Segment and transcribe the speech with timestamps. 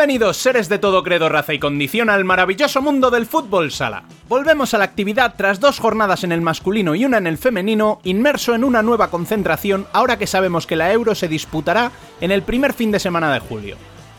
[0.00, 4.04] Bienvenidos, seres de todo credo, raza y condición, al maravilloso mundo del fútbol sala.
[4.30, 8.00] Volvemos a la actividad tras dos jornadas en el masculino y una en el femenino,
[8.04, 11.92] inmerso en una nueva concentración ahora que sabemos que la Euro se disputará
[12.22, 13.76] en el primer fin de semana de julio.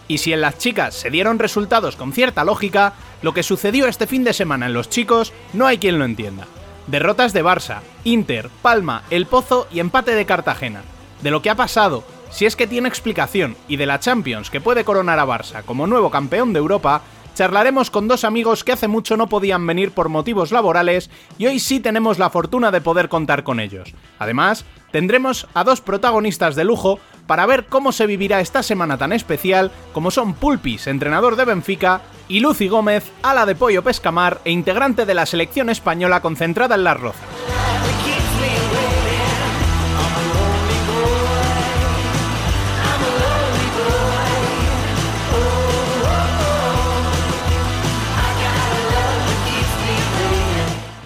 [0.08, 4.06] Y si en las chicas se dieron resultados con cierta lógica, lo que sucedió este
[4.06, 6.46] fin de semana en los chicos no hay quien lo entienda.
[6.86, 10.84] Derrotas de Barça, Inter, Palma, El Pozo y empate de Cartagena.
[11.24, 14.62] De lo que ha pasado, si es que tiene explicación, y de la Champions que
[14.62, 17.04] puede coronar a Barça como nuevo campeón de Europa,
[17.36, 21.60] charlaremos con dos amigos que hace mucho no podían venir por motivos laborales y hoy
[21.60, 23.94] sí tenemos la fortuna de poder contar con ellos.
[24.20, 29.14] Además, tendremos a dos protagonistas de lujo para ver cómo se vivirá esta semana tan
[29.14, 34.52] especial como son Pulpis, entrenador de Benfica, y Lucy Gómez, ala de pollo pescamar e
[34.52, 37.28] integrante de la selección española concentrada en Las Rozas.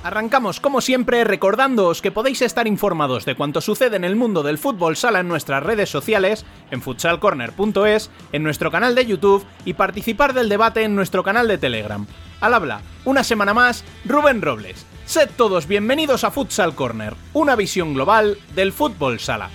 [0.06, 4.60] Arrancamos como siempre recordándoos que podéis estar informados de cuanto sucede en el mundo del
[4.60, 10.36] fútbol sala en nuestras redes sociales, en futsalcorner.es, en nuestro canal de YouTube y participar
[10.36, 12.06] del debate en nuestro canal de Telegram.
[12.40, 14.86] Al habla, una semana más, Rubén Robles.
[15.08, 19.50] Sed todos bienvenidos a Futsal Corner, una visión global del fútbol sala.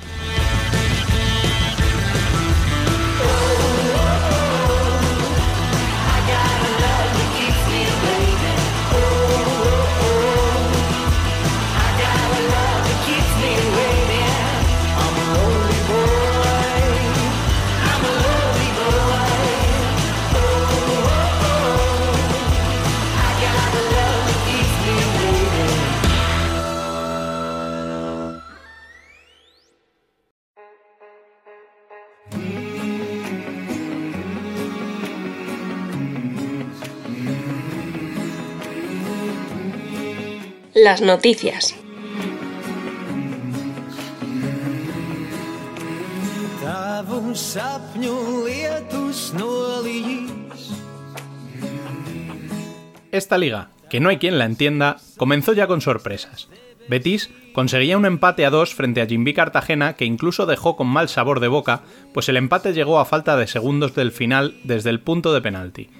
[40.83, 41.75] Las noticias.
[53.13, 56.49] Esta liga, que no hay quien la entienda, comenzó ya con sorpresas.
[56.89, 61.11] Betis conseguía un empate a dos frente a Jimby Cartagena que incluso dejó con mal
[61.11, 61.83] sabor de boca,
[62.15, 65.91] pues el empate llegó a falta de segundos del final desde el punto de penalti.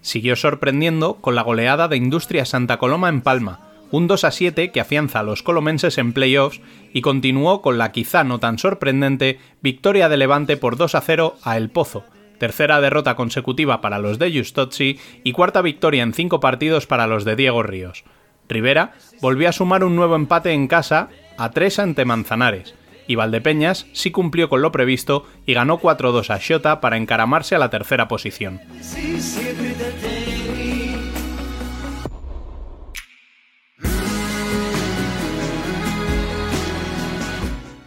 [0.00, 4.72] Siguió sorprendiendo con la goleada de Industria Santa Coloma en Palma, un 2 a 7
[4.72, 6.60] que afianza a los colomenses en playoffs
[6.92, 11.36] y continuó con la quizá no tan sorprendente victoria de Levante por 2 a 0
[11.44, 12.02] a El Pozo,
[12.40, 17.24] tercera derrota consecutiva para los de Justozzi y cuarta victoria en cinco partidos para los
[17.24, 18.02] de Diego Ríos.
[18.48, 22.74] Rivera volvió a sumar un nuevo empate en casa a 3 ante Manzanares,
[23.06, 27.60] y Valdepeñas sí cumplió con lo previsto y ganó 4-2 a Xota para encaramarse a
[27.60, 28.60] la tercera posición.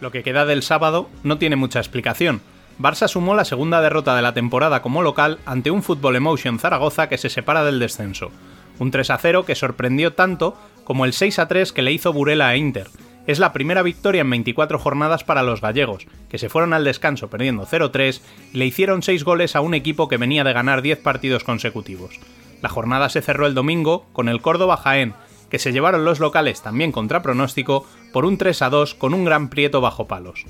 [0.08, 2.40] Lo que queda del sábado no tiene mucha explicación.
[2.78, 7.10] Barça sumó la segunda derrota de la temporada como local ante un Fútbol Emotion Zaragoza
[7.10, 8.30] que se separa del descenso.
[8.78, 12.56] Un 3 0 que sorprendió tanto como el 6 3 que le hizo Burela a
[12.56, 12.86] Inter.
[13.26, 17.28] Es la primera victoria en 24 jornadas para los gallegos, que se fueron al descanso
[17.28, 18.22] perdiendo 0-3
[18.54, 22.18] y le hicieron 6 goles a un equipo que venía de ganar 10 partidos consecutivos.
[22.62, 25.12] La jornada se cerró el domingo con el Córdoba Jaén,
[25.50, 29.24] que se llevaron los locales también contra pronóstico por un 3 a 2 con un
[29.24, 30.44] gran prieto bajo palos.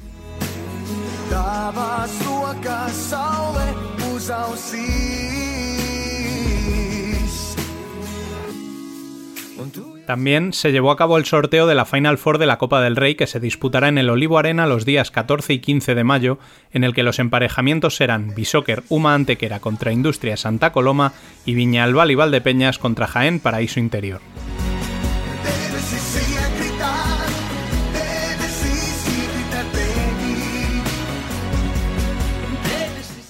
[10.07, 12.97] También se llevó a cabo el sorteo de la Final Four de la Copa del
[12.97, 16.39] Rey que se disputará en el Olivo Arena los días 14 y 15 de mayo,
[16.73, 21.13] en el que los emparejamientos serán Bisóquer Uma Antequera contra Industria Santa Coloma
[21.45, 24.23] y Viñalbal y Valdepeñas contra Jaén Paraíso Interior.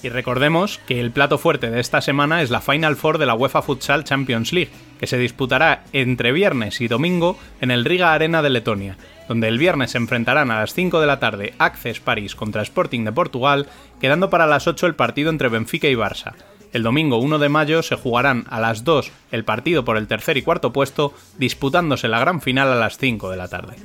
[0.09, 3.35] Y recordemos que el plato fuerte de esta semana es la Final Four de la
[3.35, 8.41] UEFA Futsal Champions League, que se disputará entre viernes y domingo en el Riga Arena
[8.41, 8.97] de Letonia,
[9.27, 13.03] donde el viernes se enfrentarán a las 5 de la tarde Access París contra Sporting
[13.03, 13.67] de Portugal,
[14.01, 16.33] quedando para las 8 el partido entre Benfica y Barça.
[16.73, 20.37] El domingo 1 de mayo se jugarán a las 2 el partido por el tercer
[20.37, 23.75] y cuarto puesto, disputándose la gran final a las 5 de la tarde.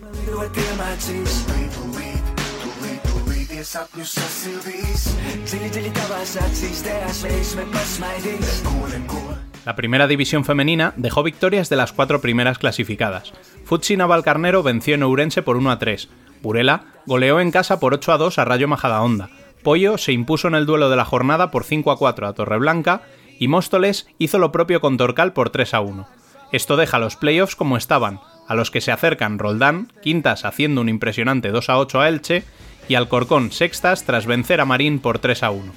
[9.64, 13.32] La primera división femenina dejó victorias de las cuatro primeras clasificadas.
[13.64, 16.10] Futsi Navalcarnero venció en Ourense por 1 a 3.
[16.42, 19.30] Burela goleó en casa por 8 a 2 a Rayo Majadahonda.
[19.62, 23.00] Pollo se impuso en el duelo de la jornada por 5 a 4 a Torreblanca
[23.38, 26.06] y Móstoles hizo lo propio con Torcal por 3 a 1.
[26.52, 30.90] Esto deja los playoffs como estaban, a los que se acercan Roldán, quintas haciendo un
[30.90, 32.44] impresionante 2 a 8 a Elche,
[32.88, 35.72] y Alcorcón sextas tras vencer a Marín por 3 a 1.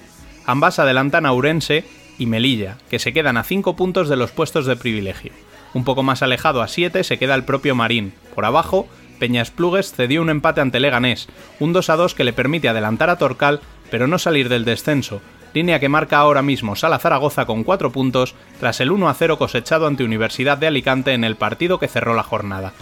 [0.45, 1.85] Ambas adelantan a Urense
[2.17, 5.31] y Melilla, que se quedan a 5 puntos de los puestos de privilegio.
[5.73, 8.13] Un poco más alejado a 7 se queda el propio Marín.
[8.33, 8.87] Por abajo,
[9.19, 11.27] Peñas Plugues cedió un empate ante Leganés,
[11.59, 13.61] un 2 a 2 que le permite adelantar a Torcal,
[13.91, 15.21] pero no salir del descenso,
[15.53, 19.37] línea que marca ahora mismo Sala Zaragoza con 4 puntos tras el 1 a 0
[19.37, 22.73] cosechado ante Universidad de Alicante en el partido que cerró la jornada.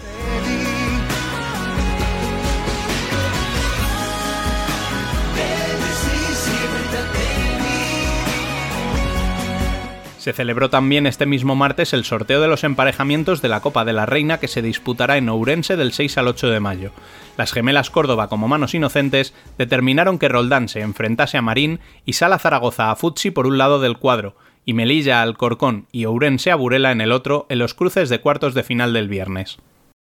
[10.25, 13.93] Se celebró también este mismo martes el sorteo de los emparejamientos de la Copa de
[13.93, 16.89] la Reina que se disputará en Ourense del 6 al 8 de mayo.
[17.37, 22.39] Las gemelas Córdoba como manos inocentes determinaron que Roldán se enfrentase a Marín y Sala
[22.39, 24.35] Zaragoza a Futsi por un lado del cuadro,
[24.65, 28.19] y Melilla al Corcón y Ourense a Burela en el otro en los cruces de
[28.19, 29.59] cuartos de final del viernes.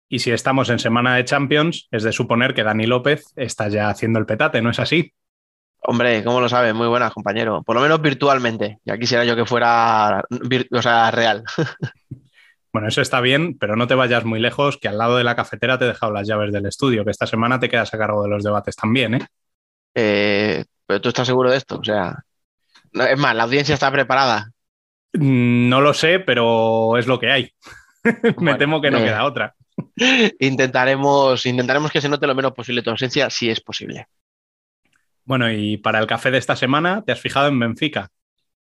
[0.08, 3.90] Y si estamos en semana de Champions, es de suponer que Dani López está ya
[3.90, 5.12] haciendo el petate, ¿no es así?
[5.88, 6.74] Hombre, ¿cómo lo sabes?
[6.74, 7.62] Muy buenas, compañero.
[7.64, 8.80] Por lo menos virtualmente.
[8.86, 10.24] Ya quisiera yo que fuera
[10.72, 11.44] o sea, real.
[12.74, 15.38] Bueno, eso está bien, pero no te vayas muy lejos, que al lado de la
[15.38, 18.22] cafetera te he dejado las llaves del estudio, que esta semana te quedas a cargo
[18.22, 19.28] de los debates también, ¿eh?
[19.96, 22.26] eh pero tú estás seguro de esto, o sea...
[22.92, 24.52] Es más, la audiencia está preparada.
[25.14, 27.54] Mm, no lo sé, pero es lo que hay.
[28.40, 29.56] Me temo que no queda otra.
[30.40, 34.08] Intentaremos, intentaremos que se note lo menos posible tu ausencia, si es posible.
[35.26, 38.10] Bueno, y para el café de esta semana, te has fijado en Benfica.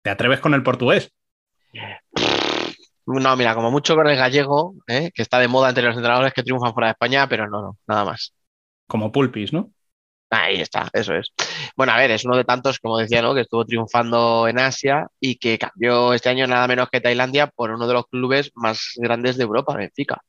[0.02, 1.12] ¿Te atreves con el portugués?
[3.06, 5.12] No, mira, como mucho con el gallego, ¿eh?
[5.14, 7.78] que está de moda entre los entrenadores que triunfan fuera de España, pero no, no,
[7.88, 8.34] nada más.
[8.88, 9.72] Como Pulpis, ¿no?
[10.30, 11.34] Ahí está, eso es.
[11.76, 13.34] Bueno, a ver, es uno de tantos, como decía, ¿no?
[13.34, 17.72] Que estuvo triunfando en Asia y que cambió este año nada menos que Tailandia por
[17.72, 20.22] uno de los clubes más grandes de Europa, Benfica.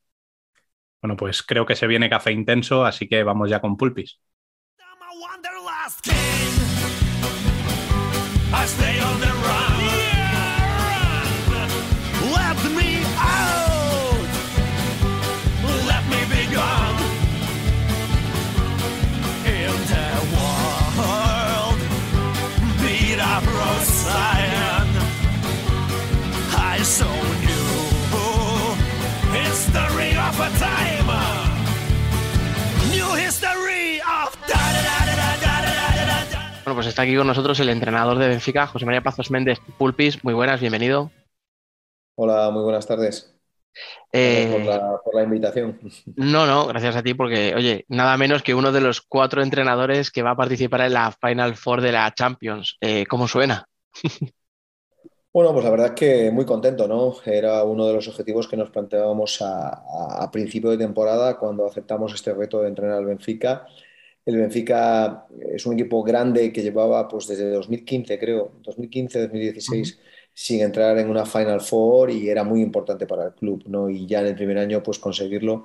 [1.03, 4.21] Bueno, pues creo que se viene café intenso, así que vamos ya con Pulpis.
[8.53, 9.81] I stay on the run.
[9.99, 11.71] Yeah, run.
[12.39, 14.31] Let me out.
[15.91, 16.99] Let me be gone.
[19.47, 21.79] In the world,
[22.81, 24.89] beat up Rosian.
[26.57, 27.11] I so
[27.47, 27.69] new
[29.33, 30.80] history of a time.
[36.71, 40.23] Bueno, pues está aquí con nosotros el entrenador de Benfica, José María Pazos Méndez Pulpis.
[40.23, 41.11] Muy buenas, bienvenido.
[42.15, 43.37] Hola, muy buenas tardes.
[44.13, 44.49] Eh,
[45.05, 45.81] por, la, invitación.
[46.15, 50.13] No, no, gracias a ti porque, oye, nada menos que uno de los cuatro entrenadores
[50.13, 52.77] que va a participar en la Final Four de la Champions.
[52.81, 53.67] Eh, ¿Cómo suena?
[55.33, 57.15] Bueno, pues la verdad es que muy contento, ¿no?
[57.25, 62.13] Era uno de los objetivos que nos planteábamos a, a principio de temporada cuando aceptamos
[62.13, 63.65] este reto de entrenar al Benfica
[64.27, 69.99] el Benfica es un equipo grande que llevaba pues desde 2015, creo, 2015-2016,
[70.33, 73.91] sin entrar en una Final Four y era muy importante para el club, ¿no?
[73.91, 75.65] Y ya en el primer año pues conseguirlo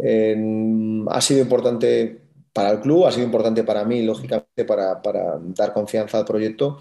[0.00, 2.20] ha sido importante
[2.52, 5.00] para el club, ha sido importante para mí, lógicamente, para,
[5.54, 6.78] dar confianza al proyecto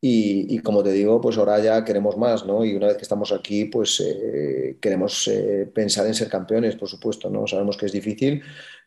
[0.00, 2.64] y, como te digo, pues ahora ya queremos más, ¿no?
[2.64, 6.88] Y una vez que estamos aquí, pues eh, queremos eh, pensar en ser campeones, por
[6.88, 7.46] supuesto, ¿no?
[7.46, 8.42] Sabemos que es difícil,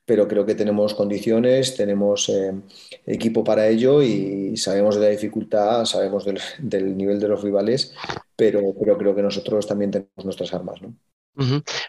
[0.10, 2.52] pero creo que tenemos condiciones, tenemos eh,
[3.06, 7.94] equipo para ello y sabemos de la dificultad, sabemos del, nivel de los rivales,
[8.36, 10.82] pero, creo que nosotros también tenemos nuestras armas.
[10.82, 10.96] ¿no?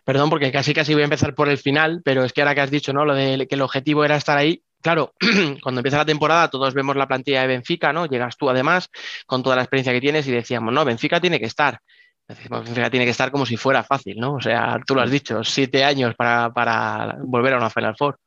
[0.04, 2.60] Perdón, porque casi casi voy a empezar por el final, pero es que ahora que
[2.60, 3.06] has dicho, ¿no?
[3.06, 4.62] Lo de que el objetivo era estar ahí.
[4.82, 5.14] Claro,
[5.62, 8.04] cuando empieza la temporada todos vemos la plantilla de Benfica, ¿no?
[8.04, 8.90] Llegas tú además
[9.26, 11.80] con toda la experiencia que tienes y decíamos, no, Benfica tiene que estar.
[12.34, 14.34] Benfica tiene que estar como si fuera fácil, ¿no?
[14.34, 18.18] O sea, tú lo has dicho, siete años para, para volver a una Final Four.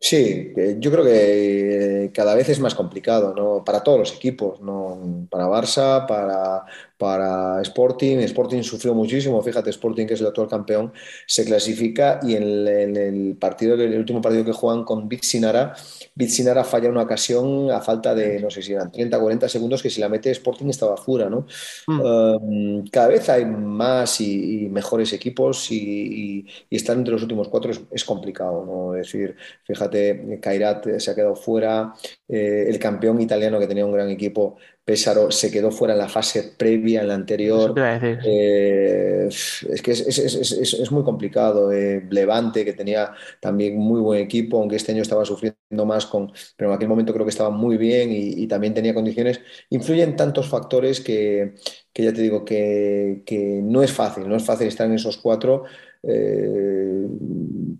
[0.00, 3.64] Sí, yo creo que cada vez es más complicado, ¿no?
[3.64, 5.26] Para todos los equipos, ¿no?
[5.28, 6.64] Para Barça, para,
[6.98, 8.18] para Sporting.
[8.18, 10.92] Sporting sufrió muchísimo, fíjate, Sporting, que es el actual campeón,
[11.26, 15.74] se clasifica y en el, partido, el último partido que juegan con Bitsinara,
[16.14, 19.90] Bitsinara falla una ocasión a falta de, no sé si eran 30, 40 segundos, que
[19.90, 21.46] si la mete Sporting estaba fuera, ¿no?
[21.86, 22.00] Mm.
[22.00, 28.04] Um, cada vez hay más y, mejores equipos y, estar entre los últimos cuatro es,
[28.04, 28.94] complicado, ¿no?
[28.96, 31.94] Es decir, fíjate, Kairat se ha quedado fuera,
[32.28, 34.56] eh, el campeón italiano que tenía un gran equipo
[34.88, 37.74] Pésaro se quedó fuera en la fase previa, en la anterior.
[37.78, 41.70] Eh, es que es, muy complicado.
[41.70, 46.32] Eh, Levante, que tenía también muy buen equipo, aunque este año estaba sufriendo más con.
[46.56, 49.42] Pero en aquel momento creo que estaba muy bien y, también tenía condiciones.
[49.68, 51.52] Influyen tantos factores que,
[51.94, 55.64] ya te digo que, no es fácil, no es fácil estar en esos cuatro.
[56.02, 57.06] Eh,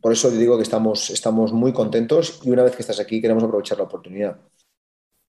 [0.03, 3.45] por eso digo que estamos, estamos muy contentos y una vez que estás aquí queremos
[3.45, 4.39] aprovechar la oportunidad.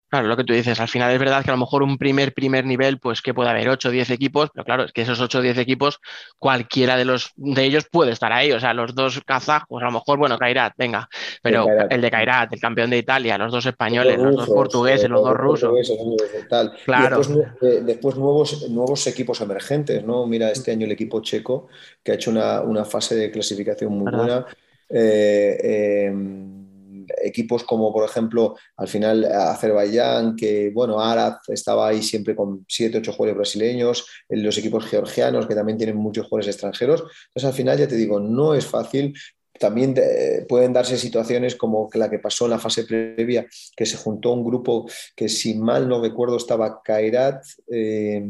[0.09, 2.33] Claro, lo que tú dices, al final es verdad que a lo mejor un primer,
[2.33, 5.19] primer nivel, pues que puede haber 8 o 10 equipos, pero claro, es que esos
[5.19, 5.99] 8 o 10 equipos,
[6.39, 8.51] cualquiera de los de ellos puede estar ahí.
[8.51, 11.07] O sea, los dos kazajos, a lo mejor, bueno, Kairat, venga,
[11.43, 15.21] pero el de Kairat, el campeón de Italia, los dos españoles, los, dos portugueses, los,
[15.21, 15.71] dos rusos.
[16.85, 17.21] Claro.
[17.61, 20.25] Eh, después, nuevos, nuevos equipos emergentes, ¿no?
[20.25, 21.67] Mira, este año el equipo checo,
[22.03, 24.45] que ha hecho una, fase de clasificación muy buena.
[24.89, 26.58] Eh, eh,
[27.21, 32.99] equipos como, por ejemplo, al final Azerbaiyán, que, bueno, Arad estaba ahí siempre con 7,
[32.99, 37.01] 8 jugadores brasileños, los equipos georgianos, que también tienen muchos jugadores extranjeros.
[37.01, 39.13] Entonces, al final, ya te digo, no es fácil,
[39.59, 43.97] también eh, pueden darse situaciones como la que pasó en la fase previa, que se
[43.97, 48.25] juntó un grupo que, si mal no recuerdo, estaba Kairat, eh,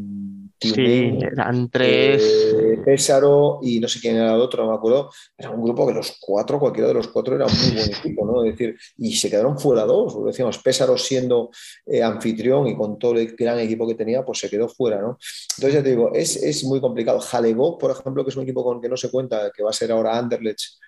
[0.59, 2.24] sí, eran tres.
[2.24, 5.12] Eh, Pésaro y no sé quién era el otro, no me acuerdo.
[5.38, 8.25] Era un grupo que los cuatro, cualquiera de los cuatro, era un muy buen equipo,
[8.25, 8.43] ¿no?
[8.43, 10.25] Es decir, y se quedaron fuera dos.
[10.25, 11.51] Decíamos, Pésaro siendo
[12.03, 15.17] anfitrión y con todo el gran equipo que tenía, pues se quedó fuera, ¿no?
[15.57, 17.19] Entonces, ya te digo, es, es muy complicado.
[17.19, 19.74] Jalegó, por ejemplo, que es un equipo con que no se cuenta, que va a
[19.74, 20.79] ser ahora Anderlecht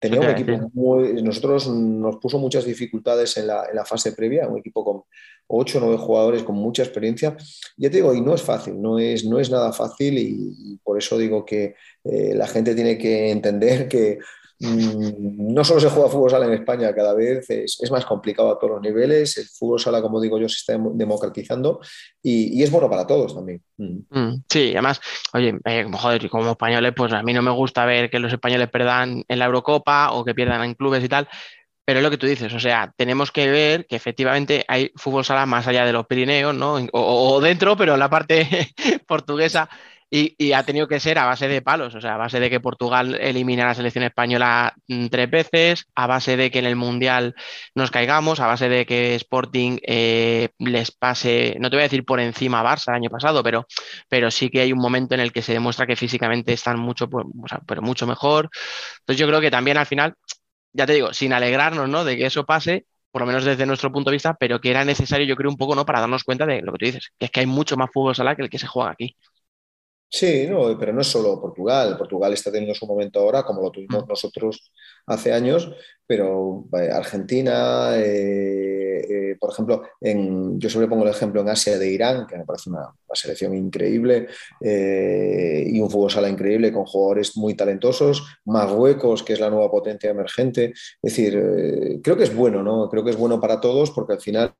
[0.00, 1.22] Tenía un equipo muy.
[1.22, 5.02] Nosotros nos puso muchas dificultades en la, fase previa, un equipo con
[5.48, 7.36] 8 o 9 jugadores con mucha experiencia.
[7.76, 10.98] Ya te digo, y no es fácil, no es, no es nada fácil, y, por
[10.98, 11.74] eso digo que
[12.04, 14.18] eh, la gente tiene que entender que
[14.60, 18.74] no solo se juega fútbol sala en España, cada vez es, más complicado a todos
[18.74, 19.38] los niveles.
[19.38, 21.80] El fútbol sala, como digo yo, se está democratizando
[22.22, 23.62] y, es bueno para todos también.
[23.76, 23.98] Mm.
[24.10, 25.00] Mm, sí, además,
[25.32, 28.68] oye, eh, joder, como españoles, pues a mí no me gusta ver que los españoles
[28.68, 31.28] perdan en la Eurocopa o que pierdan en clubes y tal.
[31.84, 35.24] Pero es lo que tú dices, o sea, tenemos que ver que efectivamente hay fútbol
[35.24, 36.76] sala más allá de los Pirineos, ¿no?
[36.92, 38.74] O dentro, pero en la parte
[39.06, 39.70] portuguesa
[40.10, 42.60] y, ha tenido que ser a base de palos, o sea, a base de que
[42.60, 46.76] Portugal elimine a la selección española mm, tres veces, a base de que en el
[46.76, 47.34] Mundial
[47.74, 52.04] nos caigamos, a base de que Sporting eh, les pase, no te voy a decir
[52.04, 53.66] por encima a Barça el año pasado, pero,
[54.08, 57.08] pero sí que hay un momento en el que se demuestra que físicamente están mucho,
[57.10, 57.26] pues,
[57.66, 58.50] pero mucho mejor.
[59.00, 60.14] Entonces yo creo que también al final,
[60.72, 62.04] ya te digo, sin alegrarnos ¿no?
[62.04, 64.84] de que eso pase, por lo menos desde nuestro punto de vista, pero que era
[64.84, 65.84] necesario, yo creo, un poco, ¿no?
[65.86, 68.14] Para darnos cuenta de lo que tú dices, que es que hay mucho más fútbol
[68.14, 69.16] sala que el que se juega aquí.
[70.10, 71.96] Sí, no, pero no es solo Portugal.
[71.98, 74.08] Portugal está teniendo su momento ahora, como lo tuvimos mm.
[74.08, 74.72] nosotros
[75.06, 75.70] hace años,
[76.06, 81.78] pero eh, Argentina, eh, eh, por ejemplo, en, yo siempre pongo el ejemplo en Asia
[81.78, 84.28] de Irán, que me parece una, selección increíble
[84.60, 90.10] y un fútbol sala increíble con jugadores muy talentosos, Marruecos, que es la nueva potencia
[90.10, 90.74] emergente.
[91.02, 92.88] Es decir, creo que es bueno, ¿no?
[92.90, 94.54] Creo que es bueno para todos porque al final,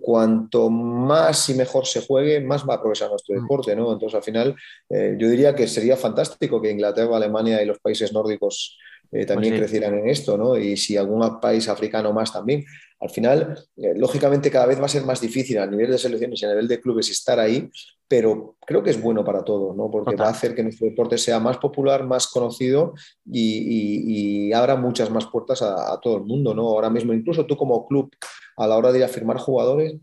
[0.00, 3.42] cuanto más y mejor se juegue, más va a progresar nuestro mm.
[3.42, 3.92] deporte, ¿no?
[3.92, 4.56] Entonces, al final,
[4.88, 8.78] yo diría que sería fantástico que Inglaterra, Alemania y los países nórdicos
[9.12, 10.56] eh, también pues crecieran en esto, ¿no?
[10.56, 12.64] Y si algún país africano más también.
[13.00, 16.42] Al final, eh, lógicamente, cada vez va a ser más difícil a nivel de selecciones
[16.42, 17.70] y a nivel de clubes estar ahí,
[18.06, 19.90] pero creo que es bueno para todos, ¿no?
[19.90, 25.10] Porque va a hacer que nuestro deporte sea más popular, más conocido y, abra muchas
[25.10, 26.62] más puertas a, todo el mundo, ¿no?
[26.62, 28.10] Ahora mismo, incluso tú como club,
[28.56, 29.94] a la hora de ir a firmar jugadores,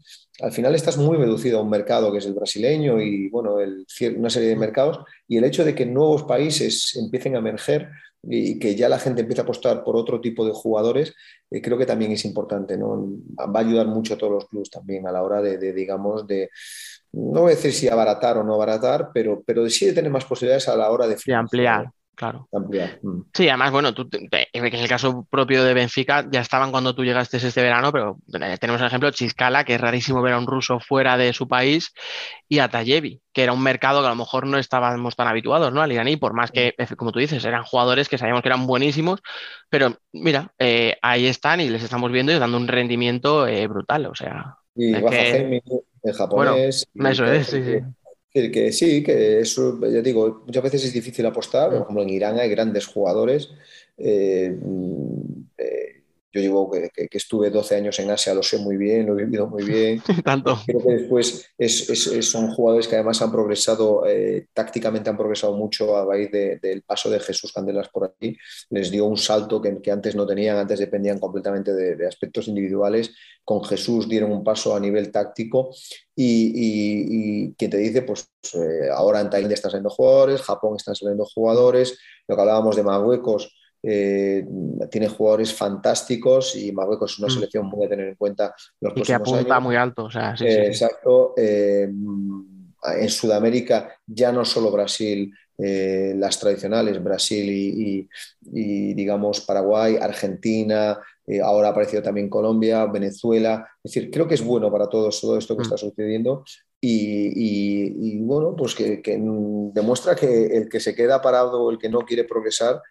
[0.41, 3.85] al final estás muy reducido a un mercado que es el brasileño y, bueno, el,
[4.15, 7.89] una serie de mercados, y el hecho de que nuevos países empiecen a emerger
[8.29, 11.15] y que ya la gente empieza a apostar por otro tipo de jugadores,
[11.49, 13.07] eh, creo que también es importante, ¿no?
[13.37, 16.49] Va a ayudar mucho a todos los clubes también a la hora de, digamos, de,
[17.13, 20.25] no voy a decir si abaratar o no abaratar, pero, pero sí de tener más
[20.25, 21.89] posibilidades a la hora de, de ampliar.
[22.17, 22.49] Claro.
[22.51, 23.21] Mm.
[23.31, 27.37] Sí, además, bueno, tú, es el caso propio de Benfica, ya estaban cuando tú llegaste
[27.37, 30.47] este verano, pero eh, tenemos el ejemplo de Chiscala, que es rarísimo ver a un
[30.47, 31.93] ruso fuera de su país,
[32.49, 35.71] y a Tayevi, que era un mercado que a lo mejor no estábamos tan habituados,
[35.71, 35.83] ¿no?
[35.83, 39.21] Al iraní, por más que, como tú dices, eran jugadores que sabíamos que eran buenísimos,
[39.69, 44.07] pero mira, eh, ahí están y les estamos viendo y dando un rendimiento eh, brutal,
[44.07, 44.55] o sea.
[44.73, 45.61] Y que...
[46.01, 46.87] el japonés.
[46.95, 47.79] eso es, sí, sí
[48.51, 52.39] que sí, que eso, ya digo, muchas veces es difícil apostar, por ejemplo en Irán
[52.39, 53.49] hay grandes jugadores.
[53.97, 55.96] Eh, mm, eh,
[56.37, 59.47] yo llevo que, estuve 12 años en Asia, lo sé muy bien, lo he vivido
[59.47, 60.01] muy bien.
[60.23, 60.57] Tanto.
[60.65, 61.49] Creo que después
[62.21, 67.09] son jugadores que además han progresado, eh, tácticamente han progresado mucho a raíz del paso
[67.09, 68.37] de Jesús Candelas por aquí.
[68.69, 73.13] Les dio un salto que, antes no tenían, antes dependían completamente de, aspectos individuales.
[73.43, 75.69] Con Jesús dieron un paso a nivel táctico
[76.15, 76.51] y,
[77.47, 81.25] y, quien te dice, pues eh, ahora en Tailandia están saliendo jugadores, Japón están saliendo
[81.25, 84.45] jugadores, lo que hablábamos de Marruecos eh,
[84.89, 87.31] tiene jugadores fantásticos y Marruecos es una mm.
[87.31, 90.09] selección muy a tener en cuenta los y que apunta muy alto.
[90.41, 91.33] Eh, exacto.
[91.37, 100.99] Eh, en Sudamérica ya no solo Brasil, las tradicionales, Brasil y, digamos Paraguay, Argentina,
[101.43, 103.67] ahora ha aparecido también Colombia, Venezuela.
[103.83, 105.65] Es decir, creo que es bueno para todos todo esto que mm.
[105.65, 106.43] está sucediendo
[106.79, 109.01] y, bueno, pues que,
[109.73, 112.81] demuestra que el que se queda parado, el que no quiere progresar,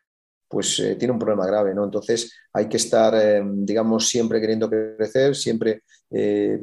[0.48, 1.84] pues eh, tiene un problema grave, ¿no?
[1.84, 6.60] Entonces hay que estar, eh, digamos, siempre queriendo crecer, siempre eh,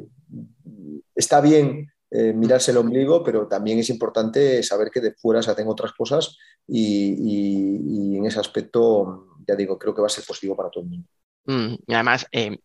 [1.14, 1.88] está bien
[2.36, 6.38] mirarse el ombligo, pero también es importante saber que de fuera se hacen otras cosas
[6.64, 10.90] y en ese aspecto, ya digo, creo que va a ser positivo para todo el
[10.90, 11.08] mundo.
[11.46, 12.58] Mm, y además, eh,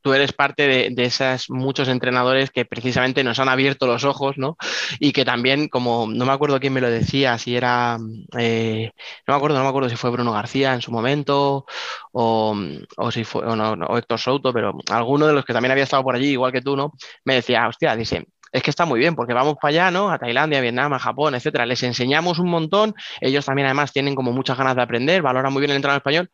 [0.00, 4.38] tú eres parte de, de, esos muchos entrenadores que precisamente nos han abierto los ojos,
[4.38, 4.56] ¿no?
[4.98, 7.98] Y que también, como no me acuerdo quién me lo decía, si era,
[8.38, 8.90] eh,
[9.26, 11.66] no me acuerdo, no me acuerdo si fue Bruno García en su momento
[12.12, 12.56] o,
[12.96, 15.84] o si fue, o, no, o Héctor Souto, pero alguno de los que también había
[15.84, 16.92] estado por allí, igual que tú, ¿no?
[17.24, 20.10] Me decía, hostia, dice, es que está muy bien, porque vamos para allá, ¿no?
[20.10, 21.66] A Tailandia, Vietnam, a Japón, etcétera.
[21.66, 25.60] Les enseñamos un montón, ellos también además tienen como muchas ganas de aprender, valoran muy
[25.60, 26.30] bien el entrenador español,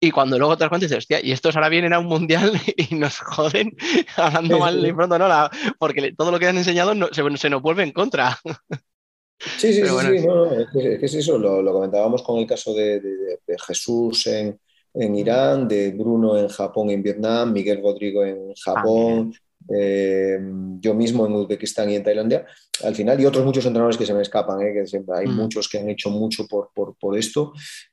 [0.00, 2.52] y cuando luego te das cuenta dices, hostia, y estos ahora vienen a un mundial
[2.76, 3.76] y nos joden
[4.16, 5.28] hablando mal de pronto, ¿no?
[5.78, 8.38] porque todo lo que han enseñado se, nos vuelve en contra.
[9.58, 13.00] Sí, sí, sí, sí, no, es, que, es, eso, lo, comentábamos con el caso de,
[13.66, 14.58] Jesús en,
[15.14, 19.34] Irán, de Bruno en Japón y en Vietnam, Miguel Rodrigo en Japón,
[19.72, 20.38] eh,
[20.80, 22.46] yo mismo en Uzbekistán y en Tailandia,
[22.82, 24.72] al final, y otros muchos entrenadores que se me escapan, ¿eh?
[24.72, 25.36] que siempre hay mm.
[25.36, 27.52] muchos que han hecho mucho por, por, por esto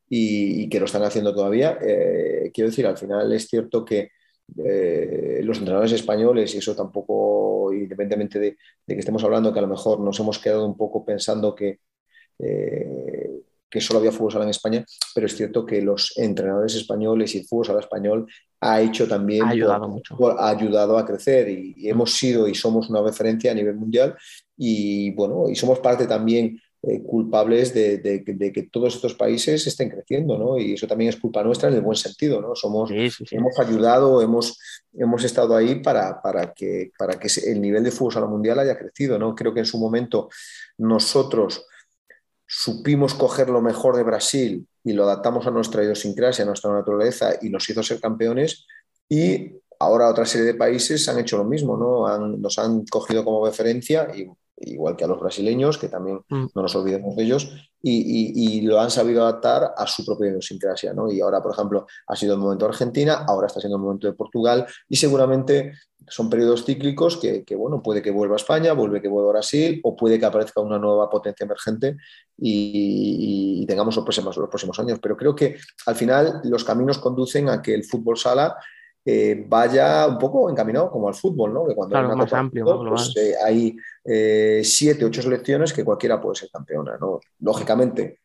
[0.09, 1.77] y, que lo están haciendo todavía.
[1.81, 4.11] Eh, quiero decir, al final es cierto que
[4.55, 9.67] los entrenadores españoles, y eso tampoco, independientemente de, de, que estemos hablando, que a lo
[9.67, 11.79] mejor nos hemos quedado un poco pensando que
[13.69, 17.39] que solo había fútbol sala en España, pero es cierto que los entrenadores españoles y
[17.39, 18.27] el fútbol sala español
[18.61, 20.15] ha hecho también, ha ayudado, mucho.
[20.39, 24.15] ha ayudado a crecer y, hemos sido y somos una referencia a nivel mundial
[24.57, 30.37] y bueno, y somos parte también eh, culpables de, que todos estos países estén creciendo,
[30.37, 30.57] ¿no?
[30.57, 32.55] Y eso también es culpa nuestra en el buen sentido, ¿no?
[32.55, 34.59] Somos, Hemos ayudado, hemos,
[34.93, 38.77] hemos estado ahí para, para, que, para que el nivel de fútbol sala mundial haya
[38.77, 39.35] crecido, ¿no?
[39.35, 40.29] Creo que en su momento
[40.77, 41.65] nosotros
[42.47, 47.33] supimos coger lo mejor de Brasil y lo adaptamos a nuestra idiosincrasia, a nuestra naturaleza
[47.41, 48.65] y nos hizo ser campeones.
[49.09, 52.17] Y ahora otra serie de países han hecho lo mismo, ¿no?
[52.37, 56.47] nos han cogido como referencia, y, igual que a los brasileños, que también mm.
[56.55, 60.93] no nos olvidemos de ellos, y, lo han sabido adaptar a su propia idiosincrasia.
[60.93, 61.11] ¿no?
[61.11, 64.07] Y ahora, por ejemplo, ha sido el momento de Argentina, ahora está siendo el momento
[64.07, 65.73] de Portugal, y seguramente
[66.09, 69.79] son periodos cíclicos que, bueno, puede que vuelva a España, vuelve que vuelva a Brasil,
[69.83, 71.97] o puede que aparezca una nueva potencia emergente
[72.37, 74.99] y, tengamos los próximos años.
[75.01, 78.55] Pero creo que al final los caminos conducen a que el fútbol sala
[79.09, 81.65] eh, vaya un poco encaminado como al fútbol, ¿no?
[81.65, 86.35] Que cuando hay, más amplio, pues, eh, hay eh, siete, ocho selecciones que cualquiera puede
[86.35, 87.21] ser campeona, ¿no?
[87.39, 88.19] Lógicamente,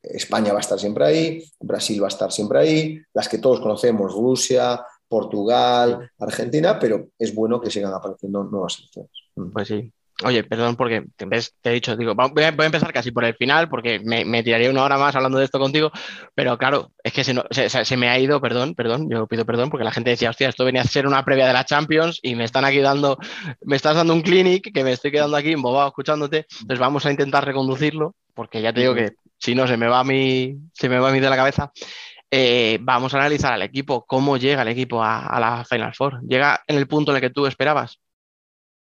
[0.00, 3.60] España va a estar siempre ahí, Brasil va a estar siempre ahí, las que todos
[3.60, 9.10] conocemos, Rusia, Portugal, Argentina, pero es bueno que sigan apareciendo nuevas selecciones.
[9.52, 9.92] Pues sí.
[10.22, 11.26] Oye, perdón porque te,
[11.64, 14.98] he dicho, digo, voy a, empezar casi por el final porque me, tiraría una hora
[14.98, 15.90] más hablando de esto contigo,
[16.34, 19.92] pero claro, es que se, me ha ido, perdón, perdón, yo pido perdón porque la
[19.92, 22.64] gente decía, hostia, esto venía a ser una previa de la Champions y me están
[22.64, 23.18] aquí dando,
[23.62, 27.10] me estás dando un clinic que me estoy quedando aquí embobado escuchándote, entonces vamos a
[27.10, 30.88] intentar reconducirlo porque ya te digo que si no se me va a mí, se
[30.88, 31.72] me va a mí de la cabeza.
[32.30, 36.20] Eh, vamos a analizar al equipo, cómo llega el equipo a, la Final Four.
[36.22, 38.00] ¿Llega en el punto en el que tú esperabas?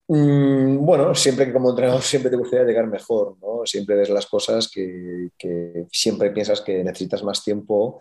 [0.09, 3.67] Mm, bueno, siempre que como entrenador siempre te gustaría llegar mejor, ¿no?
[3.67, 5.31] Siempre ves las cosas que,
[5.91, 8.01] siempre piensas que necesitas más tiempo.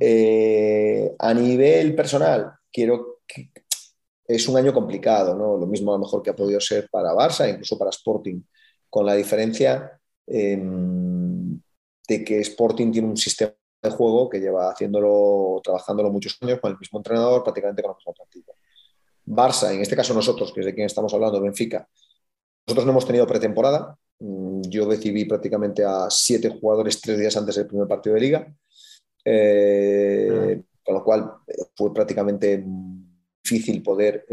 [0.00, 3.50] Eh, a nivel personal, quiero que,
[4.26, 5.56] es un año complicado, ¿no?
[5.56, 8.42] Lo mismo a lo mejor que ha podido ser para Barça, incluso para Sporting,
[8.90, 11.60] con la diferencia em,
[12.08, 16.72] de que Sporting tiene un sistema de juego que lleva haciéndolo, trabajándolo muchos años con
[16.72, 18.52] el mismo entrenador, prácticamente con la misma plantilla.
[19.26, 21.88] Barça, en este caso nosotros, que es de quien estamos hablando, Benfica,
[22.66, 23.96] nosotros no hemos tenido pretemporada.
[24.20, 28.54] Mm, yo recibí prácticamente a siete jugadores tres días antes del primer partido de liga.
[29.24, 31.32] Eh, con lo cual
[31.74, 32.62] fue prácticamente
[33.42, 34.26] difícil poder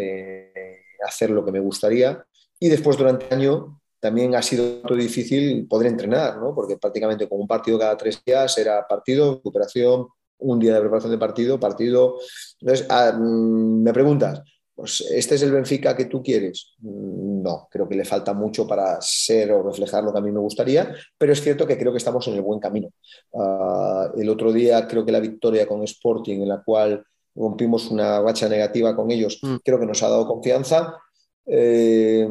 [1.07, 2.25] hacer lo que me gustaría.
[2.59, 6.53] Y después, durante el año, también ha sido difícil poder entrenar, ¿no?
[6.55, 10.07] porque prácticamente con un partido cada tres días era partido, recuperación,
[10.39, 12.17] un día de preparación de partido, partido.
[12.59, 14.41] Entonces, ah, mm, me preguntas,
[14.81, 16.73] pues, ¿este es el Benfica que tú quieres?
[16.79, 20.31] Mm, no, creo que le falta mucho para ser o reflejar lo que a mí
[20.31, 22.89] me gustaría, pero es cierto que creo que estamos en el buen camino.
[23.33, 28.21] Ah, el otro día creo que la victoria con Sporting, en la cual rompimos una
[28.21, 29.57] racha negativa con ellos, mm.
[29.63, 30.97] creo que nos ha dado confianza.
[31.45, 32.27] Eh,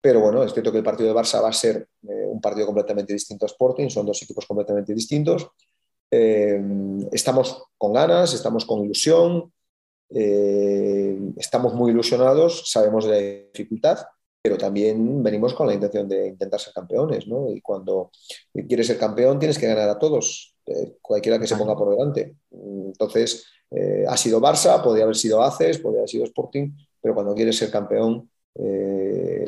[0.00, 2.66] pero bueno, es cierto que el partido de Barça va a ser eh, un partido
[2.66, 5.48] completamente distinto a Sporting, son dos equipos completamente distintos.
[6.10, 6.60] Eh,
[7.12, 9.52] estamos con ganas, estamos con ilusión,
[10.10, 13.98] estamos muy ilusionados, sabemos de la dificultad,
[14.40, 17.50] pero también venimos con la intención de intentar ser campeones, ¿no?
[17.50, 18.10] Y cuando
[18.66, 20.56] quieres ser campeón tienes que ganar a todos,
[21.02, 22.36] cualquiera que se ponga por delante.
[22.50, 27.34] Entonces, eh, ha sido Barça, podría haber sido ACES, podría haber sido Sporting, pero cuando
[27.34, 29.44] quieres ser campeón, eh,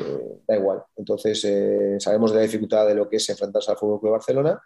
[0.47, 0.83] da igual.
[0.95, 4.61] Entonces, eh, sabemos de la dificultad de lo que es enfrentarse al Fútbol Club Barcelona,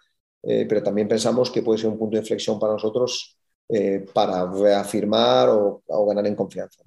[0.47, 3.35] pero también pensamos que puede ser un punto de inflexión para nosotros
[4.13, 6.83] para reafirmar o, ganar en confianza.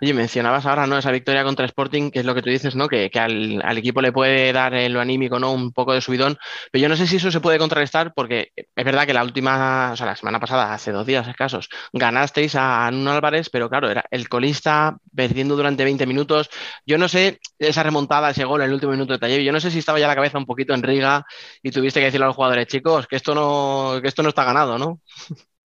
[0.00, 0.98] Oye, mencionabas ahora ¿no?
[0.98, 2.88] esa victoria contra Sporting, que es lo que tú dices, ¿no?
[2.88, 5.52] que, al, equipo le puede dar en lo anímico ¿no?
[5.52, 6.36] un poco de subidón,
[6.72, 9.90] pero yo no sé si eso se puede contrarrestar porque es verdad que la última,
[9.92, 13.88] o sea, la semana pasada, hace dos días escasos, ganasteis a Nuno Álvarez, pero claro,
[13.88, 16.50] era el colista perdiendo durante 20 minutos.
[16.84, 19.60] Yo no sé, esa remontada, ese gol en el último minuto de taller, yo no
[19.60, 21.24] sé si estaba ya la cabeza un poquito en riga
[21.62, 24.42] y tuviste que decirle a los jugadores, chicos, que esto no, que esto no está
[24.42, 25.00] ganado, ¿no?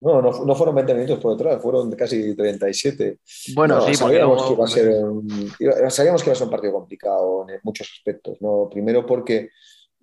[0.04, 3.20] No, no, fueron 20 minutos por detrás, fueron casi 37.
[3.54, 5.50] Bueno, sí, sabíamos, que iba a ser un,
[5.88, 8.36] sabíamos que iba a ser un partido complicado en muchos aspectos.
[8.42, 8.68] ¿no?
[8.70, 9.48] Primero porque,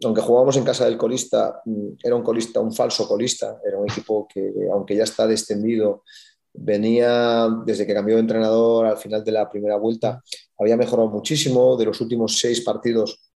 [0.03, 3.87] aunque jugábamos en casa del colista, mm, era un colista, un falso colista, era un
[3.91, 6.03] equipo que, aunque ya está descendido,
[6.51, 10.23] venía desde que cambió de entrenador al final de la primera vuelta,
[10.57, 11.77] había mejorado muchísimo.
[11.77, 13.31] De los últimos seis partidos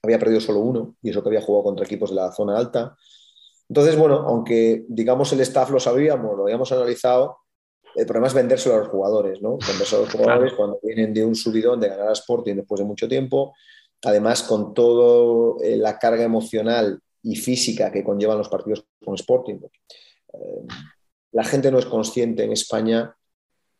[0.00, 2.96] había perdido solo uno, y eso que había jugado contra equipos de la zona alta.
[3.68, 7.38] Entonces, bueno, aunque digamos el staff lo sabíamos, lo habíamos analizado,
[7.96, 9.56] el problema es vendérselo a los jugadores, ¿no?
[9.56, 12.84] Vendérselo a los jugadores cuando vienen de un subidón de ganar a Sporting después de
[12.84, 13.54] mucho tiempo,
[14.04, 19.56] además con toda eh, la carga emocional y física que conllevan los partidos con Sporting.
[20.34, 20.66] Eh,
[21.32, 23.16] la gente no es consciente en España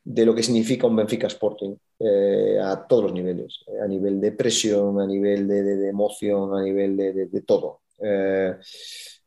[0.02, 4.32] de lo que significa un Benfica Sporting eh, a todos los niveles, a nivel de
[4.32, 7.80] presión, a nivel de, emoción, a nivel de, todo.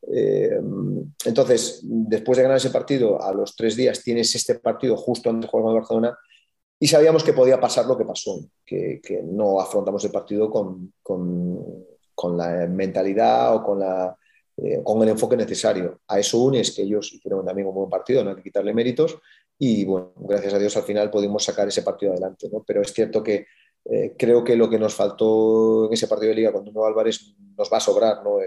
[0.08, 0.60] Eh,
[1.26, 5.44] entonces, después de ganar ese partido, a los tres días tienes este partido justo antes
[5.44, 6.18] de jugar con Barcelona
[6.80, 12.38] y sabíamos que podía pasar lo que pasó, que, no afrontamos el partido con, con,
[12.38, 14.16] la mentalidad o con, la,
[14.56, 16.00] eh, con el enfoque necesario.
[16.08, 19.18] A eso unes que ellos hicieron también un buen partido, no hay que quitarle méritos
[19.58, 22.64] y bueno, gracias a Dios al final pudimos sacar ese partido adelante, ¿no?
[22.66, 23.46] pero es cierto que
[23.86, 27.34] eh, creo que lo que nos faltó en ese partido de liga con Nuno Álvarez
[27.58, 28.38] nos va a sobrar, ¿no?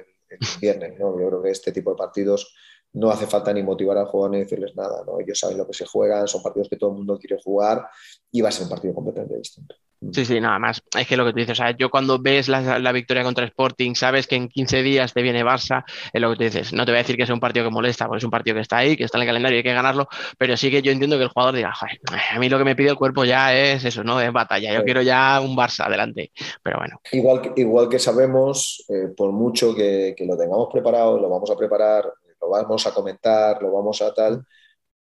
[0.61, 0.99] Viernes.
[0.99, 1.19] ¿no?
[1.19, 2.55] Yo creo que este tipo de partidos
[2.95, 5.05] no hace falta ni motivar al jugador ni decirles nada.
[5.07, 5.21] ¿no?
[5.21, 7.87] Ellos saben lo que se juegan, son partidos que todo el mundo quiere jugar
[8.31, 9.75] y va a ser un partido completamente distinto.
[10.11, 10.83] Sí, sí, nada más.
[10.99, 13.95] Es que lo que tú dices, o sea, yo cuando ves la, victoria contra Sporting,
[13.95, 16.73] sabes que en 15 días te viene Barça, es lo que tú dices.
[16.73, 18.57] No te voy a decir que es un partido que molesta, porque es un partido
[18.57, 20.83] que está ahí, que está en el calendario y hay que ganarlo, pero sí que
[20.83, 22.01] yo entiendo que el jugador diga, Joder,
[22.33, 24.21] a mí lo que me pide el cuerpo ya es eso, ¿no?
[24.21, 24.73] Es batalla.
[24.75, 26.33] Yo quiero ya un Barça adelante.
[26.63, 27.01] Pero bueno.
[27.13, 31.51] Igual que, igual que sabemos, eh, por mucho que, que lo tengamos preparado, lo vamos
[31.51, 34.45] a preparar, lo vamos a comentar, lo vamos a tal,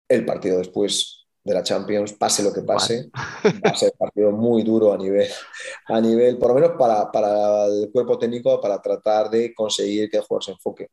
[0.09, 3.11] el partido después de la Champions, pase lo que pase,
[3.65, 5.29] va a ser un partido muy duro a nivel,
[5.87, 10.19] a nivel por lo menos para, para, el cuerpo técnico, para tratar de conseguir que
[10.19, 10.89] el juego se enfoque.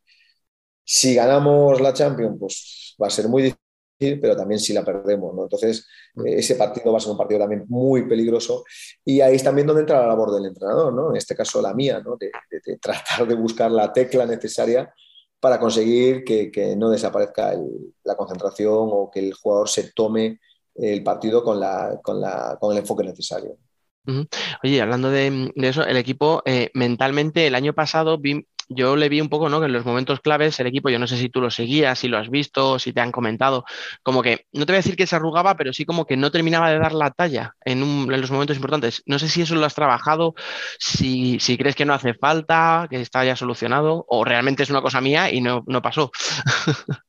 [0.84, 5.34] Si ganamos la Champions, pues va a ser muy difícil, pero también si la perdemos,
[5.34, 5.42] ¿no?
[5.42, 6.26] Entonces, mm.
[6.26, 8.64] eh, ese partido va a ser un partido también muy peligroso
[9.04, 11.10] y ahí es también donde entra la labor del entrenador, ¿no?
[11.10, 12.16] En este caso la mía, ¿no?
[12.16, 12.30] de
[12.78, 14.92] tratar de buscar la tecla necesaria
[15.40, 17.54] para conseguir que, no desaparezca
[18.04, 20.40] la concentración o que el jugador se tome
[20.74, 23.56] el partido con, el enfoque necesario.
[24.62, 29.20] Oye, hablando de, eso, el equipo eh, mentalmente el año pasado vi, yo le vi
[29.20, 29.60] un poco, ¿no?
[29.60, 32.08] Que en los momentos claves el equipo, yo no sé si tú lo seguías, si
[32.08, 33.64] lo has visto, si te han comentado,
[34.02, 36.30] como que, no te voy a decir que se arrugaba, pero sí como que no
[36.30, 39.02] terminaba de dar la talla en, los momentos importantes.
[39.06, 40.34] No sé si eso lo has trabajado,
[40.78, 45.00] si, crees que no hace falta, que está ya solucionado, o realmente es una cosa
[45.00, 46.10] mía y no, pasó.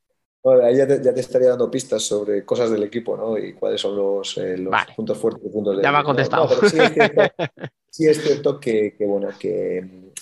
[0.62, 3.36] ahí ya te, estaría dando pistas sobre cosas del equipo, ¿no?
[3.36, 4.56] Y cuáles son los, eh,
[4.96, 5.80] puntos fuertes y puntos.
[5.82, 6.48] Ya me ha contestado.
[7.90, 10.12] sí, es cierto, que, bueno, que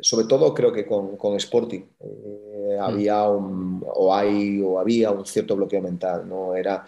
[0.00, 2.82] sobre todo creo que con, Sporting eh, mm.
[2.82, 6.28] había un, o hay o había un cierto bloqueo mental.
[6.28, 6.54] ¿no?
[6.54, 6.84] Era,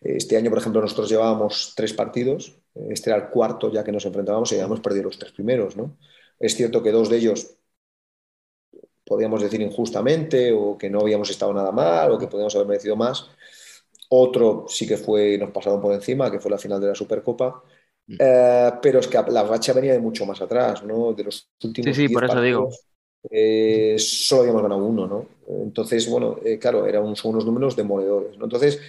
[0.00, 4.06] este año, por ejemplo, nosotros llevábamos tres partidos, este era el cuarto ya que nos
[4.06, 5.76] enfrentábamos y habíamos perdido los tres primeros.
[5.76, 5.98] ¿no?
[6.40, 7.56] Es cierto que dos de ellos
[9.12, 12.96] podíamos decir injustamente o que no habíamos estado nada mal o que podíamos haber merecido
[12.96, 13.28] más.
[14.08, 17.62] Otro sí que fue, nos pasaron por encima, que fue la final de la Supercopa.
[18.06, 18.16] Mm.
[18.18, 21.12] Eh, pero es que la racha venía de mucho más atrás, ¿no?
[21.12, 22.70] De los últimos Sí, sí, por eso digo.
[23.30, 25.26] Eh, solo habíamos ganado uno, ¿no?
[25.62, 28.44] Entonces, bueno, eh, claro, eran unos, unos números demoledores, ¿no?
[28.44, 28.80] Entonces,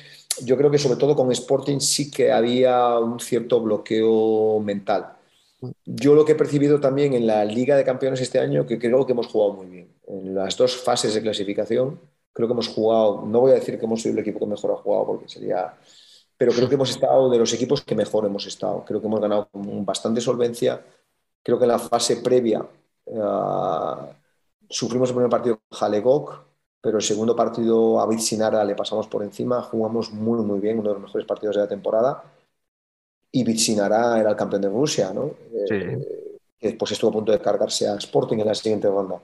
[0.45, 5.17] yo creo que sobre todo con Sporting sí que había un cierto bloqueo mental.
[5.85, 9.05] Yo lo que he percibido también en la Liga de Campeones este año, que creo
[9.05, 9.93] que hemos jugado muy bien.
[10.07, 11.99] En las dos fases de clasificación,
[12.33, 14.71] creo que hemos jugado, no voy a decir que hemos sido el equipo que mejor
[14.71, 15.73] ha jugado, porque sería,
[16.37, 18.83] pero creo que hemos estado de los equipos que mejor hemos estado.
[18.85, 20.81] Creo que hemos ganado con bastante solvencia.
[21.41, 22.65] Creo que en la fase previa
[23.05, 23.95] uh,
[24.69, 26.41] sufrimos el primer partido con Jalegok,
[26.81, 30.89] pero el segundo partido a Vitsinara le pasamos por encima, jugamos muy, muy bien, uno
[30.89, 32.23] de los mejores partidos de la temporada
[33.35, 35.31] y Vitsinara era el campeón de Rusia, ¿no?
[35.67, 35.75] Sí.
[35.75, 39.19] Eh, que después estuvo a punto de cargarse a Sporting en la siguiente ronda.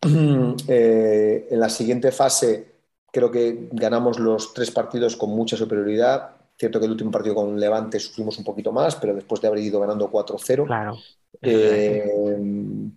[0.66, 2.66] Eh, en la siguiente fase
[3.12, 6.30] creo que ganamos los tres partidos con mucha superioridad.
[6.56, 9.60] Cierto que el último partido con Levante sufrimos un poquito más, pero después de haber
[9.60, 10.66] ido ganando 4-0.
[10.66, 10.96] Claro.
[11.40, 12.04] Eh,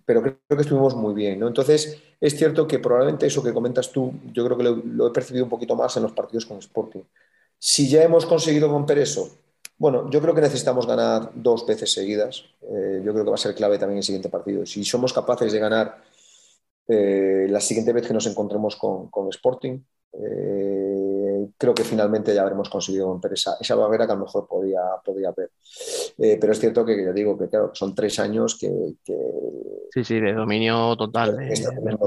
[0.04, 1.38] pero creo que estuvimos muy bien.
[1.38, 1.46] ¿no?
[1.46, 5.12] Entonces, es cierto que probablemente eso que comentas tú, yo creo que lo, lo, he
[5.12, 7.02] percibido un poquito más en los partidos con Sporting.
[7.58, 9.30] Si ya hemos conseguido romper eso,
[9.78, 12.44] bueno, yo creo que necesitamos ganar dos veces seguidas.
[12.62, 14.64] Eh, yo creo que va a ser clave también el siguiente partido.
[14.64, 16.02] Si somos capaces de ganar
[16.88, 19.80] eh, la siguiente vez que nos encontremos con, con Sporting,
[20.12, 24.48] eh, creo que finalmente ya habremos conseguido romper esa, esa barrera que a lo mejor
[24.48, 25.50] podía, podía haber.
[26.16, 28.70] Eh, pero es cierto que ya digo que claro, son tres años que...
[29.04, 29.16] que
[29.92, 31.36] sí, sí, de dominio total.
[31.36, 31.98] De, de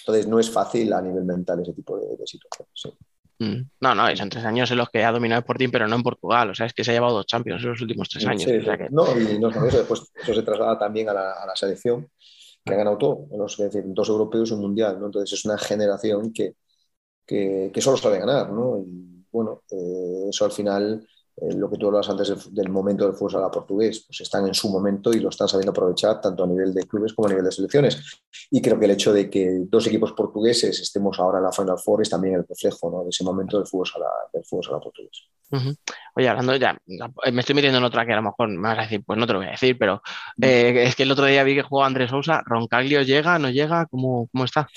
[0.00, 2.72] entonces no es fácil a nivel mental ese tipo de, de situaciones.
[2.74, 2.90] Sí.
[3.42, 3.70] Mm.
[3.80, 6.02] No, no, y son tres años en los que ha dominado Sporting, pero no en
[6.02, 6.50] Portugal.
[6.50, 8.44] O sea, es que se ha llevado dos Champions en los últimos tres años.
[8.44, 8.88] Sí, o sea que...
[8.90, 12.08] No, y no eso, después eso se traslada también a la, a la selección,
[12.64, 15.00] que ha ganado todo, los, es decir, dos europeos y un mundial.
[15.00, 15.06] ¿no?
[15.06, 16.54] Entonces es una generación que,
[17.26, 18.50] que, que solo sabe ganar.
[18.52, 18.78] ¿no?
[18.78, 23.04] Y bueno, eh, eso al final eh, lo que tú hablabas antes del, del momento
[23.04, 26.44] del fútbol sala portugués, pues están en su momento y lo están sabiendo aprovechar tanto
[26.44, 28.22] a nivel de clubes como a nivel de selecciones.
[28.50, 31.78] Y creo que el hecho de que dos equipos portugueses estemos ahora en la Final
[31.78, 33.04] Four es también el reflejo ¿no?
[33.04, 35.28] de ese momento del fútbol sala, del fútbol sala portugués.
[35.50, 35.76] Uh -huh.
[36.16, 38.82] Oye, hablando ya, me estoy metiendo en otra que a lo mejor me vas a
[38.82, 40.02] decir, pues no te lo voy a decir, pero
[40.40, 43.86] eh, es que el otro día vi que jugó Andrés Sousa, Roncaglio llega, no llega,
[43.86, 44.68] ¿cómo, cómo está?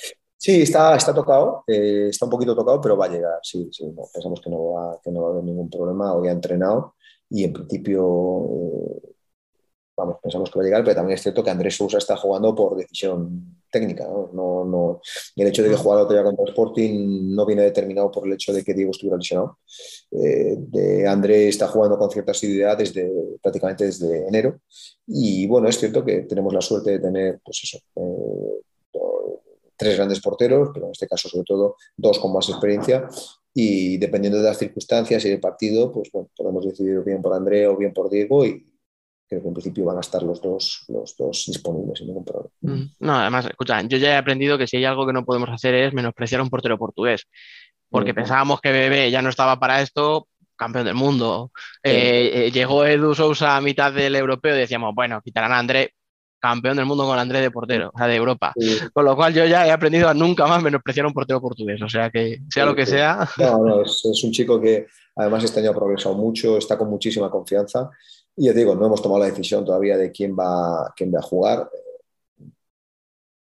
[0.46, 3.84] Sí, está, está tocado, eh, está un poquito tocado, pero va a llegar, sí, sí
[3.88, 6.94] no, pensamos que no, va, que no va a haber ningún problema, hoy ha entrenado
[7.32, 9.16] y en principio, eh,
[9.98, 12.54] vamos, pensamos que va a llegar, pero también es cierto que Andrés Sousa está jugando
[12.54, 14.30] por decisión técnica, ¿no?
[14.34, 15.02] no, no
[15.36, 18.54] el hecho de que jugara otro día contra Sporting no viene determinado por el hecho
[18.54, 19.58] de que Diego estuviera lesionado.
[20.12, 24.60] Eh, Andrés está jugando con cierta asiduidad desde, prácticamente desde enero
[25.08, 28.62] y bueno, es cierto que tenemos la suerte de tener, pues eso, eh,
[29.78, 33.08] tres grandes porteros, pero en este caso sobre todo dos con más experiencia
[33.54, 37.68] y dependiendo de las circunstancias y del partido, pues bueno, podemos decidir bien por André
[37.68, 38.66] o bien por Diego y
[39.28, 42.52] creo que en principio van a estar los dos, los dos disponibles sin ningún problema.
[43.00, 45.74] No, además, escucha, yo ya he aprendido que si hay algo que no podemos hacer
[45.74, 47.28] es menospreciar a un portero portugués,
[47.90, 51.52] porque pensábamos que Bebé ya no estaba para esto, campeón del mundo.
[51.56, 51.92] Sí.
[51.92, 55.94] Eh, eh, llegó Edu Sousa a mitad del europeo y decíamos, bueno, quitarán a André,
[56.48, 58.54] campeón del mundo con Andrés de portero, o sea, de Europa.
[58.58, 58.78] Sí.
[58.94, 61.82] Con lo cual yo ya he aprendido a nunca más menospreciar a un portero portugués,
[61.82, 63.28] o sea, que sea sí, lo que sea.
[63.38, 66.90] No, no, es, es, un chico que además este año ha progresado mucho, está con
[66.90, 67.90] muchísima confianza.
[68.36, 71.24] Y ya digo, no hemos tomado la decisión todavía de quién va, quién va a
[71.24, 71.70] jugar.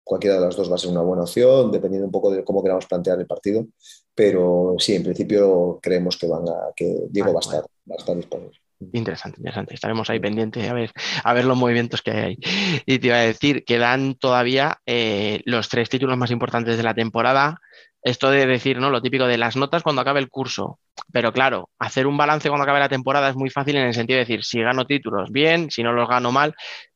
[0.04, 2.62] Cualquiera de las dos va a ser una buena opción, dependiendo un poco de cómo
[2.62, 3.66] queramos plantear el partido.
[4.14, 7.70] Pero sí, en principio creemos que, van a, que Diego ah, va, a estar, bueno.
[7.90, 8.61] va a estar disponible.
[8.94, 9.76] Interesante, interesante.
[9.76, 10.92] Estaremos ahí pendientes a ver,
[11.24, 12.38] a ver los movimientos que hay ahí.
[12.86, 16.96] Y te iba a decir, quedan todavía eh, los tres títulos más importantes de la
[16.96, 17.60] temporada.
[18.02, 18.90] Esto de decir, ¿no?
[18.90, 20.80] Lo típico de las notas cuando acabe el curso.
[21.14, 24.18] Pero claro, hacer un balance cuando acabe la temporada es muy fácil en el sentido
[24.18, 26.56] de decir, si gano títulos, bien, si no los gano mal.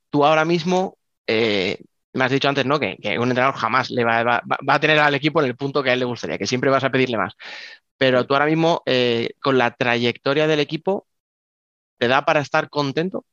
[0.09, 1.77] Tú ahora mismo, eh,
[2.13, 2.79] me has dicho antes, ¿no?
[2.79, 5.55] Que, que un entrenador jamás le va, va, va, a tener al equipo en el
[5.55, 7.35] punto que a él le gustaría, que siempre vas a pedirle más.
[7.97, 11.07] Pero tú ahora mismo, eh, con la trayectoria del equipo,
[11.97, 13.25] ¿Te da para estar contento?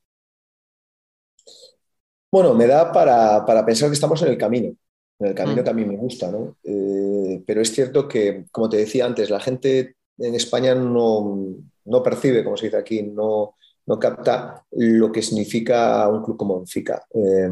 [2.30, 4.74] Bueno, me da para, para pensar que estamos en el camino,
[5.18, 5.64] en el camino mm.
[5.64, 6.56] que a mí me gusta, ¿no?
[6.64, 12.02] Eh, pero es cierto que, como te decía antes, la gente en España no, no
[12.02, 17.04] percibe, como se dice aquí, no, no capta lo que significa un club como Benfica.
[17.12, 17.50] Eh,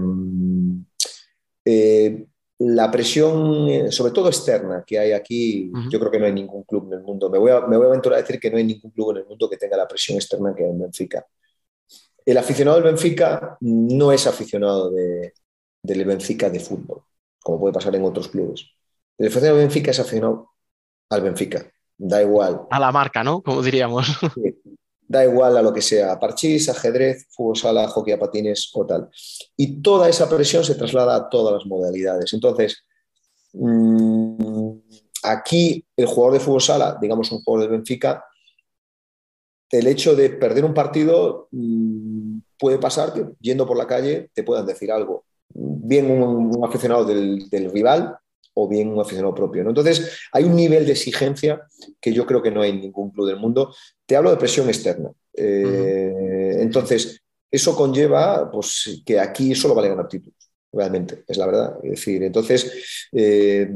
[1.65, 2.27] eh,
[2.61, 6.63] la presión, eh, sobre todo externa, que hay aquí, yo creo que no hay ningún
[6.65, 7.31] club en el mundo.
[7.31, 9.17] Me voy, a, me voy a aventurar a decir que no hay ningún club en
[9.19, 11.27] el mundo que tenga la presión externa que hay en Benfica.
[12.23, 15.33] El aficionado del Benfica no es aficionado de,
[15.83, 17.03] del Benfica de fútbol,
[17.43, 18.67] como puede pasar en otros clubes.
[19.17, 20.51] El aficionado del Benfica es aficionado
[21.09, 22.67] al Benfica, da igual.
[22.71, 23.41] A la marca, ¿no?
[23.41, 24.07] Como diríamos.
[25.11, 29.11] Da igual a lo que sea, parchís, ajedrez, fútbol sala, hockey a patines o tal.
[29.57, 32.33] Y toda esa presión se traslada a todas las modalidades.
[32.33, 32.85] Entonces,
[33.53, 34.73] mm,
[35.25, 38.25] aquí el jugador de fútbol sala, digamos un jugador del Benfica,
[39.69, 44.45] el hecho de perder un partido mm, puede pasar que yendo por la calle te
[44.45, 45.25] puedan decir algo.
[45.49, 48.17] Bien un, aficionado del, rival
[48.55, 49.63] o bien un aficionado propio.
[49.65, 49.71] ¿no?
[49.71, 51.63] Entonces, hay un nivel de exigencia
[52.01, 53.75] que yo creo que no hay en ningún club del mundo.
[54.07, 55.11] Te hablo de presión externa.
[55.35, 61.79] Eh, entonces, eso conlleva pues, que aquí solo vale ganar títulos, realmente, es la verdad.
[61.83, 63.69] Es decir, entonces, eh,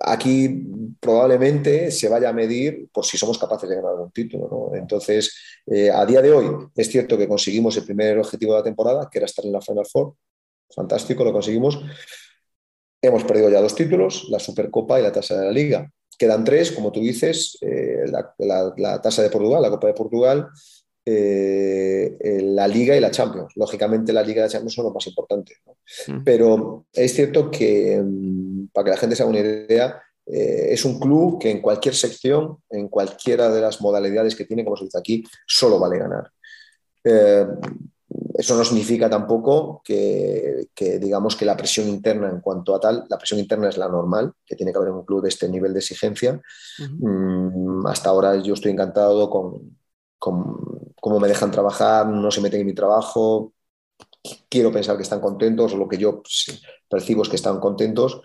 [0.00, 0.66] aquí
[0.98, 4.72] probablemente se vaya a medir por si somos capaces de ganar un título.
[4.74, 5.34] Entonces,
[5.66, 9.08] eh, a día de hoy, es cierto que conseguimos el primer objetivo de la temporada,
[9.10, 10.14] que era estar en la Final Four.
[10.74, 11.78] Fantástico, lo conseguimos.
[13.02, 15.90] Hemos perdido ya dos títulos, la Supercopa y la tasa de la Liga.
[16.18, 20.48] Quedan tres, como tú dices, eh, la, tasa de Portugal, la Copa de Portugal,
[21.06, 23.54] eh, la Liga y la Champions.
[23.56, 25.54] Lógicamente la Liga y la Champions son lo más importante.
[26.08, 26.24] Mm.
[26.24, 30.84] Pero es cierto que, mm, para que la gente se haga una idea, eh, es
[30.84, 34.84] un club que en cualquier sección, en cualquiera de las modalidades que tiene, como se
[34.84, 36.30] dice aquí, solo vale ganar.
[38.40, 43.18] Eso no significa tampoco que, digamos que la presión interna en cuanto a tal, la
[43.18, 45.80] presión interna es la normal, que tiene que haber un club de este nivel de
[45.80, 46.40] exigencia.
[46.78, 49.76] Mm, hasta ahora yo estoy encantado con,
[50.18, 53.52] cómo me dejan trabajar, no se meten en mi trabajo.
[54.48, 56.22] Quiero pensar que están contentos, o lo que yo
[56.88, 58.22] percibo es que están contentos,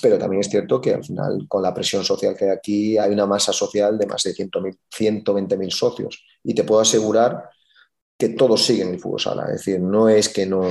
[0.00, 3.12] pero también es cierto que al final, con la presión social que hay aquí, hay
[3.12, 6.24] una masa social de más de 120.000 socios.
[6.42, 7.50] Y te puedo asegurar
[8.16, 9.44] que todos siguen el fútbol sala.
[9.46, 10.62] Es decir, no es que no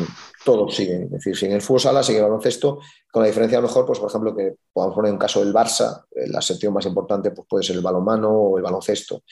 [0.46, 1.04] todos siguen.
[1.04, 2.80] Es decir, si en el fútbol sala sigue el baloncesto,
[3.12, 5.54] con la diferencia a lo mejor, pues por ejemplo, que podemos poner un caso del
[5.54, 9.24] Barça, eh, la sección más importante pues, puede ser el balonmano o el baloncesto.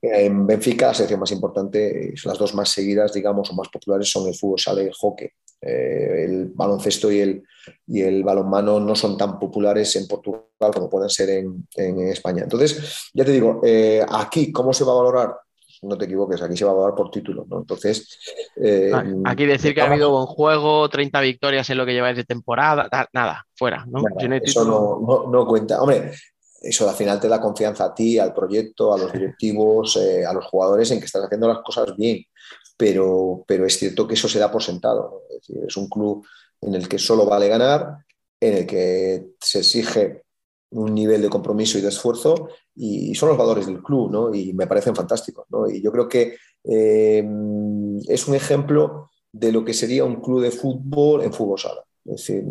[0.00, 4.10] En Benfica, la sección más importante, son las dos más seguidas, digamos, o más populares
[4.10, 5.28] son el fútbol sala y el hockey.
[5.66, 7.42] Eh, el baloncesto y el,
[7.86, 10.44] y el balonmano no son tan populares en Portugal
[10.74, 11.66] como pueden ser en,
[12.08, 12.42] España.
[12.42, 15.34] Entonces, ya te digo, eh, aquí, ¿cómo se va a valorar?
[15.84, 17.58] No te equivoques, aquí se va a dar por título, ¿no?
[17.58, 18.18] Entonces...
[18.56, 18.90] Eh,
[19.24, 22.88] aquí decir que ha habido buen juego, 30 victorias en lo que lleváis de temporada,
[23.12, 24.02] nada, fuera, ¿no?
[24.42, 24.64] eso
[25.30, 25.80] no, cuenta.
[25.80, 26.12] Hombre,
[26.60, 30.32] eso al final te da confianza a ti, al proyecto, a los directivos, eh, a
[30.32, 32.24] los jugadores en que estás haciendo las cosas bien,
[32.76, 35.22] pero, pero es cierto que eso se da por sentado.
[35.28, 36.26] Es, decir, es un club
[36.60, 37.98] en el que solo vale ganar,
[38.40, 40.23] en el que se exige
[40.74, 44.34] un nivel de compromiso y de esfuerzo y son los valores del club, ¿no?
[44.34, 45.68] Y me parecen fantásticos, ¿no?
[45.68, 47.24] Y yo creo que eh,
[48.08, 51.84] es un ejemplo de lo que sería un club de fútbol en fútbol sala.
[52.04, 52.44] Es decir,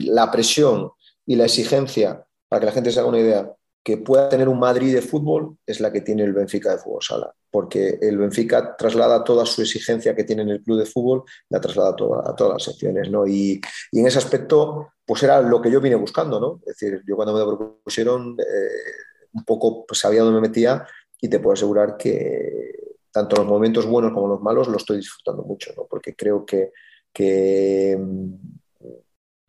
[0.00, 0.90] la presión
[1.26, 3.52] y la exigencia, para que la gente se haga una idea,
[3.86, 7.04] que pueda tener un Madrid de fútbol es la que tiene el Benfica de fútbol
[7.04, 11.22] sala, porque el Benfica traslada toda su exigencia que tiene en el club de fútbol,
[11.50, 13.28] la traslada a, todas las secciones, ¿no?
[13.28, 13.60] Y,
[13.92, 16.58] y, en ese aspecto, pues era lo que yo vine buscando, ¿no?
[16.66, 20.84] Es decir, yo cuando me propusieron, eh, un poco pues, sabía dónde me metía
[21.20, 22.72] y te puedo asegurar que
[23.12, 25.86] tanto los momentos buenos como los malos los estoy disfrutando mucho, ¿no?
[25.88, 26.72] Porque creo que,
[27.12, 27.96] que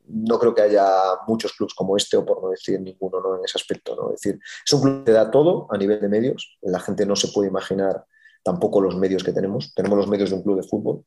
[0.10, 0.86] no creo que haya
[1.28, 3.38] muchos clubes como este, o por no decir ninguno ¿no?
[3.38, 3.96] en ese aspecto.
[3.96, 4.13] ¿no?
[4.13, 6.58] Es decir, es un club que da todo a nivel de medios.
[6.62, 8.06] La gente no se puede imaginar
[8.43, 9.74] tampoco los medios que tenemos.
[9.74, 11.04] Tenemos los medios de un club de fútbol,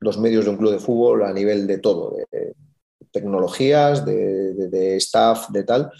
[0.00, 2.54] los medios de un club de fútbol a nivel de todo, de
[3.10, 5.90] tecnologías, de, staff, de tal,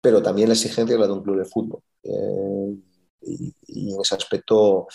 [0.00, 1.82] pero también la exigencia de la de un club de fútbol.
[2.02, 2.76] Eh,
[3.22, 4.86] y, en ese aspecto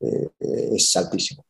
[0.00, 1.44] eh, es es altísimo.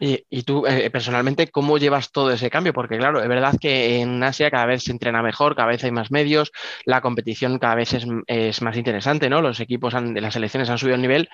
[0.00, 2.72] Oye, y tú eh, personalmente, ¿cómo llevas todo ese cambio?
[2.72, 5.90] Porque claro, es verdad que en Asia cada vez se entrena mejor, cada vez hay
[5.90, 6.52] más medios,
[6.84, 9.42] la competición cada vez es, más interesante, ¿no?
[9.42, 11.28] Los equipos de las selecciones han subido el nivel,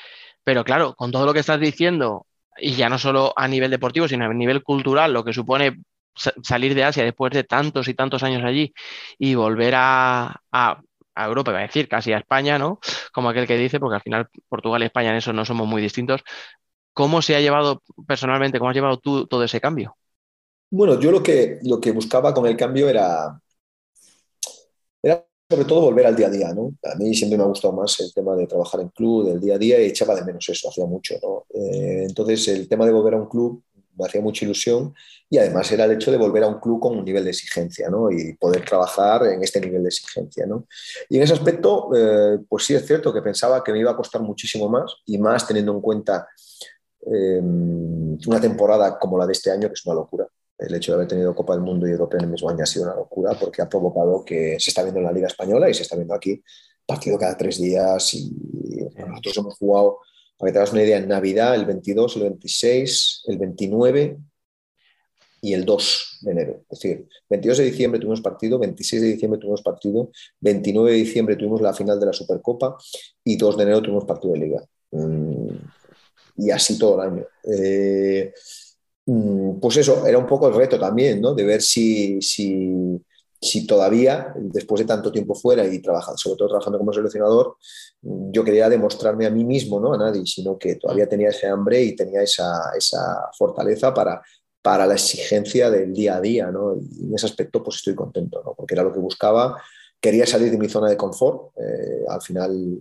[0.45, 2.27] pero claro, con todo lo que estás diciendo,
[2.59, 5.79] y ya no solo a nivel deportivo, sino a nivel cultural, lo que supone
[6.15, 8.73] salir de Asia después de tantos y tantos años allí
[9.19, 10.41] y volver a,
[11.17, 12.79] a Europa, iba a decir, casi a España, ¿no?
[13.13, 15.83] Como aquel que dice, porque al final Portugal y España en eso no somos muy
[15.83, 16.23] distintos,
[16.97, 19.95] ¿Cómo se ha llevado personalmente, cómo has llevado tú todo ese cambio?
[20.71, 23.39] Bueno, yo lo que, lo que buscaba con el cambio era,
[25.03, 26.73] era sobre todo volver al día a día, ¿no?
[26.91, 29.57] A mí siempre me ha gustado más el tema de trabajar en club, del día
[29.57, 31.45] a día, y echaba de menos eso, hacía mucho, ¿no?
[31.53, 33.63] Eh, entonces, el tema de volver a un club
[33.99, 34.95] me hacía mucha ilusión
[35.29, 37.89] y además era el hecho de volver a un club con un nivel de exigencia
[37.89, 38.11] ¿no?
[38.11, 40.47] y poder trabajar en este nivel de exigencia.
[40.47, 40.67] ¿no?
[41.09, 43.97] Y en ese aspecto, eh, pues sí es cierto que pensaba que me iba a
[43.97, 46.29] costar muchísimo más y más teniendo en cuenta
[47.07, 50.27] eh, una temporada como la de este año, que es una locura.
[50.59, 52.67] El hecho de haber tenido Copa del Mundo y Europea en el mismo año ha
[52.67, 55.75] sido una locura porque ha provocado que se está viendo en la Liga Española y
[55.75, 56.43] se está viendo aquí
[56.87, 58.33] partido cada tres días y
[58.97, 59.99] nosotros hemos jugado,
[60.39, 64.19] para que te hagas una idea, en Navidad, el 22, el 26, el 29
[65.43, 66.65] y el 2 de enero.
[66.71, 71.37] Es decir, 22 de diciembre tuvimos partido, 26 de diciembre tuvimos partido, 29 de diciembre
[71.37, 72.77] tuvimos la final de la Supercopa
[73.25, 74.65] y 2 de enero tuvimos partido de liga.
[76.37, 77.25] Mm, y así todo el año.
[77.45, 78.33] Eh,
[79.07, 81.35] mm, pues eso, era un poco el reto también, ¿no?
[81.35, 83.01] De ver si, si
[83.41, 87.57] si todavía, después de tanto tiempo fuera y trabajando, sobre todo trabajando como seleccionador,
[88.03, 91.83] yo quería demostrarme a mí mismo, no a nadie, sino que todavía tenía ese hambre
[91.83, 94.23] y tenía esa, esa fortaleza para,
[94.63, 96.51] para la exigencia del día a día.
[96.51, 96.77] ¿no?
[96.77, 98.55] Y en ese aspecto pues estoy contento, ¿no?
[98.55, 99.61] porque era lo que buscaba.
[100.01, 101.53] Quería salir de mi zona de confort.
[101.59, 102.79] Eh, al final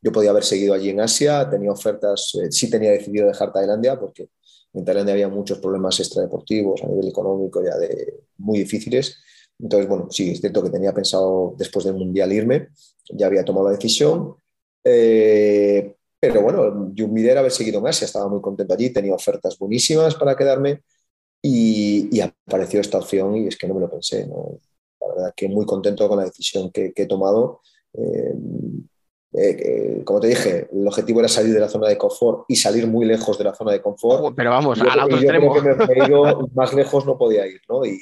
[0.00, 3.98] yo podía haber seguido allí en Asia, tenía ofertas, eh, sí tenía decidido dejar Tailandia
[3.98, 4.30] porque
[4.72, 9.18] en Tailandia había muchos problemas extradeportivos a nivel económico ya de muy difíciles
[9.58, 12.68] entonces, bueno, sí, es cierto que tenía pensado después del Mundial irme,
[13.10, 14.36] ya había tomado la decisión,
[14.84, 18.90] eh, pero bueno, yo mi idea era haber seguido en Asia, estaba muy contento allí,
[18.90, 20.82] tenía ofertas buenísimas para quedarme
[21.42, 24.26] y, apareció esta opción y es que no me lo pensé.
[25.00, 27.60] La verdad que muy contento con la decisión que, he tomado.
[27.92, 28.34] Eh,
[29.38, 32.86] eh, como te dije, el objetivo era salir de la zona de confort y salir
[32.86, 34.34] muy lejos de la zona de confort.
[34.34, 35.54] Pero vamos, al otro extremo.
[35.54, 35.74] me,
[36.54, 37.84] más lejos no podía ir, ¿no?
[37.84, 37.98] Y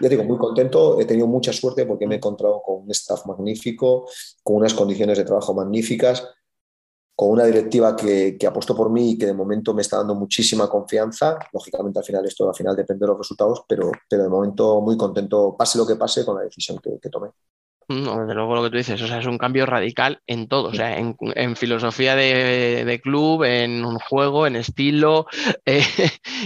[0.00, 3.26] ya digo, muy contento, he tenido mucha suerte porque me he encontrado con un staff
[3.26, 4.08] magnífico,
[4.44, 6.28] con unas condiciones de trabajo magníficas,
[7.16, 10.14] con una directiva que, que apostó por mí y que de momento me está dando
[10.14, 11.36] muchísima confianza.
[11.52, 14.96] Lógicamente al final esto al final depende de los resultados, pero, pero de momento muy
[14.96, 17.30] contento, pase lo que pase, con la decisión que, que tomé.
[17.88, 20.70] No, desde luego lo que tú dices, o sea, es un cambio radical en todo,
[20.70, 25.26] o sea, en, filosofía de, club, en un juego, en estilo,
[25.64, 25.84] eh,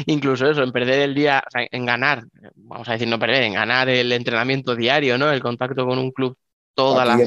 [0.07, 2.25] incluso eso, en perder el día, en ganar,
[2.57, 5.33] vamos a decir no perder, en ganar el entrenamiento diario, ¿no?
[5.33, 6.37] El contacto con un club
[6.75, 7.19] toda la...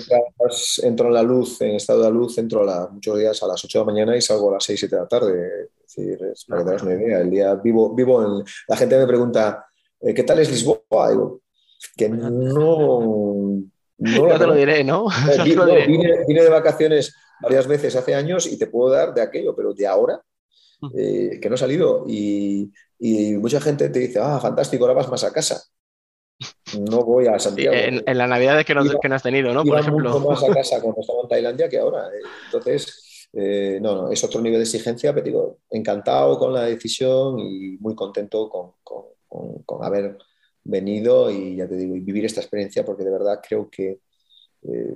[0.84, 3.80] entro en la luz, en estado de luz, entro a muchos días a las 8
[3.80, 5.64] de la mañana y salgo a las 6, 7 de la tarde.
[5.86, 7.20] Es decir, es para que te una idea.
[7.20, 8.46] El día vivo, vivo en...
[8.68, 9.66] La gente me pregunta,
[10.02, 11.10] eh, ¿qué tal es Lisboa?
[11.10, 11.42] Digo,
[11.98, 13.64] que no
[14.04, 15.08] no, te lo diré, ¿no?
[15.46, 19.88] Vine, de vacaciones varias veces hace años y te puedo dar de aquello, pero de
[19.88, 20.22] ahora,
[20.98, 22.06] eh, que no he salido.
[22.08, 22.72] Y,
[23.40, 25.62] mucha gente te dice, ah, fantástico, ahora vas más a casa.
[26.80, 27.76] No voy a Santiago.
[27.76, 29.64] en, la Navidad es que no, que no has tenido, ¿no?
[29.64, 30.20] Por ejemplo.
[30.20, 32.08] mucho más a casa cuando estaba en Tailandia que ahora.
[32.08, 32.22] Eh.
[32.46, 37.40] Entonces, eh, no, no, es otro nivel de exigencia, pero digo, encantado con la decisión
[37.40, 40.18] y muy contento con, con, con haber
[40.64, 44.00] venido y ya te digo, y vivir esta experiencia porque de verdad creo que
[44.64, 44.96] eh,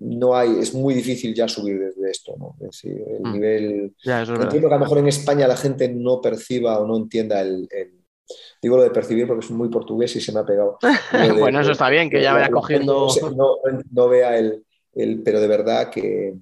[0.00, 2.56] no hay, es muy difícil ya subir desde esto, ¿no?
[2.60, 3.32] Es decir, el mm.
[3.32, 3.94] nivel...
[4.04, 7.68] entiendo que a lo mejor en España la gente no perciba o no entienda el,
[8.62, 10.78] Digo lo de percibir porque es muy portugués y se me ha pegado.
[11.38, 13.08] bueno, eso está bien, que ya vaya cogiendo...
[13.36, 13.56] No,
[13.90, 14.64] no, vea el,
[14.94, 15.22] el...
[15.22, 16.34] Pero de verdad que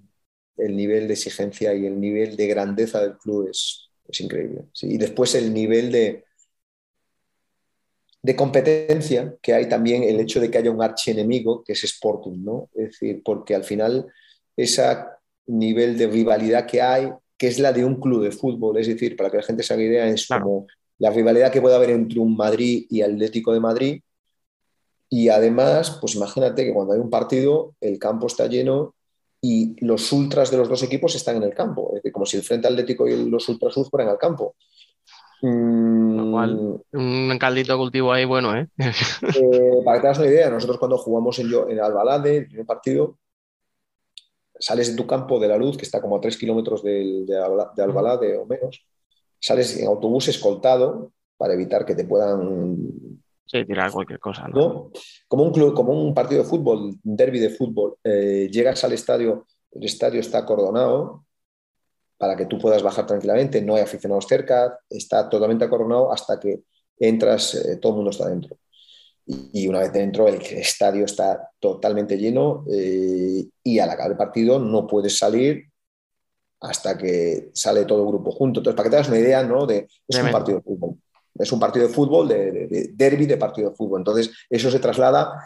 [0.57, 4.66] el nivel de exigencia y el nivel de grandeza del club es, es increíble.
[4.82, 6.24] Y después el nivel de,
[8.22, 12.44] de competencia que hay también el hecho de que haya un archienemigo, que es Sporting,
[12.44, 12.70] ¿no?
[12.74, 14.06] Es decir, porque al final
[14.56, 14.82] ese
[15.46, 19.16] nivel de rivalidad que hay, que es la de un club de fútbol, es decir,
[19.16, 20.68] para que la gente se haga idea, es como
[20.98, 24.02] la rivalidad que puede haber entre un Madrid y Atlético de Madrid.
[25.10, 28.94] Y además, pues imagínate que cuando hay un partido, el campo está lleno
[29.40, 32.44] y los ultras de los dos equipos están en el campo, es como si el
[32.44, 34.54] Frente Atlético y los ultras fueran al campo.
[35.45, 36.78] Mm.
[36.93, 38.68] un caldito cultivo ahí bueno, ¿eh?
[38.78, 39.82] ¿eh?
[39.84, 43.18] para que te hagas una idea, nosotros cuando jugamos en, en Albalade, en el partido,
[44.59, 47.82] sales de tu campo de la luz, que está como a tres kilómetros de, de,
[47.82, 48.86] Albalade o menos,
[49.40, 53.20] sales en autobús escoltado para evitar que te puedan
[53.53, 54.49] Sí, tirar cualquier cosa.
[54.49, 54.90] ¿no?
[55.28, 58.93] Como, un club, como un partido de fútbol, un derby de fútbol, eh, llegas al
[58.93, 61.26] estadio, el estadio está acordonado,
[62.22, 66.62] para que tú puedas bajar tranquilamente, no hay aficionados cerca, está totalmente acorronado hasta que
[66.96, 68.56] entras, eh, todo el mundo está dentro.
[69.26, 74.60] Y, una vez dentro, el estadio está totalmente lleno eh, y al acabar el partido
[74.60, 75.64] no puedes salir
[76.60, 78.60] hasta que sale todo el grupo junto.
[78.60, 79.66] Entonces, para que te hagas una idea, ¿no?
[79.66, 80.94] De, es un partido de fútbol.
[81.34, 83.98] Es un partido de fútbol, de, derby de partido de fútbol.
[83.98, 85.42] Entonces, eso se traslada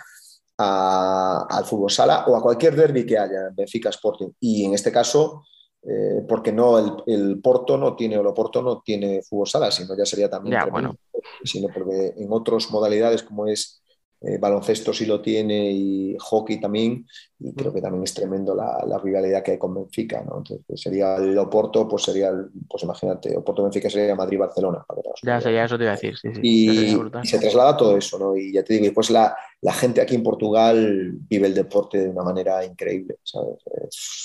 [0.58, 4.28] al fútbol sala o a cualquier derby que haya, Benfica Sporting.
[4.40, 5.42] Y en este caso,
[5.88, 9.70] eh, porque no el, el, Porto no tiene, o el Oporto no tiene fútbol sala,
[9.70, 10.96] sino ya sería también, ya, bueno.
[11.44, 13.80] sino porque en otras modalidades como es
[14.20, 17.06] eh, baloncesto sí lo tiene y hockey también,
[17.38, 20.38] y creo que también es tremendo la, la rivalidad que hay con Benfica, ¿no?
[20.38, 24.86] Entonces pues sería el Oporto, pues sería, el, pues imagínate, Oporto-Benfica sería Madrid-Barcelona.
[25.22, 26.40] Ya sería eso te iba a decir, sí, sí.
[26.42, 28.36] Y, y, se traslada todo eso, ¿no?
[28.36, 32.08] Y ya te digo, pues la, la, gente aquí en Portugal vive el deporte de
[32.08, 33.58] una manera increíble, ¿sabes?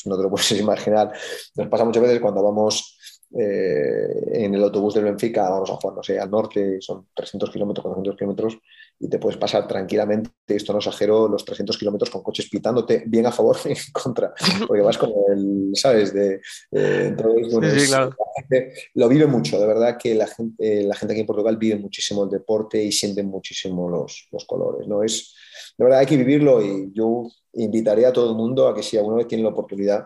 [0.06, 1.12] No te lo puedes imaginar.
[1.56, 2.98] Nos pasa muchas veces cuando vamos
[3.34, 7.50] eh, en el autobús del Benfica, vamos a jugar, no sé, al norte, son 300
[7.50, 8.58] kilómetros, 400 kilómetros,
[9.04, 13.26] y te puedes pasar tranquilamente, esto no exagero, los 300 kilómetros con coches pitándote bien
[13.26, 14.34] a favor y en contra,
[14.68, 16.14] porque vas como el, ¿sabes?
[16.14, 16.36] De,
[16.72, 18.16] eh, entonces, bueno, sí, sí, claro.
[18.36, 21.78] gente, lo vive mucho, de verdad que la gente, la gente aquí en Portugal vive
[21.78, 25.02] muchísimo el deporte y sienten muchísimo los, los colores, ¿no?
[25.02, 25.34] Es,
[25.78, 28.98] de verdad hay que vivirlo y yo invitaría a todo el mundo a que si
[28.98, 30.06] alguna vez tiene la oportunidad,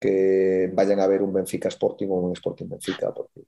[0.00, 3.42] que vayan a ver un Benfica Sporting o un Sporting Benfica, porque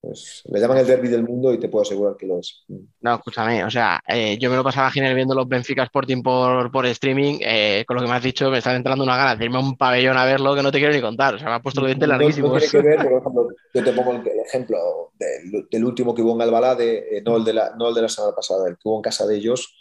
[0.00, 2.64] pues, le llaman el derby del mundo y te puedo asegurar que lo es.
[3.00, 6.70] No, escúchame, o sea, eh, yo me lo pasaba genial viendo los Benfica Sporting por,
[6.70, 9.44] por streaming, eh, con lo que me has dicho, me están entrando una ganas de
[9.46, 11.54] irme a un pabellón a verlo que no te quiero ni contar, o sea, me
[11.54, 12.52] ha puesto los dientes no, larguísimos.
[12.52, 14.78] No tiene que ver, por ejemplo, yo te pongo el ejemplo
[15.18, 17.94] del, del último que hubo en Albalá, de, eh, no, el de la, no el
[17.94, 19.74] de la semana pasada, el que hubo en casa de ellos,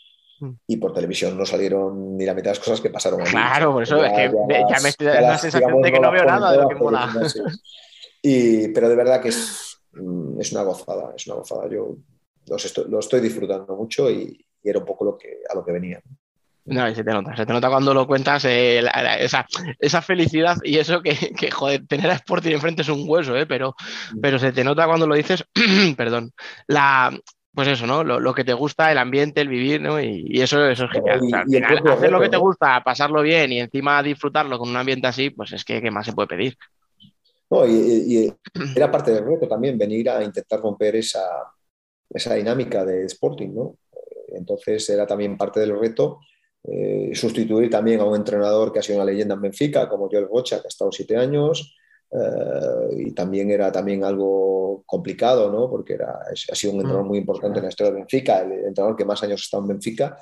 [0.68, 3.22] y por televisión no salieron ni la mitad de las cosas que pasaron.
[3.22, 3.32] Allí.
[3.32, 5.99] Claro, por eso ya, es que ya, ya me estoy dando la sensación de que
[5.99, 7.13] no, no veo nada de lo que mola.
[8.22, 9.74] Y, pero de verdad que es,
[10.39, 11.70] es, una gozada, es una gozada.
[11.70, 11.98] Yo
[12.48, 15.64] los estoy, lo estoy disfrutando mucho y, y, era un poco lo que, a lo
[15.64, 16.02] que venía.
[16.66, 19.46] No, se te nota, se te nota cuando lo cuentas, eh, la, la, esa,
[19.80, 23.46] esa, felicidad y eso que, que, joder, tener a Sporting enfrente es un hueso, eh,
[23.46, 23.76] pero,
[24.20, 25.46] pero se te nota cuando lo dices,
[25.96, 26.32] perdón,
[26.66, 27.16] la,
[27.56, 28.04] pues eso, ¿no?
[28.04, 30.02] Lo, lo, que te gusta, el ambiente, el vivir, ¿no?
[30.02, 31.20] Y, y eso, eso es genial.
[31.22, 34.58] Y, o sea, al final, hacer lo que te gusta, pasarlo bien y encima disfrutarlo
[34.58, 36.58] con un ambiente así, pues es que ¿qué más se puede pedir?
[37.50, 38.34] No, y, y
[38.76, 41.24] era parte del reto también venir a intentar romper esa,
[42.10, 43.78] esa dinámica de Sporting, ¿no?
[44.30, 46.20] Entonces era también parte del reto
[46.64, 50.28] eh, sustituir también a un entrenador que ha sido una leyenda en Benfica, como Joel
[50.28, 51.76] Rocha, que ha estado siete años,
[52.16, 55.70] Uh, y también era también algo complicado, ¿no?
[55.70, 58.96] porque era, ha sido un entrenador muy importante en la historia de Benfica, el entrenador
[58.96, 60.18] que más años ha estado en Benfica,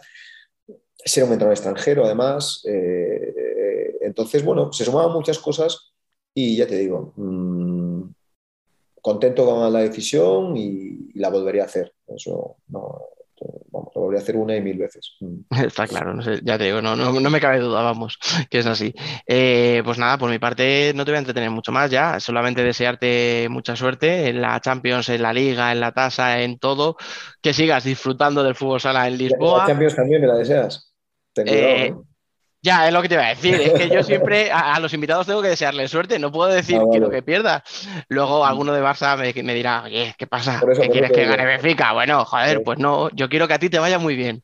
[0.95, 2.63] ser un entrenador extranjero además.
[2.67, 5.92] Eh, entonces, bueno, se sumaban muchas cosas
[6.33, 8.03] y ya te digo, mmm,
[9.01, 11.93] contento con la decisión y, y, la volvería a hacer.
[12.07, 13.01] Eso no,
[13.71, 15.17] vamos, lo volvería a hacer una y mil veces.
[15.65, 18.17] Está claro, no sé, ya te digo, no, no, no, me cabe duda, vamos,
[18.49, 18.93] que es así.
[19.27, 22.63] Eh, pues nada, por mi parte no te voy a entretener mucho más ya, solamente
[22.63, 26.97] desearte mucha suerte en la Champions, en la Liga, en la tasa, en todo,
[27.41, 29.59] que sigas disfrutando del fútbol sala en Lisboa.
[29.59, 30.93] ¿La Champions también me la deseas?
[31.33, 32.12] Ten cuidado, eh, ¿no?
[32.63, 33.55] Ya, es lo que te iba a decir.
[33.55, 36.17] Es que yo siempre a, a los invitados tengo que desearles suerte.
[36.17, 36.91] No puedo decir ah, vale.
[36.91, 37.61] quiero que pierda.
[38.07, 40.61] Luego alguno de Barça me, me dirá, oye, ¿qué pasa?
[40.71, 41.91] Eso, ¿Qué quieres que gane Benfica?
[41.91, 42.63] Bueno, joder, sí.
[42.63, 43.09] pues no.
[43.11, 44.43] Yo quiero que a ti te vaya muy bien.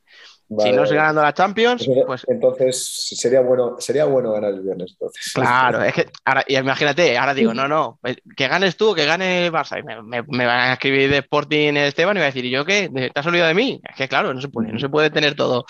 [0.52, 2.26] Vale, si no estoy ganando la Champions, entonces, pues.
[2.28, 4.94] Entonces sería bueno, sería bueno ganar el viernes.
[4.94, 5.32] Entonces.
[5.36, 8.00] Claro, es que ahora, imagínate, ahora digo, no, no,
[8.36, 9.80] que ganes tú, que gane Barça.
[9.80, 12.50] Y me, me, me van a escribir de Sporting Esteban y va a decir, ¿y
[12.50, 12.90] yo qué?
[12.90, 13.80] ¿Te has olvidado de mí?
[13.88, 15.66] Es que claro, no se puede, no se puede tener todo.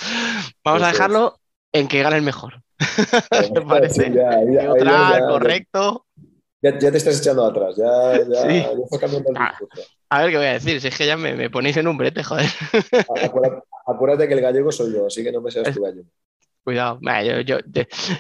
[0.64, 1.38] Vamos a dejarlo
[1.72, 2.61] en que gane el mejor.
[3.53, 4.11] ¿Te parece?
[4.11, 6.05] Ya, ya, Neutral, ya, correcto.
[6.61, 8.57] Ya, te estás echando atrás, ya, sí.
[8.84, 9.57] estás cambiando el a,
[10.09, 11.97] a, ver qué voy a decir, si es que ya me, me ponéis en un
[11.97, 12.45] brete, joder.
[13.24, 16.09] Acuérdate, acuérdate, que el gallego soy yo, así que no me seas tu gallego.
[16.63, 17.57] Cuidado, yo, yo,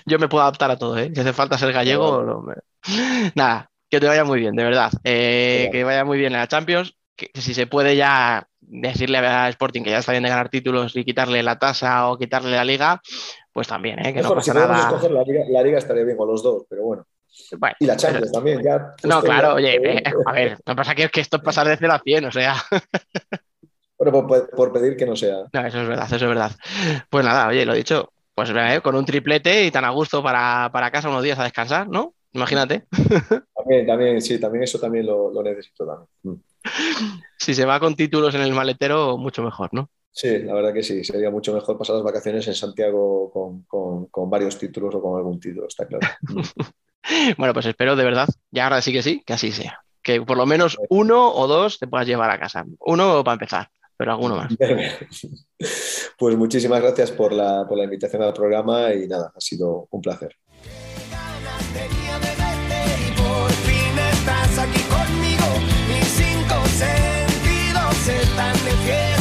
[0.05, 1.11] yo, me puedo adaptar a todo, ¿eh?
[1.13, 2.55] Si hace falta ser gallego, no, me...
[3.35, 4.91] nada, que te vaya muy bien, de verdad.
[5.03, 9.49] Eh, que vaya muy bien en la Champions, que si se puede ya decirle a
[9.49, 12.63] Sporting que ya está bien de ganar títulos y quitarle la tasa o quitarle la
[12.63, 13.01] liga,
[13.59, 14.13] pues también, ¿eh?
[14.13, 14.79] que Mejor, no pasa si nada.
[14.79, 17.05] Escoger la, liga, la liga estaría bien con los dos, pero bueno.
[17.57, 18.31] Bueno, y la Champions pero...
[18.31, 18.95] también, ya.
[19.03, 21.67] No, claro, oye, eh, a ver, lo que pasa que es que esto es pasar
[21.67, 22.55] de 0 a 100, o sea.
[23.97, 25.39] Bueno, por, por, pedir que no sea.
[25.51, 26.51] No, eso es verdad, eso es verdad.
[27.09, 30.69] Pues nada, oye, lo dicho, pues eh, con un triplete y tan a gusto para,
[30.71, 32.13] para casa unos días a descansar, ¿no?
[32.31, 32.85] Imagínate.
[33.57, 36.41] También, también, sí, también eso también lo, lo necesito también.
[37.37, 39.89] Si se va con títulos en el maletero, mucho mejor, ¿no?
[40.11, 41.03] Sí, la verdad que sí.
[41.03, 45.17] Sería mucho mejor pasar las vacaciones en Santiago con, con, con varios títulos o con
[45.17, 46.07] algún título, está claro.
[47.37, 49.79] bueno, pues espero de verdad, ya ahora sí que sí, que así sea.
[50.01, 52.65] Que por lo menos uno o dos te puedas llevar a casa.
[52.79, 54.53] Uno para empezar, pero alguno más.
[56.17, 60.01] Pues muchísimas gracias por la, por la invitación al programa y nada, ha sido un
[60.01, 60.37] placer.
[64.59, 65.45] aquí conmigo,
[65.87, 69.18] mis cinco sentidos están de fiesta.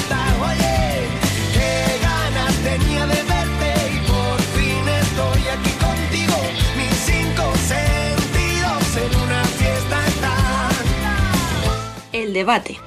[12.38, 12.78] Debate.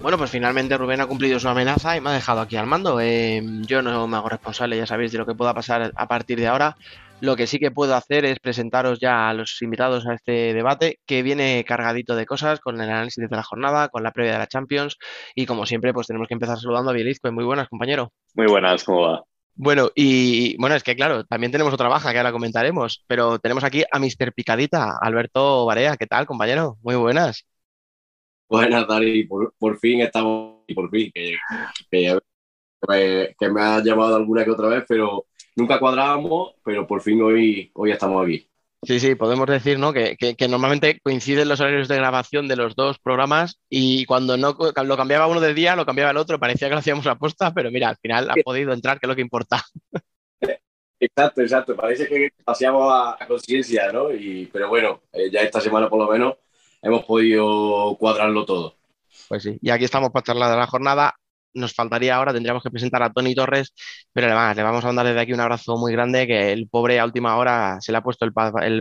[0.00, 2.98] Bueno, pues finalmente Rubén ha cumplido su amenaza y me ha dejado aquí al mando.
[3.00, 6.40] Eh, yo no me hago responsable, ya sabéis, de lo que pueda pasar a partir
[6.40, 6.76] de ahora.
[7.20, 10.98] Lo que sí que puedo hacer es presentaros ya a los invitados a este debate,
[11.06, 14.38] que viene cargadito de cosas, con el análisis de la jornada, con la previa de
[14.38, 14.98] la Champions,
[15.36, 17.30] y como siempre, pues tenemos que empezar saludando a Bielizco.
[17.30, 18.10] Muy buenas, compañero.
[18.34, 19.22] Muy buenas, ¿cómo va?
[19.54, 23.64] Bueno, y bueno, es que claro, también tenemos otra baja que ahora comentaremos, pero tenemos
[23.64, 24.32] aquí a Mr.
[24.34, 25.96] Picadita, Alberto Barea.
[25.96, 26.78] ¿Qué tal, compañero?
[26.82, 27.46] Muy buenas.
[28.48, 31.36] Buenas, Dari, por, fin estamos por fin, que,
[31.90, 35.26] que, me ha llamado alguna que otra vez, pero
[35.56, 38.46] nunca cuadrábamos, pero por fin hoy, hoy estamos aquí.
[38.84, 39.92] Sí, sí, podemos decir ¿no?
[39.92, 44.56] que, que, normalmente coinciden los horarios de grabación de los dos programas y cuando no
[44.58, 47.54] lo cambiaba uno del día, lo cambiaba el otro, parecía que lo hacíamos a posta,
[47.54, 49.64] pero mira, al final ha podido entrar, que es lo que importa.
[51.04, 54.12] Exacto, exacto, parece que paseamos a, conciencia, ¿no?
[54.12, 56.36] Y, pero bueno, eh, ya esta semana por lo menos
[56.80, 58.76] hemos podido cuadrarlo todo.
[59.28, 61.16] Pues sí, y aquí estamos para charlar de la jornada
[61.54, 63.72] nos faltaría ahora, tendríamos que presentar a Tony Torres,
[64.12, 66.98] pero además le vamos a mandar desde aquí un abrazo muy grande, que el pobre
[66.98, 68.32] a última hora se le ha puesto el,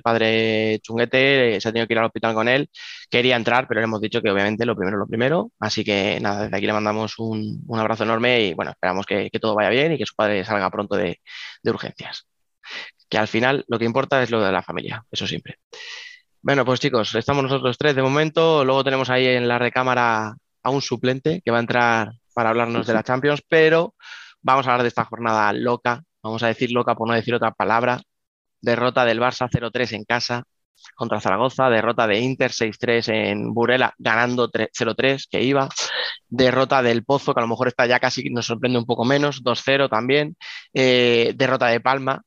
[0.01, 2.69] padre chunguete, se ha tenido que ir al hospital con él,
[3.09, 6.19] quería entrar, pero le hemos dicho que obviamente lo primero es lo primero, así que
[6.21, 9.93] nada, desde aquí le mandamos un, abrazo enorme y bueno, esperamos que, todo vaya bien
[9.93, 11.19] y que su padre salga pronto de,
[11.63, 12.27] de urgencias.
[13.09, 15.57] Que al final lo que importa es lo de la familia, eso siempre.
[16.43, 18.65] Bueno, pues chicos, estamos nosotros tres de momento.
[18.65, 22.87] Luego tenemos ahí en la recámara a un suplente que va a entrar para hablarnos
[22.87, 23.95] de la Champions, pero
[24.41, 27.51] vamos a hablar de esta jornada loca, vamos a decir loca por no decir otra
[27.51, 28.01] palabra.
[28.61, 30.43] Derrota del Barça 0-3 en casa
[30.95, 35.69] contra Zaragoza, derrota de Inter 6-3 en Burela, ganando 0-3 que iba,
[36.27, 39.43] derrota del Pozo, que a lo mejor está ya casi nos sorprende un poco menos,
[39.43, 40.35] 2-0 también,
[40.73, 42.21] eh, derrota de Palma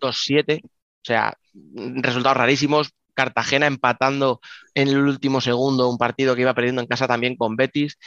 [0.00, 0.68] 2-7, o
[1.02, 1.36] sea,
[1.74, 4.40] resultados rarísimos, Cartagena empatando
[4.74, 7.98] en el último segundo un partido que iba perdiendo en casa también con Betis.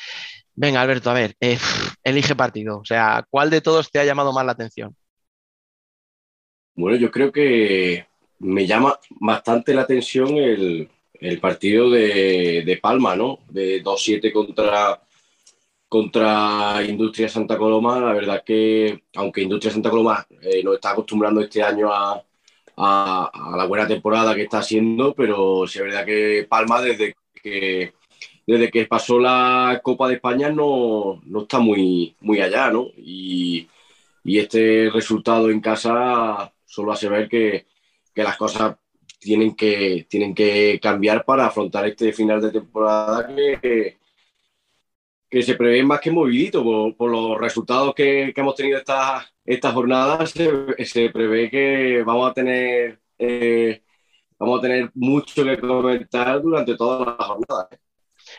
[0.55, 1.59] Venga, Alberto, a ver, eh,
[2.03, 2.79] elige partido.
[2.79, 4.95] O sea, ¿cuál de todos te ha llamado más la atención?
[6.75, 8.07] Bueno, yo creo que
[8.39, 10.89] me llama bastante la atención el,
[11.39, 13.39] partido de, Palma, ¿no?
[13.49, 14.99] De 2-7 contra,
[15.87, 17.99] contra Industria Santa Coloma.
[17.99, 22.21] La verdad que, aunque Industria Santa Coloma eh, nos está acostumbrando este año a,
[22.77, 27.93] a, la buena temporada que está haciendo, pero sí es verdad que Palma desde que
[28.45, 32.87] desde que pasó la Copa de España no, no está muy, muy allá, ¿no?
[32.97, 33.67] Y,
[34.23, 37.65] y, este resultado en casa solo hace ver que,
[38.13, 38.75] que, las cosas
[39.19, 43.27] tienen que, tienen que cambiar para afrontar este final de temporada
[43.61, 43.97] que,
[45.29, 49.32] que se prevé más que movidito por, por los resultados que, que, hemos tenido esta,
[49.45, 50.25] esta jornada.
[50.25, 53.83] Se, se prevé que vamos a tener eh,
[54.37, 57.67] vamos a tener mucho que comentar durante toda la jornada.
[57.71, 57.77] ¿eh?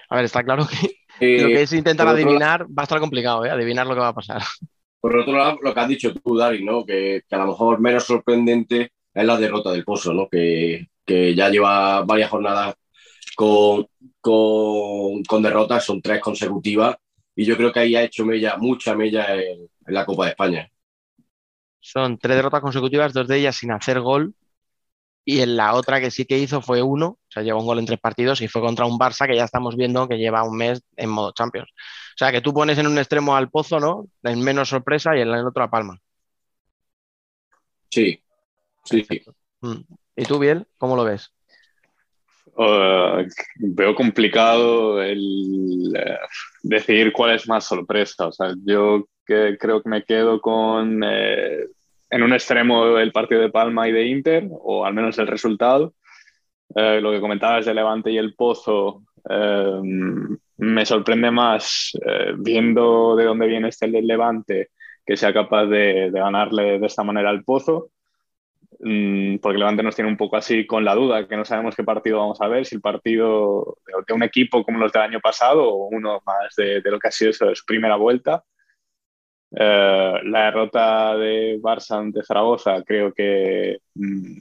[0.09, 3.51] A ver, está claro que lo que es intentar adivinar va a estar complicado, ¿eh?
[3.51, 4.43] adivinar lo que va a pasar.
[5.01, 6.85] Por otro lado, lo que has dicho tú, Dari, ¿no?
[6.85, 10.29] que, a lo mejor menos sorprendente es la derrota del Pozo, ¿no?
[10.29, 12.75] que, ya lleva varias jornadas
[13.37, 13.87] con,
[14.23, 16.97] con, derrotas, son tres consecutivas,
[17.37, 20.31] y yo creo que ahí ha hecho mella, mucha mella en, en la Copa de
[20.31, 20.71] España.
[21.87, 24.35] Son tres derrotas consecutivas, dos de ellas sin hacer gol,
[25.23, 27.79] y en la otra que sí que hizo fue uno, o sea, llevó un gol
[27.79, 30.57] en tres partidos y fue contra un Barça que ya estamos viendo que lleva un
[30.57, 31.69] mes en modo Champions.
[31.71, 34.07] O sea, que tú pones en un extremo al Pozo, ¿no?
[34.23, 35.99] En menos sorpresa y en el otro a Palma.
[37.91, 38.23] Sí,
[38.85, 39.07] sí.
[39.61, 39.81] Mm.
[40.17, 41.35] ¿Y tú, Biel, cómo lo ves?
[42.57, 43.27] Uh,
[43.57, 46.19] veo complicado el eh,
[46.63, 48.29] decidir cuál es más sorpresa.
[48.29, 51.67] O sea, yo que creo que me quedo con eh,
[52.11, 55.95] en un extremo el partido de Palma y de Inter, o al menos el resultado.
[56.75, 59.81] Eh, lo que comentabas de Levante y el Pozo eh,
[60.59, 64.71] me sorprende más eh, viendo de dónde viene este Levante
[65.07, 67.91] que sea capaz de, ganarle de esta manera al Pozo,
[69.41, 72.19] porque Levante nos tiene un poco así con la duda, que no sabemos qué partido
[72.19, 75.89] vamos a ver, si el partido de un equipo como los del año pasado o
[75.89, 78.45] uno más de, de lo que ha sido su primera vuelta.
[79.57, 84.41] Eh, la derrota de Barça ante Zaragoza, creo que, mm,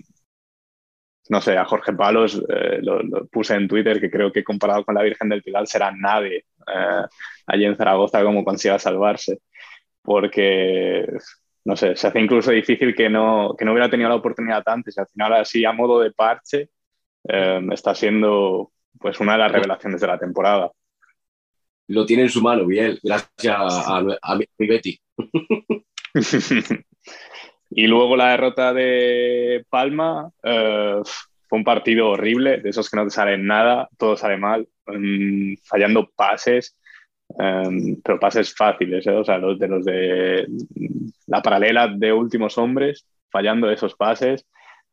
[1.30, 4.96] no sé, a Jorge Palos eh, lo, puse en Twitter que creo que comparado con
[4.96, 7.06] la Virgen del Pilar será nadie eh,
[7.48, 9.40] allí en Zaragoza como consiga salvarse,
[10.02, 11.06] porque,
[11.66, 14.98] no sé, se hace incluso difícil que no, que no hubiera tenido la oportunidad antes,
[14.98, 16.70] al final así a modo de parche
[17.26, 20.72] está siendo pues una de las revelaciones de la temporada.
[21.88, 25.00] Lo tiene en su mano, bien, gracias a, a, mi Betty.
[27.72, 31.02] y luego la derrota de Palma eh,
[31.48, 35.56] fue un partido horrible, de esos que no te salen nada, todo sale mal, mm,
[35.64, 36.78] fallando pases,
[37.38, 39.12] em, pero pases fáciles, ¿eh?
[39.12, 40.48] o sea, los de los de
[41.28, 44.46] la paralela de últimos hombres, fallando esos pases.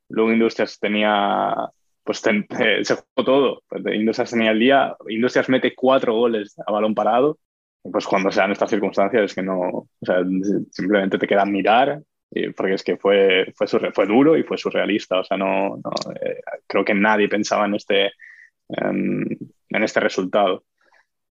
[0.09, 1.55] Luego Industrias tenía,
[2.05, 2.19] pues
[2.83, 3.63] se jugó todo.
[3.93, 7.39] Industrias tenía el día, Industrias mete cuatro goles a balón parado
[7.83, 10.23] pues cuando sean estas circunstancias es que no, o sea,
[10.71, 12.03] simplemente te queda mirar,
[12.57, 16.41] porque es que fue, fue, fue duro y fue surrealista, o sea, no, no eh,
[16.67, 18.13] creo que nadie pensaba en este,
[18.69, 20.65] en este resultado.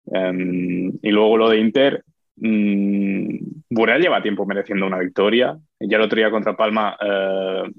[0.07, 2.05] Em, y luego lo de Inter,
[2.37, 3.39] um,
[3.71, 7.71] lleva tiempo mereciendo una victoria, ya el otro día contra Palma eh,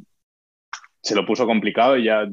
[1.01, 2.27] se lo puso complicado y ya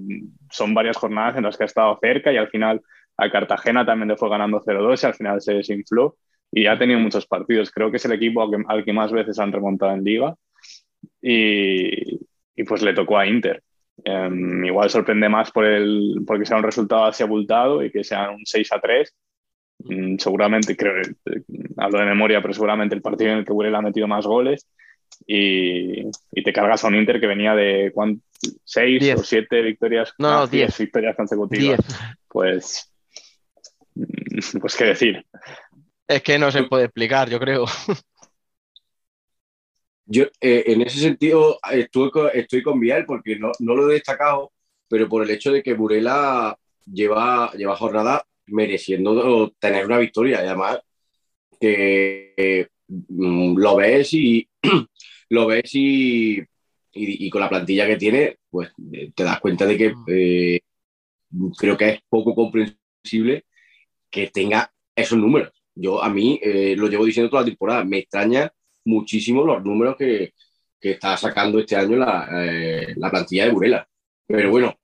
[0.51, 2.81] son varias jornadas en las que ha estado cerca y al final
[3.17, 6.17] a Cartagena también le fue ganando 0-2 y al final se desinfló
[6.51, 7.71] y ha tenido muchos partidos.
[7.71, 10.35] Creo que es el equipo al que, más veces han remontado en liga
[11.21, 12.19] y,
[12.57, 13.63] y pues le tocó a Inter.
[14.05, 18.31] Em, igual sorprende más por el, porque sea un resultado así abultado y que sea
[18.31, 19.15] un 6 3.
[19.85, 21.03] Mm, seguramente, creo,
[21.77, 24.67] hablo de memoria, pero seguramente el partido en el que Burel ha metido más goles
[25.27, 27.93] y, y, te cargas a un Inter que venía de
[28.65, 31.81] 6 o 7 victorias, no, 10 victorias consecutivas.
[32.29, 32.93] Pues
[34.61, 35.27] pues qué decir.
[36.09, 37.65] Es que no se puede explicar, yo creo.
[40.05, 44.53] Yo eh, en ese sentido estoy, estoy con Vial porque no, lo he destacado,
[44.89, 50.81] pero por el hecho de que Burela lleva, lleva jornada mereciendo tener una victoria además
[51.61, 54.49] que mm, lo ves y
[55.31, 56.43] lo ves y,
[56.93, 58.71] y, con la plantilla que tiene, pues
[59.15, 60.61] te das cuenta de que eh,
[61.57, 63.45] creo que es poco comprensible
[64.11, 65.53] que tenga esos números.
[65.75, 68.53] Yo a mí eh, lo llevo diciendo toda la temporada, me extraña
[68.85, 70.35] muchísimo los números que,
[70.81, 73.89] que está sacando este año la, eh, la plantilla de Burela.
[74.27, 74.75] Pero bueno,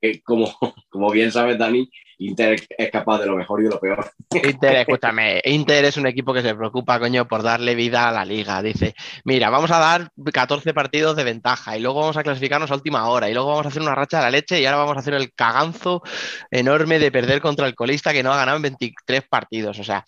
[0.00, 0.50] eh, como,
[0.88, 4.10] como bien sabes, Dani, Inter es capaz de lo mejor y de lo peor.
[4.30, 8.24] Inter, escúchame, Inter es un equipo que se preocupa, coño, por darle vida a la
[8.24, 8.60] liga.
[8.62, 8.94] Dice,
[9.24, 13.08] mira, vamos a dar 14 partidos de ventaja y luego vamos a clasificarnos a última
[13.08, 15.00] hora y luego vamos a hacer una racha de la leche y ahora vamos a
[15.00, 16.02] hacer el caganzo
[16.50, 19.78] enorme de perder contra el colista que no ha ganado en 23 partidos.
[19.78, 20.04] O sea,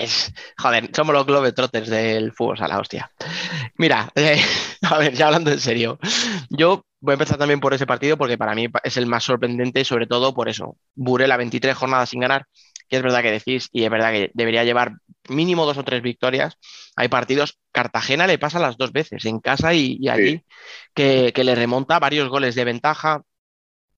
[0.00, 3.10] es, joder, somos los Globetrotters del fútbol, a la hostia.
[3.76, 4.40] Mira, eh,
[4.82, 5.98] a ver, ya hablando en serio,
[6.50, 9.84] yo voy a empezar también por ese partido porque para mí es el más sorprendente,
[9.84, 10.78] sobre todo por eso.
[10.94, 12.46] Burela 23 jornadas sin ganar,
[12.88, 14.92] que es verdad que decís, y es verdad que debería llevar
[15.28, 16.56] mínimo dos o tres victorias.
[16.94, 20.44] Hay partidos, Cartagena le pasa las dos veces, en casa y, allí,
[20.94, 23.22] que, le remonta varios goles de ventaja.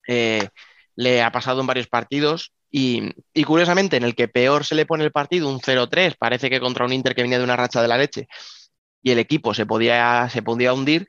[0.08, 0.48] Eh,
[0.96, 4.86] le ha pasado en varios partidos y, y, curiosamente en el que peor se le
[4.86, 7.82] pone el partido, un 0-3, parece que contra un Inter que venía de una racha
[7.82, 8.28] de la leche
[9.02, 11.08] y el equipo se podía, se podía hundir,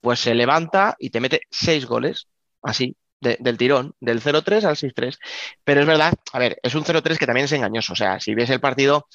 [0.00, 2.28] pues se levanta y te mete seis goles,
[2.62, 5.18] así, del tirón, del 0-3 al 6-3.
[5.64, 7.92] Pero es verdad, a ver, es un 0-3 que también es engañoso.
[7.92, 9.06] O sea, si ves el partido,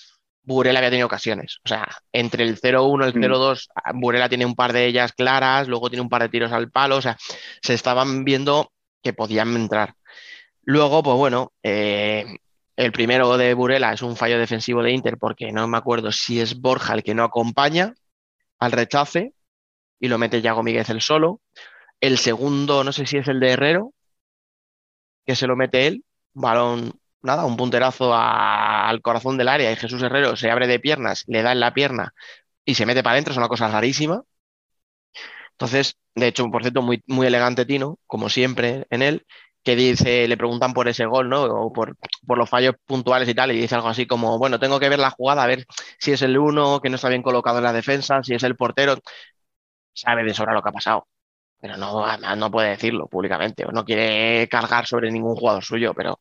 [0.43, 1.59] Burela había tenido ocasiones.
[1.65, 3.99] O sea, entre el 0-1 y el 0-2, mm.
[3.99, 6.97] Burela tiene un par de ellas claras, luego tiene un par de tiros al palo.
[6.97, 7.17] O sea,
[7.61, 8.71] se estaban viendo
[9.01, 9.95] que podían entrar.
[10.63, 12.25] Luego, pues bueno, eh,
[12.75, 16.39] el primero de Burela es un fallo defensivo de Inter porque no me acuerdo si
[16.41, 17.93] es Borja el que no acompaña
[18.59, 19.33] al rechace
[19.99, 21.41] y lo mete Yago Míguez el solo.
[22.01, 23.93] El segundo, no sé si es el de Herrero,
[25.25, 30.01] que se lo mete él, balón, nada, un punterazo al corazón del área y Jesús
[30.01, 32.13] Herrero se abre de piernas, le da en la pierna
[32.65, 34.23] y se mete para adentro, es una cosa rarísima.
[35.51, 39.25] Entonces, de hecho, por cierto, muy, muy elegante Tino, como siempre en él,
[39.63, 41.43] que dice, le preguntan por ese gol, ¿no?
[41.43, 44.79] O por, por, los fallos puntuales y tal, y dice algo así como, bueno, tengo
[44.79, 45.65] que ver la jugada, a ver
[45.99, 48.55] si es el uno que no está bien colocado en la defensa, si es el
[48.55, 48.97] portero
[49.95, 51.07] sabe de sobra lo que ha pasado,
[51.59, 56.19] pero no, no puede decirlo públicamente o no quiere cargar sobre ningún jugador suyo, pero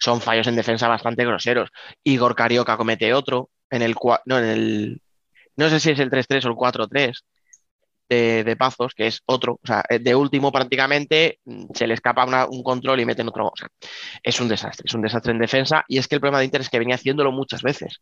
[0.00, 1.70] son fallos en defensa bastante groseros.
[2.02, 3.94] Igor Carioca comete otro en el,
[4.26, 5.02] no, en el
[5.56, 7.24] no sé si es el 3-3 o el 4-3
[8.14, 12.46] de, de, Pazos, que es otro, o sea, de último prácticamente mm, se le escapa
[12.46, 13.48] un control y meten otro.
[13.48, 13.68] O sea,
[14.22, 16.60] es un desastre, es un desastre en defensa y es que el problema de Inter
[16.60, 18.00] es que venía haciéndolo muchas veces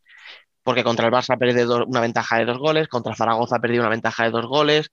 [0.62, 3.90] porque contra el Barça perdido una ventaja de dos goles, contra Zaragoza ha perdido una
[3.90, 4.90] ventaja de dos goles,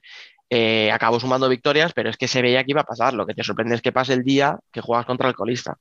[0.49, 3.13] eh, acabó sumando victorias, pero es que se veía que iba a pasar.
[3.13, 5.78] Lo que te sorprende es que pase el día que juegas contra el colista.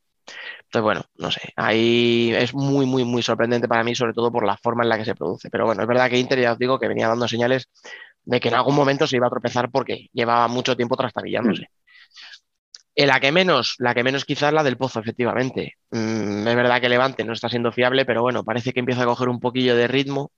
[0.64, 4.44] Entonces, bueno, no sé, ahí es muy, muy, muy sorprendente para mí, sobre todo por
[4.44, 5.50] la forma en la que se produce.
[5.50, 7.68] Pero bueno, es verdad que Inter, ya os digo, que venía dando señales
[8.26, 11.68] de que en algún momento se iba a tropezar porque llevaba mucho tiempo trastabillándose.
[12.96, 15.74] La que menos, la que menos quizás la del Pozo, efectivamente.
[15.90, 19.06] Mm, es verdad que Levante no está siendo fiable, pero bueno, parece que empieza a
[19.06, 20.32] coger un poquillo de ritmo,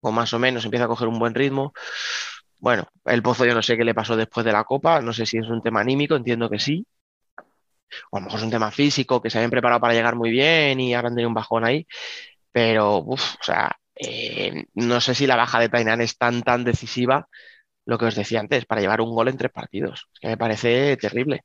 [0.00, 1.72] o más o menos empieza a coger un buen ritmo.
[2.58, 5.26] Bueno, el Pozo yo no sé qué le pasó después de la Copa, no sé
[5.26, 6.86] si es un tema anímico, entiendo que sí.
[8.10, 10.30] O a lo mejor es un tema físico, que se habían preparado para llegar muy
[10.30, 11.86] bien y ahora han tenido un bajón ahí.
[12.52, 16.64] Pero, uff, o sea, eh, no sé si la baja de Tainan es tan, tan
[16.64, 17.28] decisiva,
[17.84, 20.08] lo que os decía antes, para llevar un gol en tres partidos.
[20.20, 21.44] que me parece terrible.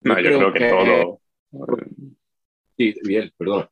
[0.00, 1.20] No, yo, creo, que, todo.
[2.76, 3.68] Sí, bien, perdón.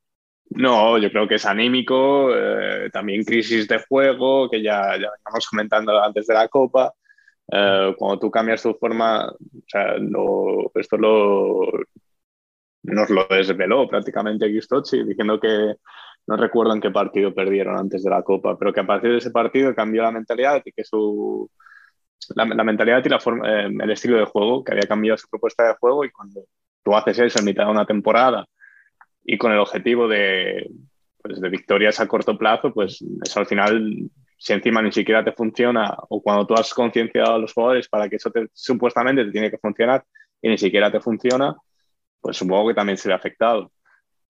[0.51, 5.49] No, yo creo que es anímico, eh, también crisis de juego, que ya, ya veníamos
[5.49, 6.93] comentando antes de la Copa.
[7.53, 9.95] Eh, cuando tú cambias tu forma, o sea,
[10.74, 11.72] esto lo,
[12.83, 15.76] nos lo desveló prácticamente Gistochi, diciendo que
[16.27, 19.18] no recuerdo en qué partido perdieron antes de la Copa, pero que a partir de
[19.18, 21.51] ese partido cambió la mentalidad y que su,
[22.35, 25.66] la, mentalidad y la forma, eh, el estilo de juego, que había cambiado su propuesta
[25.66, 26.45] de juego y cuando
[26.83, 28.47] tú haces eso en mitad de una temporada
[29.25, 30.71] y con el objetivo de,
[31.23, 35.33] pues, de victorias a corto plazo, pues eso al final, si encima ni siquiera te
[35.33, 39.51] funciona o cuando tú has concienciado a los jugadores para que eso supuestamente te tiene
[39.51, 40.05] que funcionar
[40.41, 41.57] y ni siquiera te funciona,
[42.21, 43.71] pues supongo que también se ve afectado.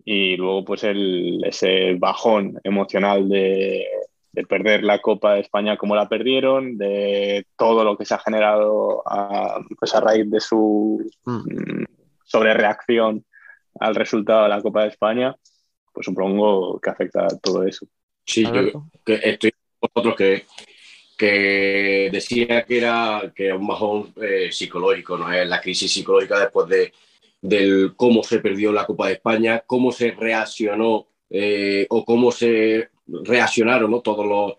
[0.05, 3.87] Y luego pues el, ese bajón emocional de,
[4.33, 8.19] de perder la Copa de España como la perdieron, de todo lo que se ha
[8.19, 11.33] generado a, pues a raíz de su mm.
[11.33, 11.85] mm
[12.31, 13.25] sobrereacción
[13.81, 15.35] al resultado de la Copa de España,
[15.93, 17.87] pues supongo que afecta a todo eso.
[18.25, 20.45] Sí, yo que estoy con vosotros que,
[21.19, 25.33] que decía que era, que un bajón eh, psicológico, ¿no?
[25.33, 26.93] Es la crisis psicológica después de,
[27.43, 32.91] del cómo se perdió la Copa de España, cómo se reaccionó eh, o cómo se
[33.07, 34.55] reaccionaron todos, los,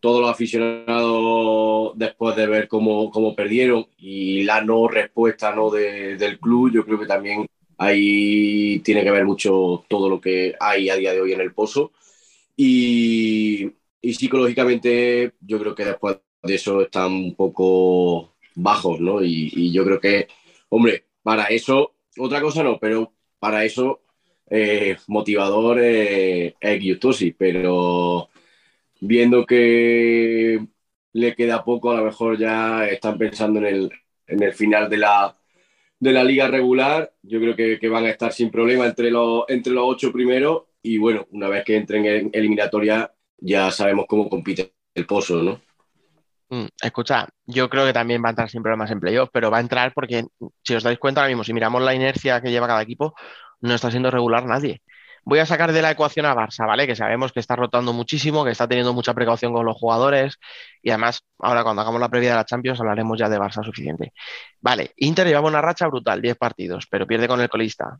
[0.00, 5.70] todos los aficionados después de ver cómo, cómo perdieron y la no respuesta ¿no?
[5.70, 6.72] del club.
[6.72, 7.46] Yo creo que también
[7.78, 11.52] ahí tiene que ver mucho todo lo que hay a día de hoy en el
[11.54, 11.92] pozo.
[12.56, 13.70] Y,
[14.02, 19.22] y psicológicamente yo creo que después de eso están un poco bajos, ¿no?
[19.22, 20.28] Y yo creo que,
[20.68, 24.02] hombre, para eso, otra cosa no, pero para eso
[24.48, 28.28] eh, motivador eh, es pero
[29.00, 30.66] viendo que
[31.12, 33.90] le queda poco, a lo mejor ya están pensando en el,
[34.26, 35.36] en el final de la,
[35.98, 37.12] de la liga regular.
[37.22, 40.64] Yo creo que, que, van a estar sin problema entre los, entre los ocho primeros
[40.82, 45.60] y bueno, una vez que entren en eliminatoria ya sabemos cómo compite el pozo, ¿no?
[46.50, 49.58] Mm, escucha, yo creo que también va a entrar sin problemas en playoff, pero va
[49.58, 50.26] a entrar porque,
[50.64, 53.14] si os dais cuenta ahora mismo, si miramos la inercia que lleva cada equipo,
[53.60, 54.82] no está siendo regular nadie.
[55.24, 56.86] Voy a sacar de la ecuación a Barça, ¿vale?
[56.86, 60.38] Que sabemos que está rotando muchísimo, que está teniendo mucha precaución con los jugadores
[60.82, 64.12] y además, ahora cuando hagamos la previa de la Champions hablaremos ya de Barça suficiente.
[64.60, 67.98] Vale, Inter lleva una racha brutal, 10 partidos, pero pierde con el colista.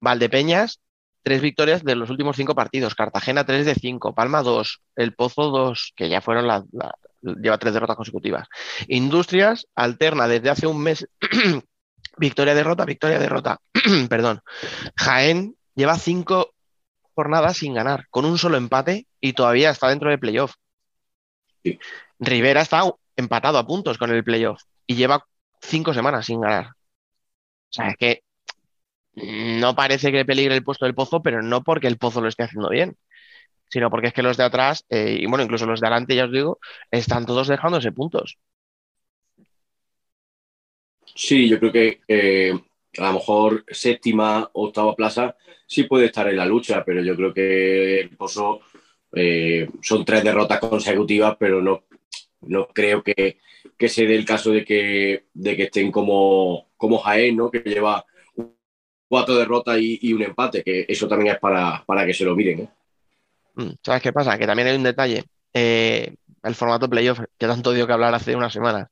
[0.00, 0.80] Valdepeñas,
[1.24, 2.94] tres victorias de los últimos cinco partidos.
[2.94, 4.14] Cartagena, 3 de 5.
[4.14, 4.82] Palma, 2.
[4.96, 6.64] El Pozo, 2, que ya fueron las...
[7.40, 8.48] lleva tres derrotas consecutivas.
[8.88, 11.08] Industrias alterna desde hace un mes
[12.16, 13.60] Victoria, derrota, victoria, derrota.
[14.08, 14.40] Perdón.
[14.96, 16.54] Jaén lleva cinco
[17.14, 20.54] jornadas sin ganar, con un solo empate y todavía está dentro del playoff.
[22.18, 22.82] Rivera está
[23.16, 25.24] empatado a puntos con el playoff y lleva
[25.60, 26.66] cinco semanas sin ganar.
[26.66, 28.22] O sea, es que
[29.14, 32.44] no parece que peligre el puesto del pozo, pero no porque el pozo lo esté
[32.44, 32.96] haciendo bien,
[33.68, 36.24] sino porque es que los de atrás, eh, y bueno, incluso los de adelante, ya
[36.24, 36.58] os digo,
[36.90, 38.38] están todos dejándose puntos.
[41.14, 42.00] Sí, yo creo que
[42.98, 45.36] a lo mejor séptima, octava plaza
[45.66, 48.60] sí puede estar en la lucha, pero yo creo que el Pozo
[49.12, 51.84] eh, son tres derrotas consecutivas, pero no,
[52.42, 53.38] no creo que,
[53.76, 57.50] que se dé el caso de que, de que estén como, como Jaén, ¿no?
[57.50, 58.04] que lleva
[59.08, 62.60] cuatro derrotas y, un empate, que eso también es para, para que se lo miren.
[62.60, 62.68] ¿eh?
[63.54, 64.38] Mm, ¿Sabes qué pasa?
[64.38, 65.24] Que también hay un detalle.
[65.52, 68.88] Eh, el formato playoff, que tanto dio que hablar hace unas semanas,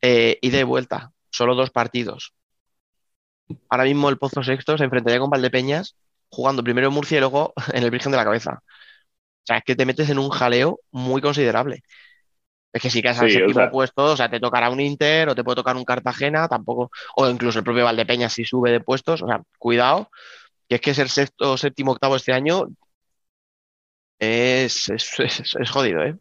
[0.00, 2.32] y de vuelta solo dos partidos.
[3.68, 5.96] Ahora mismo el Pozo Sexto se enfrentaría con Valdepeñas
[6.30, 8.60] jugando primero en Murcia y luego en el Virgen de la Cabeza.
[8.62, 11.82] O sea, es que te metes en un jaleo muy considerable.
[12.72, 15.44] Es que si quedas al séptimo puesto, o sea, te tocará un Inter o te
[15.44, 19.28] puede tocar un Cartagena, tampoco, o incluso el propio Valdepeñas si sube de puestos, o
[19.28, 20.10] sea, cuidado,
[20.68, 22.66] que es que ser sexto, séptimo, octavo este año
[24.18, 26.16] es, es, jodido, ¿eh?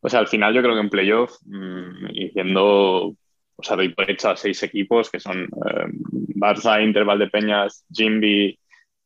[0.00, 3.16] Pues al final yo creo que en playoff, mm, siendo
[3.56, 5.86] o sea, doy por hecho a seis equipos que son eh,
[6.34, 8.58] Barça, Inter, Valdepeñas, Jimby,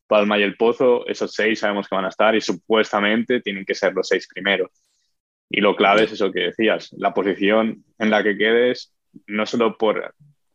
[0.06, 1.06] Palma y El Pozo.
[1.06, 4.70] Esos seis sabemos que van a estar y supuestamente tienen que ser los seis primeros.
[5.48, 8.92] Y lo clave es eso que decías, la posición en la que quedes,
[9.26, 10.14] no solo por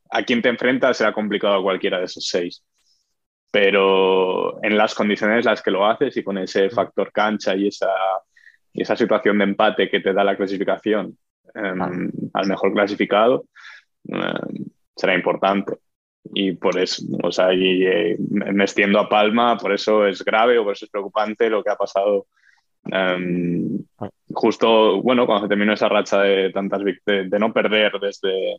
[0.09, 2.63] a quién te enfrentas, será complicado a cualquiera de esos seis,
[3.56, 7.70] pero en las condiciones en las que lo haces y con ese factor cancha y
[7.70, 7.88] esa
[8.74, 11.18] y esa situación de empate que te da la clasificación
[11.53, 13.45] em, al mejor clasificado
[14.10, 15.78] em, será importante.
[16.34, 20.66] Y por eso, o sea, eh, me extiendo a Palma, por eso es grave o
[20.66, 22.28] por eso es preocupante lo que ha pasado
[22.91, 23.86] em,
[24.34, 28.58] justo, bueno, cuando se terminó esa racha de tantas de, de no perder desde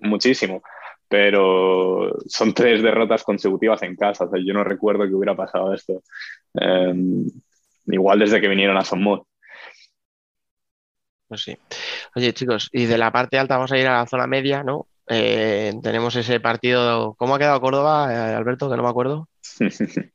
[0.00, 0.62] muchísimo
[1.08, 4.24] pero son tres derrotas consecutivas en casa.
[4.24, 6.02] O sea, yo no recuerdo que hubiera pasado esto.
[7.86, 9.22] igual desde que vinieron a Somos.
[11.28, 11.56] Pues sí.
[12.14, 14.86] Oye, chicos, y de la parte alta vamos a ir a la zona media, ¿no?
[15.08, 17.14] Eh, tenemos ese partido.
[17.14, 18.70] ¿Cómo ha quedado Córdoba, eh, Alberto?
[18.70, 19.28] Que no me acuerdo.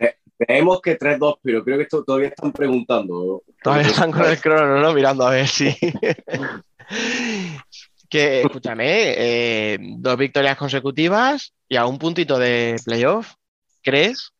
[0.00, 3.42] Eh, creemos que 3-2, pero creo que esto todavía están preguntando.
[3.60, 4.92] Todavía están con el crono, ¿no?
[4.92, 5.74] Mirando a ver si.
[8.08, 13.34] que, escúchame, dos victorias consecutivas y a un puntito de playoff.
[13.82, 14.32] ¿Crees?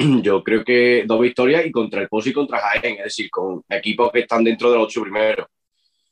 [0.22, 3.62] Yo creo que dos victorias y contra el POS y contra Jaén, es decir, con
[3.68, 5.46] equipos que están dentro de los ocho primeros.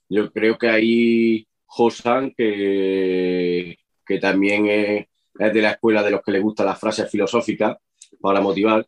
[0.09, 6.33] Yo creo que ahí Josan, que, que también es, de la escuela de los que
[6.33, 7.79] le gusta la frase filosófica
[8.21, 8.87] para motivar,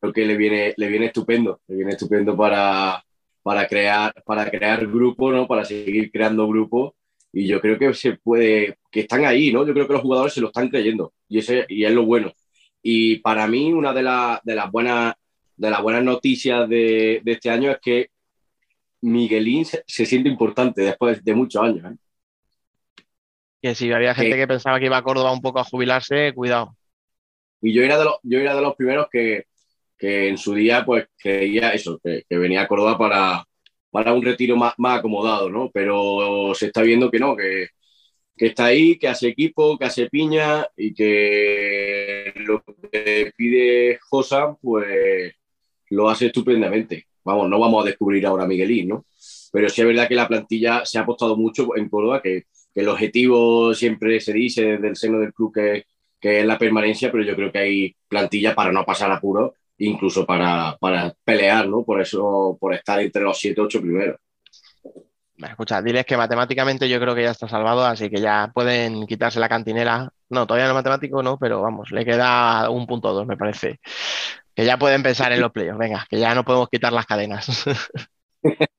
[0.00, 3.04] creo que le viene, le viene estupendo, le viene estupendo para,
[3.42, 5.46] para crear, para crear grupo, ¿no?
[5.46, 6.92] Para seguir creando grupos.
[7.32, 9.66] Y yo creo que se puede, que están ahí, ¿no?
[9.66, 11.12] Yo creo que los jugadores se lo están creyendo.
[11.28, 12.32] Y, ese, y es lo bueno.
[12.82, 14.00] Y para mí, una de,
[14.44, 15.14] de, las, buenas,
[15.56, 18.10] de las buenas noticias de, de este año es que
[19.02, 21.92] Miguelín se, siente importante después de muchos años.
[21.92, 21.96] ¿eh?
[23.62, 26.76] Que si había gente que pensaba que iba a Córdoba un poco a jubilarse, cuidado.
[27.62, 29.44] Y yo era de los, yo era de los primeros que,
[29.98, 33.44] que en su día pues creía eso, que, venía a Córdoba para,
[33.90, 35.70] para un retiro más, más acomodado, ¿no?
[35.72, 37.68] Pero se está viendo que no, que,
[38.36, 44.56] que está ahí, que hace equipo, que hace piña y que lo que pide Josa,
[44.62, 45.34] pues
[45.90, 47.06] lo hace estupendamente.
[47.22, 49.04] Vamos, no vamos a descubrir ahora a Miguelín, ¿no?
[49.52, 52.88] Pero sí es verdad que la plantilla se ha apostado mucho en Córdoba, que, el
[52.88, 55.84] objetivo siempre se dice desde el seno del club que,
[56.20, 60.24] que, es la permanencia, pero yo creo que hay plantilla para no pasar apuro, incluso
[60.24, 61.82] para, para pelear, ¿no?
[61.82, 64.16] Por eso, por estar entre los 7, 8 primeros.
[65.36, 69.40] Escucha, diles que matemáticamente yo creo que ya está salvado, así que ya pueden quitarse
[69.40, 70.12] la cantinera.
[70.28, 73.80] No, todavía no matemático, no, pero vamos, le queda un punto dos, me parece.
[74.54, 77.64] Que ya pueden pensar en los playoffs, venga, que ya no podemos quitar las cadenas.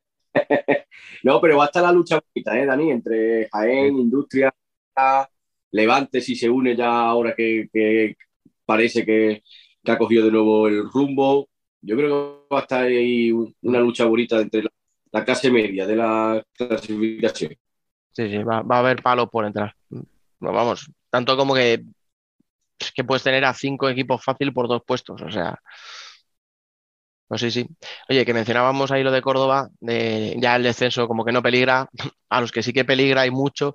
[1.23, 2.91] no, pero va a estar la lucha bonita, ¿eh, Dani?
[2.91, 4.53] Entre Jaén, Industria,
[5.71, 8.15] Levante, si se une ya ahora que,
[8.65, 9.41] parece que,
[9.83, 11.47] que, ha cogido de nuevo el rumbo.
[11.81, 14.69] Yo creo que va a estar ahí una lucha bonita entre la
[15.11, 17.55] la clase media de la clasificación.
[18.13, 19.75] Sí, sí, va, a haber palos por entrar.
[20.39, 21.83] vamos, tanto como que,
[22.95, 25.59] que puedes tener a cinco equipos fácil por dos puestos, o sea.
[27.31, 27.65] Pues sí, sí.
[28.09, 31.87] Oye, que mencionábamos ahí lo de Córdoba, de ya el descenso como que no peligra,
[32.29, 33.73] a los que sí que peligra y mucho.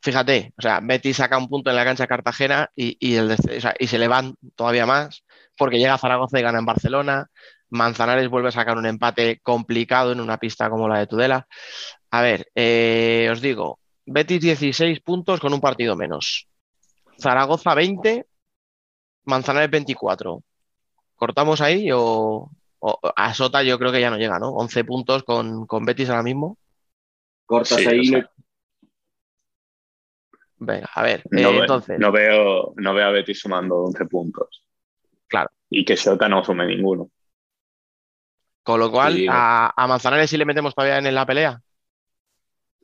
[0.00, 3.36] Fíjate, o sea, Betis saca un punto en la cancha Cartagena y, y, el,
[3.78, 5.24] y se le van todavía más
[5.58, 7.26] porque llega Zaragoza y gana en Barcelona.
[7.68, 11.46] Manzanares vuelve a sacar un empate complicado en una pista como la de Tudela.
[12.10, 16.48] A ver, eh, os digo, Betis 16 puntos con un partido menos.
[17.20, 18.24] Zaragoza 20,
[19.24, 20.42] Manzanares 24.
[21.14, 22.50] ¿Cortamos ahí o,
[23.16, 24.50] a Sota yo creo que ya no llega, ¿no?
[24.50, 26.58] 11 puntos con, Betis ahora mismo.
[27.44, 28.12] Cortas ahí.
[30.58, 31.98] Venga, a ver, no, eh, entonces.
[31.98, 34.62] No veo, no veo a Betis sumando 11 puntos.
[35.26, 35.50] Claro.
[35.68, 37.10] Y que Sota no sume ninguno.
[38.62, 41.60] Con lo cual, a, Manzanares sí le metemos todavía en la pelea.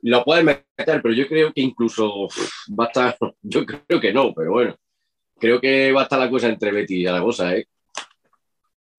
[0.01, 2.27] Lo pueden meter, pero yo creo que incluso
[2.69, 4.75] va a estar, yo creo que no, pero bueno,
[5.39, 7.67] creo que va a estar la cosa entre Betty y Zaragoza, ¿eh?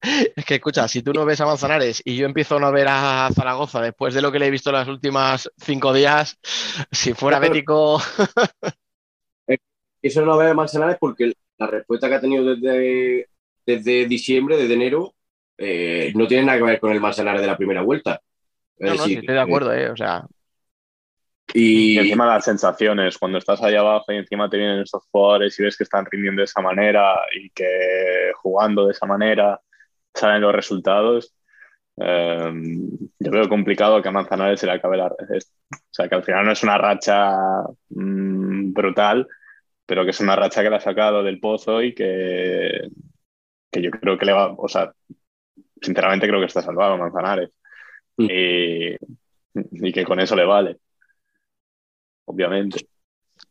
[0.37, 2.87] Es que escucha, si tú no ves a Manzanares y yo empiezo a no ver
[2.89, 6.39] a Zaragoza después de lo que le he visto las últimas cinco días,
[6.93, 7.99] si fuera bético.
[10.03, 13.29] Eso no ve a Manzanares porque la respuesta que ha tenido desde,
[13.65, 15.15] desde diciembre, desde enero,
[15.57, 18.21] eh, no tiene nada que ver con el Manzanares de la primera vuelta.
[18.79, 20.27] no, no, estoy de acuerdo, eh, o sea.
[21.55, 21.99] Y...
[21.99, 25.77] encima las sensaciones, cuando estás ahí abajo y encima te vienen estos jugadores y ves
[25.77, 29.61] que están rindiendo de esa manera y que jugando de esa manera
[30.15, 31.35] salen los resultados,
[31.97, 32.89] em,
[33.19, 35.07] yo veo complicado que a Manzanares se le acabe la...
[35.07, 35.17] O
[35.91, 37.33] sea, que al final no es una racha
[37.91, 39.27] mm, brutal,
[39.87, 42.89] pero que es una racha que le ha sacado del pozo y que,
[43.71, 44.55] que yo creo que le va...
[44.57, 44.93] O sea,
[45.81, 47.51] sinceramente creo que está salvado Manzanares.
[48.17, 48.27] Mm.
[48.31, 50.79] Y, que con eso le vale.
[52.27, 52.89] Obviamente.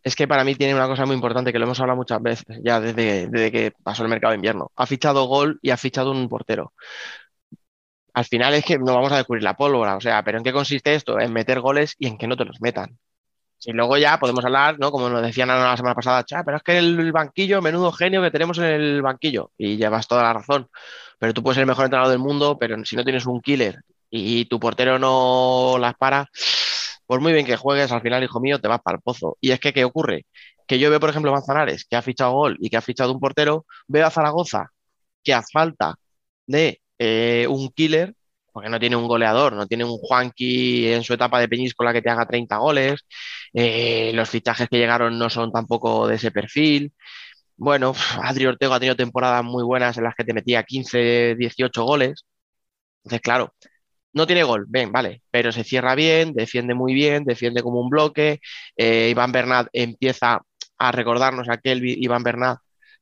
[0.03, 2.59] Es que para mí tiene una cosa muy importante que lo hemos hablado muchas veces,
[2.63, 4.71] ya desde, que pasó el mercado de invierno.
[4.75, 6.73] Ha fichado gol y ha fichado un portero.
[8.13, 10.53] al final es que no vamos a descubrir la pólvora, o sea, pero ¿en qué
[10.53, 11.19] consiste esto?
[11.19, 12.97] En meter goles y en que no te los metan.
[13.65, 14.91] Y luego ya podemos hablar, ¿no?
[14.91, 18.57] Como nos decían la semana pasada, pero es que el banquillo, menudo genio que tenemos
[18.57, 20.67] en el banquillo, y llevas toda la razón.
[21.17, 23.79] Pero tú puedes ser el mejor entrenador del mundo, pero si no tienes un killer
[24.09, 26.29] y tu portero no las para,
[27.05, 29.37] por muy bien que juegues, al final, hijo mío, te vas para el pozo.
[29.41, 30.25] Y es que, ¿qué ocurre?
[30.67, 33.19] Que yo veo, por ejemplo, Manzanares, que ha fichado gol y que ha fichado un
[33.19, 34.67] portero, veo a Zaragoza,
[35.23, 35.95] que a falta
[36.47, 38.15] de eh, un killer,
[38.51, 42.01] porque no tiene un goleador, no tiene un Juanqui en su etapa de Peñíscola que
[42.01, 43.01] te haga 30 goles,
[43.53, 46.93] eh, los fichajes que llegaron no son tampoco de ese perfil.
[47.57, 47.93] Bueno,
[48.23, 52.25] Adri Ortego ha tenido temporadas muy buenas en las que te metía 15, 18 goles.
[53.03, 53.53] Entonces, claro,
[54.13, 57.89] no tiene gol, ven, vale, pero se cierra bien, defiende muy bien, defiende como un
[57.89, 58.39] bloque.
[58.77, 60.41] Eh, Iván Bernat empieza
[60.77, 62.59] a recordarnos aquel Iván Bernat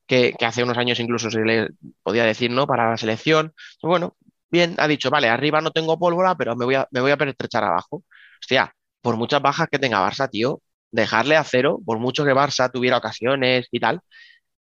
[0.08, 1.70] que, hace unos años incluso se le
[2.04, 2.68] podía decir, ¿no?
[2.68, 3.54] Para la selección.
[3.82, 4.18] Bueno,
[4.50, 7.18] bien, ha dicho, vale, arriba no tengo pólvora, pero me voy a, me voy a
[7.18, 8.04] pertrechar abajo.
[8.42, 12.72] Hostia, por muchas bajas que tenga Barça, tío, dejarle a cero, por mucho que Barça
[12.72, 14.02] tuviera ocasiones y tal,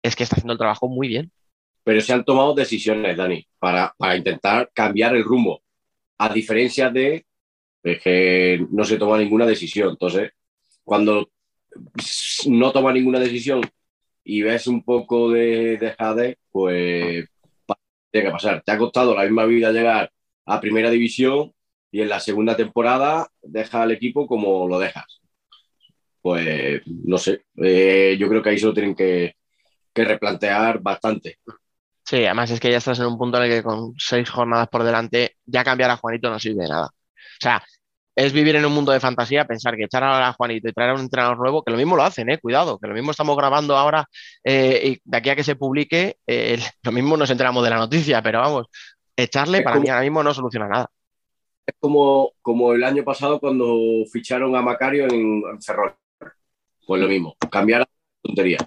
[0.01, 1.31] es que está haciendo el trabajo muy bien.
[1.83, 5.61] Pero se han tomado decisiones, Dani, para, para intentar cambiar el rumbo,
[6.17, 7.25] a diferencia de
[7.83, 9.89] que no se toma ninguna decisión.
[9.89, 10.31] Entonces,
[10.83, 11.29] cuando
[12.47, 13.61] no toma ninguna decisión
[14.23, 17.29] y ves un poco de, de pues
[18.11, 18.63] tiene que pasar.
[18.63, 20.11] Te ha costado la misma vida llegar
[20.45, 21.53] a primera división
[21.91, 25.21] y en la segunda temporada deja al equipo como lo dejas.
[26.21, 29.35] Pues no sé, eh, yo creo que ahí se lo tienen que,
[29.93, 31.39] que replantear bastante.
[32.05, 34.67] Sí, además es que ya estás en un punto en el que con seis jornadas
[34.67, 36.85] por delante ya cambiar a Juanito no sirve de nada.
[36.87, 37.63] O sea,
[38.15, 40.91] es vivir en un mundo de fantasía, pensar que echar ahora a Juanito y traer
[40.91, 43.35] a un entrenador nuevo, que lo mismo lo hacen, eh, cuidado, que lo mismo estamos
[43.35, 44.07] grabando ahora
[44.43, 47.77] eh, y de aquí a que se publique, eh, lo mismo nos enteramos de la
[47.77, 48.67] noticia, pero vamos,
[49.15, 50.89] echarle para mí ahora mismo no soluciona nada.
[51.65, 53.75] Es como, como el año pasado cuando
[54.11, 55.95] ficharon a Macario en, Ferrol.
[56.85, 57.87] Pues lo mismo, cambiar
[58.21, 58.59] tontería.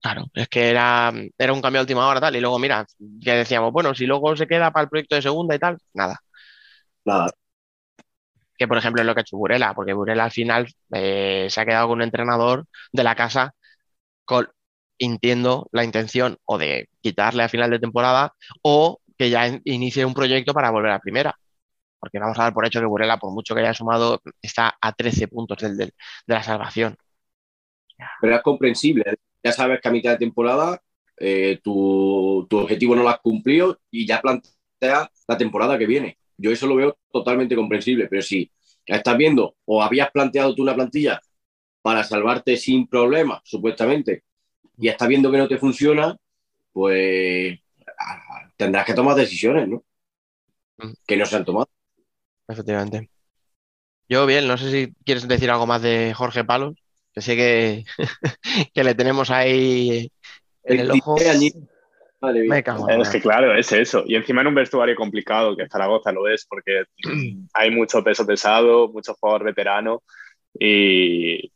[0.00, 3.34] Claro, es que era, era un cambio a última hora tal, y luego mira, ya
[3.34, 6.20] decíamos, bueno, si luego se queda para el proyecto de segunda y tal, nada.
[7.04, 7.32] Nada
[8.56, 11.60] que por ejemplo es lo que ha hecho Burela, porque Burela al final eh, se
[11.60, 13.54] ha quedado con un entrenador de la casa
[14.24, 14.48] con,
[14.98, 20.14] entiendo, la intención o de quitarle a final de temporada o que ya inicie un
[20.14, 21.36] proyecto para volver a primera.
[22.00, 24.92] Porque vamos a dar por hecho que Burela, por mucho que haya sumado, está a
[24.92, 25.92] 13 puntos del, de
[26.26, 26.96] la salvación.
[28.20, 29.04] Pero es comprensible.
[29.42, 30.82] Ya sabes que a mitad de temporada
[31.16, 36.18] eh, tu, tu, objetivo no lo has cumplido y ya plantea la temporada que viene.
[36.36, 38.50] Yo eso lo veo totalmente comprensible, pero si
[38.86, 41.20] estás viendo o habías planteado tú una plantilla
[41.82, 44.24] para salvarte sin problemas, supuestamente,
[44.78, 46.16] y estás viendo que no te funciona,
[46.72, 47.58] pues
[48.56, 49.84] tendrás que tomar decisiones, ¿no?
[50.78, 50.92] Mm.
[51.06, 51.68] Que no se han tomado.
[52.46, 53.10] Efectivamente.
[54.08, 56.76] Yo bien, no sé si quieres decir algo más de Jorge Palos,
[57.14, 57.84] que sé que,
[58.74, 60.10] que le tenemos ahí
[60.64, 61.16] en el ojo.
[62.88, 64.02] Es que claro, es eso.
[64.06, 66.84] Y encima en un vestuario complicado, que Zaragoza lo es, porque
[67.54, 70.02] hay mucho peso pesado, mucho jugador veterano.
[70.58, 71.52] Y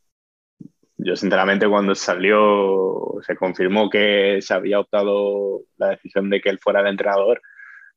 [0.97, 6.61] yo sinceramente cuando salió, se confirmó que se había optado la decisión de que él
[6.61, 7.41] fuera el entrenador,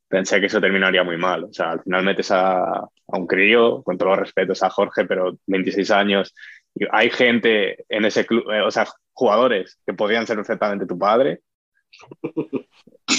[0.07, 1.43] pensé que eso terminaría muy mal.
[1.43, 5.05] O sea, al final metes a, a un crío, con todos los respetos a Jorge,
[5.05, 6.33] pero 26 años.
[6.75, 10.99] Y hay gente en ese club, eh, o sea, jugadores que podrían ser perfectamente tu
[10.99, 11.41] padre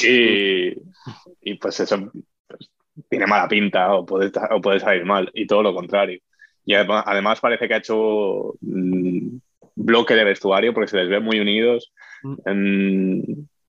[0.02, 2.10] y, pues eso
[2.46, 2.70] pues,
[3.08, 6.20] tiene mala pinta o puede, o puede salir mal, y todo lo contrario.
[6.64, 9.38] Y además parece que ha hecho mm,
[9.76, 11.92] bloque de vestuario porque se les ve muy unidos.
[12.22, 13.22] Mm,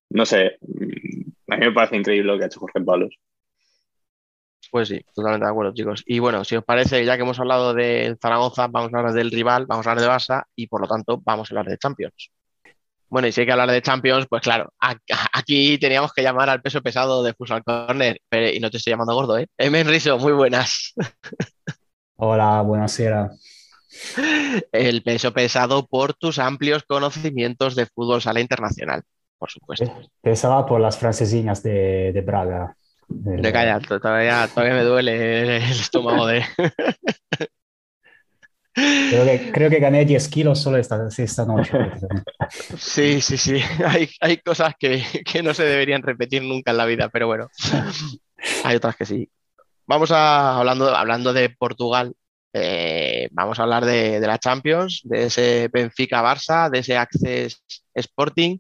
[0.09, 0.57] no sé,
[1.47, 3.15] a mí me parece increíble lo que ha hecho Jorge Palos.
[4.71, 6.03] Pues sí, totalmente de acuerdo, chicos.
[6.05, 9.31] Y bueno, si os parece, ya que hemos hablado de Zaragoza, vamos a hablar del
[9.31, 12.31] rival, vamos a hablar de Barça y por lo tanto vamos a hablar de Champions.
[13.09, 14.73] Bueno, y si hay que hablar de Champions, pues claro,
[15.31, 18.19] aquí teníamos que llamar al peso pesado de Futsal Corner,
[18.53, 19.47] y no te estoy llamando gordo, ¿eh?
[19.57, 20.93] Emen Riso, muy buenas.
[22.17, 23.31] Hola, buenasera.
[24.73, 29.03] El peso pesado por tus amplios conocimientos de fútbol sala internacional,
[29.37, 30.01] por supuesto.
[30.21, 32.75] Pesaba por las francesinas de, de Braga.
[33.07, 36.43] De calla, todavía, todavía me duele el estómago de,
[38.77, 41.73] Creo que, creo que gané 10 kilos solo esta, esta noche.
[42.77, 43.59] Sí, sí, sí.
[43.85, 47.49] Hay, hay cosas que, que, no se deberían repetir nunca en la vida, pero bueno,
[48.63, 49.29] hay otras que sí.
[49.87, 52.13] Vamos a, hablando, hablando de Portugal,
[52.53, 57.63] eh, eh, vamos a hablar de, la Champions, de ese Benfica-Barça, de ese Access
[57.93, 58.59] Sporting.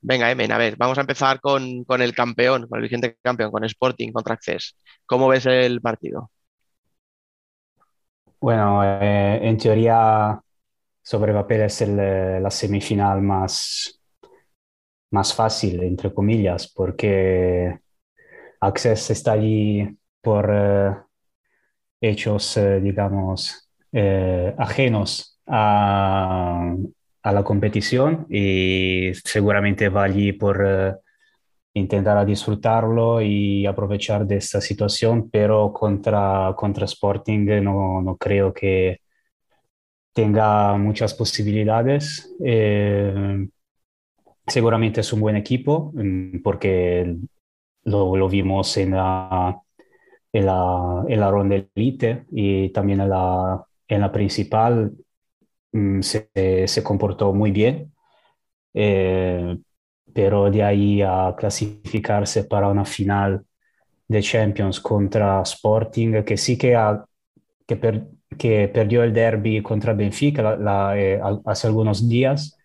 [0.00, 3.64] Venga, Emen, a ver, vamos a empezar con, el campeón, con el vigente campeón, con
[3.64, 4.76] Sporting contra Access.
[5.06, 6.30] ¿Cómo ves el partido?
[8.40, 10.40] Bueno, eh, en teoría
[11.02, 14.00] sobre papel es la semifinal más,
[15.10, 17.80] más fácil, entre comillas, porque
[18.60, 19.88] Access está allí
[20.20, 20.96] por eh,
[22.00, 23.65] hechos, eh, digamos,
[23.98, 26.76] eh, ajenos a,
[27.24, 31.00] la competición y seguramente va allí por
[31.74, 39.00] intentar disfrutarlo y aprovechar de esta situación, pero contra, contra Sporting no, no creo que
[40.12, 42.34] tenga muchas posibilidades.
[44.46, 47.16] seguramente es un buen equipo mm, porque
[47.84, 49.58] lo, lo vimos en la,
[50.32, 54.92] en la, en la ronda elite y también en la, en la principal
[55.72, 56.30] mm, se,
[56.68, 57.92] se, comportó muy bien.
[58.74, 59.58] Eh,
[60.14, 63.44] pero de ahí a clasificarse para una final
[64.08, 66.76] de Champions contra Sporting, que sí que,
[67.66, 68.04] que,
[68.38, 72.56] que perdió el derby contra Benfica la, eh, hace algunos días,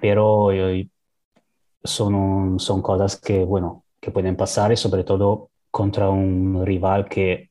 [0.00, 0.88] pero eh,
[1.84, 7.47] son, son cosas que, bueno, que pueden pasar y sobre todo contra un rival que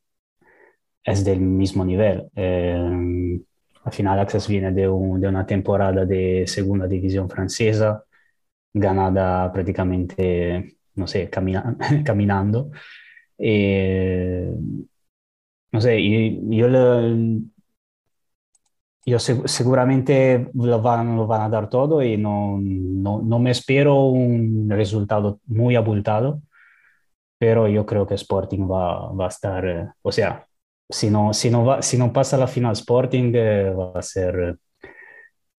[1.08, 2.30] es del mismo nivel.
[2.36, 3.40] Eh,
[3.84, 8.04] al final Access viene de, de, una temporada de segunda división francesa,
[8.74, 11.30] ganada prácticamente, no sé,
[12.06, 12.72] caminando.
[13.38, 14.54] Eh,
[15.72, 16.02] no sé,
[16.50, 16.68] yo,
[19.06, 24.06] yo seguramente lo van, lo van, a dar todo y no, no, no, me espero
[24.08, 26.42] un resultado muy abultado,
[27.38, 30.48] pero yo creo que Sporting va, va a estar, eh, o sea,
[30.90, 34.58] si no, si no, va, si no pasa la final Sporting, eh, va a ser,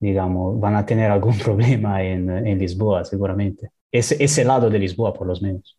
[0.00, 3.70] digamos, van a tener algún problema en, en Lisboa, seguramente.
[3.90, 5.76] Ese, ese lado de Lisboa, por lo menos.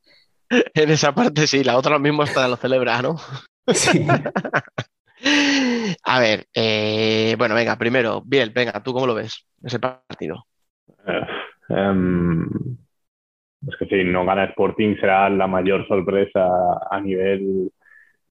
[0.73, 3.17] En esa parte sí, la otra lo mismo está lo celebra, ¿no?
[3.67, 4.07] Sí.
[6.03, 10.45] A ver, eh, bueno, venga, primero, Biel, venga, ¿tú cómo lo ves ese partido?
[11.05, 11.27] Eh,
[11.69, 12.47] em,
[13.67, 16.47] es que si no gana Sporting será la mayor sorpresa
[16.89, 17.71] a nivel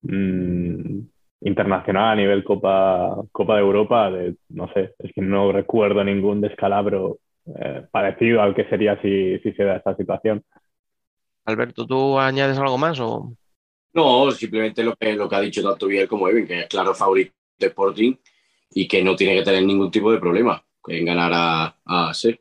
[0.03, 1.01] mm,
[1.43, 4.11] internacional, a nivel Copa, Copa de Europa.
[4.11, 9.39] De, no sé, es que no recuerdo ningún descalabro eh, parecido al que sería si,
[9.41, 10.45] si se da esta situación.
[11.45, 13.33] Alberto, ¿tú añades algo más o...?
[13.95, 16.95] No, simplemente lo que, lo que ha dicho tanto Biel como Evin, que es claro
[16.95, 18.15] favorito de Sporting
[18.70, 22.41] y que no tiene que tener ningún tipo de problema en ganar a, a ser.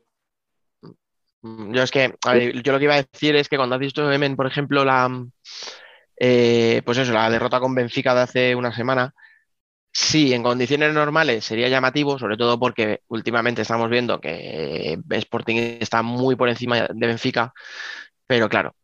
[1.40, 2.14] Mm, yo es que,
[2.62, 5.08] yo lo que iba a decir es que cuando has visto, Emen, por ejemplo, la,
[6.20, 9.14] eh, pues eso, la derrota con Benfica de hace una semana,
[9.92, 16.02] sí, en condiciones normales sería llamativo, sobre todo porque últimamente estamos viendo que Sporting está
[16.02, 17.52] muy por encima de Benfica,
[18.26, 18.74] pero claro,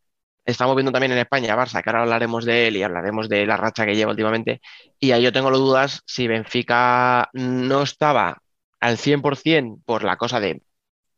[0.44, 3.56] estamos viendo también en España Barça, que ahora hablaremos de él y hablaremos de la
[3.56, 4.60] racha que lleva últimamente,
[5.00, 8.38] y ahí yo tengo las dudas si Benfica no estaba
[8.80, 10.62] al 100% por la cosa de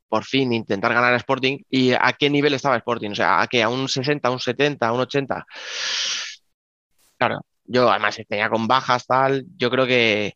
[0.08, 3.46] por fin intentar ganar a Sporting y a qué nivel estaba Sporting, o sea, a
[3.46, 5.46] qué, a un 60, a un 70, a un 80.
[7.18, 10.34] Claro, yo además tenía con bajas tal, yo creo que,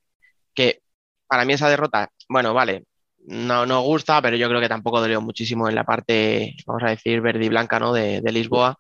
[0.55, 0.81] que
[1.27, 2.85] para mí esa derrota, bueno, vale,
[3.27, 6.91] no nos gusta, pero yo creo que tampoco dolió muchísimo en la parte, vamos a
[6.91, 7.93] decir, verde y blanca, ¿no?
[7.93, 8.79] De, de Lisboa.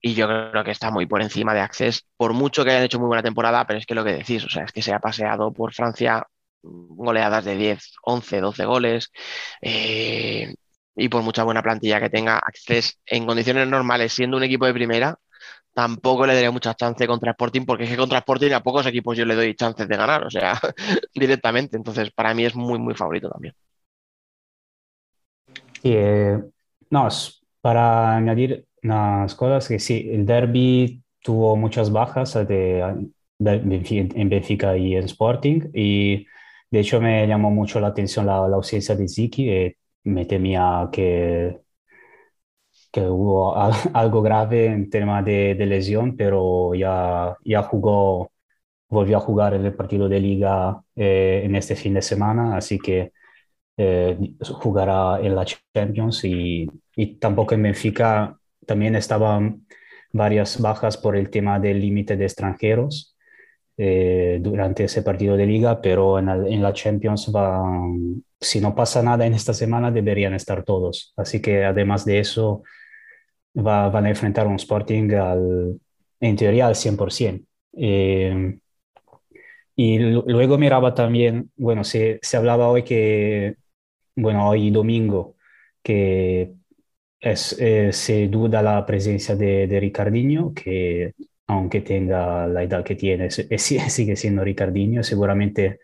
[0.00, 3.00] Y yo creo que está muy por encima de Access, por mucho que hayan hecho
[3.00, 5.00] muy buena temporada, pero es que lo que decís, o sea, es que se ha
[5.00, 6.24] paseado por Francia
[6.62, 9.12] goleadas de 10, 11, 12 goles.
[9.60, 10.54] Eh,
[10.96, 14.74] y por mucha buena plantilla que tenga, Access en condiciones normales, siendo un equipo de
[14.74, 15.16] primera,
[15.72, 19.16] tampoco le daría mucha chance contra Sporting, porque es que contra Sporting a pocos equipos
[19.16, 20.58] yo le doy chances de ganar, o sea,
[21.14, 21.76] directamente.
[21.76, 23.54] Entonces, para mí es muy, muy favorito también.
[25.84, 26.42] Eh,
[26.90, 27.08] no,
[27.60, 32.80] para añadir unas cosas que sí, el derby tuvo muchas bajas de,
[33.38, 36.26] en Benfica y en Sporting, y
[36.70, 39.50] de hecho, me llamó mucho la atención la, ausencia de Ziki.
[39.50, 41.60] Eh, me temía que,
[42.92, 43.54] que hubo
[43.94, 48.32] algo grave en tema de, lesión, pero ya, ya jugó,
[48.88, 53.12] volvió a jugar el partido de liga eh, en este fin de semana, así que
[53.76, 59.66] eh, jugará en la Champions y, y tampoco en Benfica también estaban
[60.12, 63.16] varias bajas por el tema del límite de extranjeros.
[63.80, 67.62] Eh, durante ese partido de liga, pero en, en, la Champions va,
[68.40, 71.12] si no pasa nada en esta semana deberían estar todos.
[71.16, 72.64] Así que además de eso
[73.54, 75.80] va, van a enfrentar un Sporting al,
[76.20, 77.44] en teoría al 100%.
[77.74, 78.58] Eh,
[79.76, 83.56] y luego miraba también, bueno, se, se hablaba hoy que,
[84.16, 85.36] bueno, hoy domingo,
[85.82, 86.52] que
[87.20, 91.14] es, eh, se duda la presencia de, de Ricardinho, que
[91.48, 95.80] aunque tenga la edad que tiene, sigue siendo Ricardinho, seguramente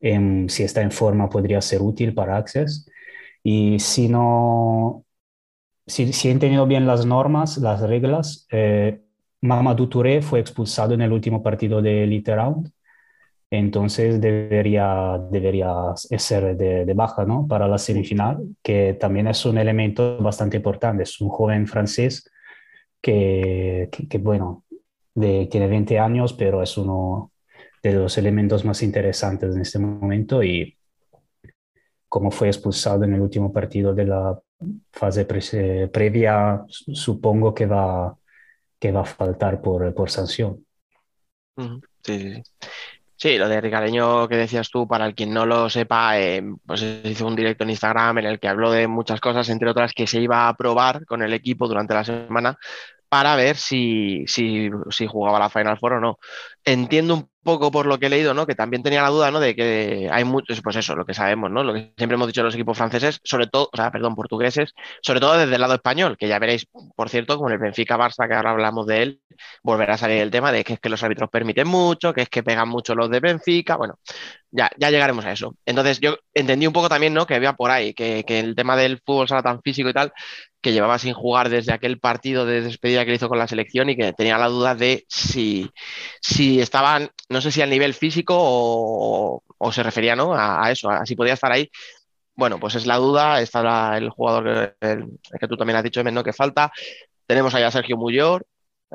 [0.00, 2.86] em, si está en forma podría ser útil para Access.
[3.44, 5.04] Y si no,
[5.86, 9.00] si, si he entendido bien las normas, las reglas, eh,
[9.42, 12.72] Mamadou Touré fue expulsado en el último partido de Elite Round,
[13.50, 17.46] entonces debería, debería ser de, de, baja ¿no?
[17.46, 21.02] para la semifinal, que también es un elemento bastante importante.
[21.02, 22.30] Es un joven francés
[23.02, 24.64] que, que, que bueno,
[25.14, 27.32] de, tiene 20 años, pero es uno
[27.82, 30.76] de los elementos más interesantes en este momento y
[32.08, 34.38] como fue expulsado en el último partido de la
[34.92, 38.16] fase pre previa, supongo que va,
[38.78, 40.64] que va a faltar por, por sanción.
[41.56, 42.42] Sí, sí, sí.
[43.22, 46.82] Sí, lo de Ricareño que decías tú, para el quien no lo sepa, eh, pues
[47.04, 50.08] hizo un directo en Instagram en el que habló de muchas cosas, entre otras que
[50.08, 52.58] se iba a probar con el equipo durante la semana
[53.12, 56.18] para ver si, si, si, jugaba la Final Four o no.
[56.64, 58.46] Entiendo un poco por lo que he leído, ¿no?
[58.46, 59.38] Que también tenía la duda, ¿no?
[59.38, 61.62] De que hay muchos, pues eso, lo que sabemos, ¿no?
[61.62, 64.72] Lo que siempre hemos dicho los equipos franceses, sobre todo, o sea, perdón, portugueses,
[65.02, 66.66] sobre todo desde el lado español, que ya veréis,
[66.96, 69.20] por cierto, como en el Benfica Barça, que ahora hablamos de él,
[69.62, 72.30] volverá a salir el tema de que es que los árbitros permiten mucho, que es
[72.30, 73.98] que pegan mucho los de Benfica, bueno,
[74.50, 75.54] ya, ya llegaremos a eso.
[75.66, 77.26] Entonces, yo entendí un poco también, ¿no?
[77.26, 80.12] Que había por ahí, que, que el tema del fútbol será tan físico y tal,
[80.62, 83.96] que llevaba sin jugar desde aquel partido de despedida que hizo con la selección y
[83.96, 85.70] que tenía la duda de si,
[86.20, 90.34] si estaban, no sé si al nivel físico o, se refería ¿no?
[90.34, 91.68] a, eso, a si podía estar ahí.
[92.34, 96.24] Bueno, pues es la duda, está el jugador que, tú también has dicho, ¿no?
[96.24, 96.72] que falta.
[97.26, 98.46] Tenemos allá a Sergio Muyor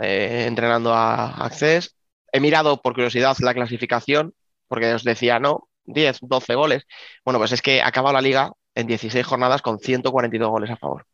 [0.02, 1.95] eh, entrenando a Access.
[2.31, 4.34] He mirado por curiosidad la clasificación,
[4.68, 6.84] porque os decía, no, 10, 12 goles.
[7.26, 10.77] Bueno, pues es que ha acabado la liga en 16 jornadas con 142 goles a
[10.77, 11.06] favor.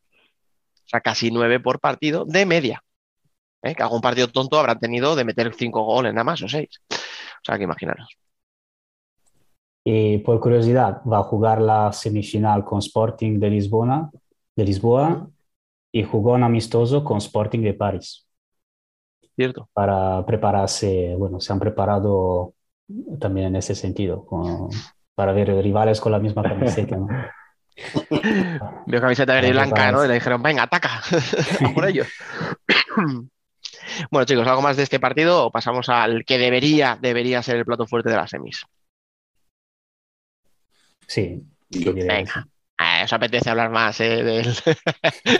[0.94, 2.84] Sea, casi 9 por partido de media.
[3.64, 3.74] ¿Eh?
[3.74, 6.70] Que algún partido tonto habrán tenido de meter 5 goles nada más o 6.
[6.92, 6.96] O
[7.44, 8.08] sea, que imaginaros.
[9.84, 14.12] Y por curiosidad, va a jugar la semifinal con Sporting de Lisboa,
[14.56, 15.28] de Lisboa
[15.92, 18.28] y jugó un amistoso con Sporting de París.
[19.36, 19.68] Cierto.
[19.74, 22.54] Para prepararse, bueno, se han preparado
[23.20, 24.70] también en ese sentido, con,
[25.16, 26.98] para ver rivales con la misma camiseta.
[26.98, 27.08] ¿no?
[28.88, 30.06] Vio camiseta verde y blanca, ¿no?
[30.06, 31.02] Y le dijeron, venga, ataca,
[31.76, 32.08] por ellos.
[34.12, 37.66] bueno, chicos, ¿algo más de este partido o pasamos al que debería, debería ser el
[37.66, 38.66] plato fuerte de las semis?
[41.08, 41.42] Sí.
[41.70, 42.48] Venga.
[42.80, 44.56] Eh, os apetece hablar más eh, del,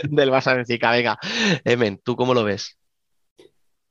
[0.04, 0.90] del Barça Benfica.
[0.90, 1.18] Venga,
[1.64, 2.78] Emen, ¿tú cómo lo ves?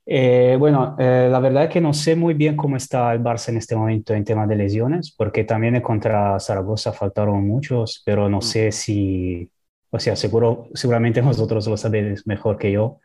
[0.05, 3.49] Eh, bueno, eh, la verdad es que no sé muy bien cómo está el Barça
[3.49, 8.41] en este momento en tema de lesiones, porque también contra Zaragoza faltaron muchos, pero no
[8.41, 9.49] sé si,
[9.91, 12.99] o sea, seguro, seguramente vosotros lo sabéis mejor que yo,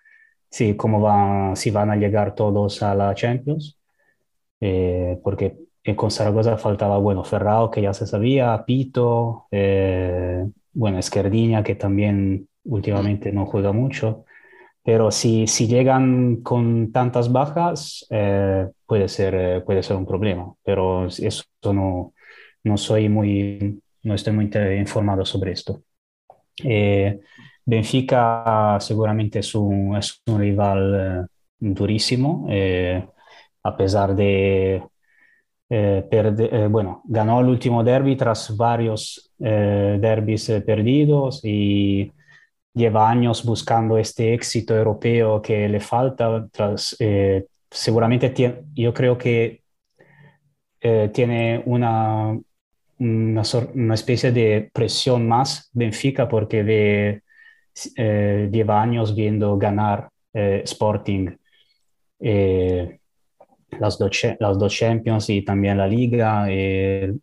[0.50, 3.78] si, cómo van, si van a llegar todos a la Champions,
[4.60, 5.56] eh, porque
[5.96, 9.46] con Zaragoza faltaba, bueno, Ferrao, que ya se sabía, Pito,
[10.72, 14.24] bueno, Esquerdiña, que también últimamente no juega mucho.
[14.88, 20.54] Pero si, si llegan con tantas bajas, eh, puede, ser, eh, puede ser un problema.
[20.64, 21.44] Pero eso
[21.74, 22.14] no,
[22.64, 25.82] no soy muy, no estoy muy informado sobre esto.
[26.64, 27.20] Eh,
[27.66, 31.28] Benfica seguramente es un, es un rival
[31.58, 32.48] durísimo,
[33.64, 34.82] a pesar de
[35.68, 42.10] perder, bueno, ganó el último derby tras varios derbis perdidos y
[42.78, 46.46] lleva años buscando este éxito europeo que le falta.
[47.00, 48.32] Eh, seguramente
[48.74, 49.62] yo creo que
[50.80, 52.38] eh, tiene una,
[52.98, 53.42] una,
[53.74, 57.22] una, especie de presión más Benfica porque ve,
[57.96, 61.30] eh, lleva años viendo ganar eh, Sporting
[62.20, 66.46] las, dos, las dos Champions y también la Liga.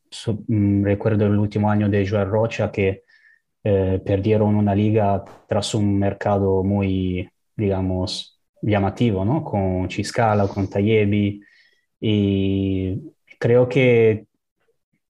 [0.09, 3.03] Su, mm, recuerdo el último año de Joel Rocha que
[3.67, 9.43] eh, perdieron una liga tras un mercado muy, digamos, llamativo, ¿no?
[9.43, 11.41] Con Chiscala, con Tayebi,
[11.99, 12.95] y
[13.39, 14.27] creo que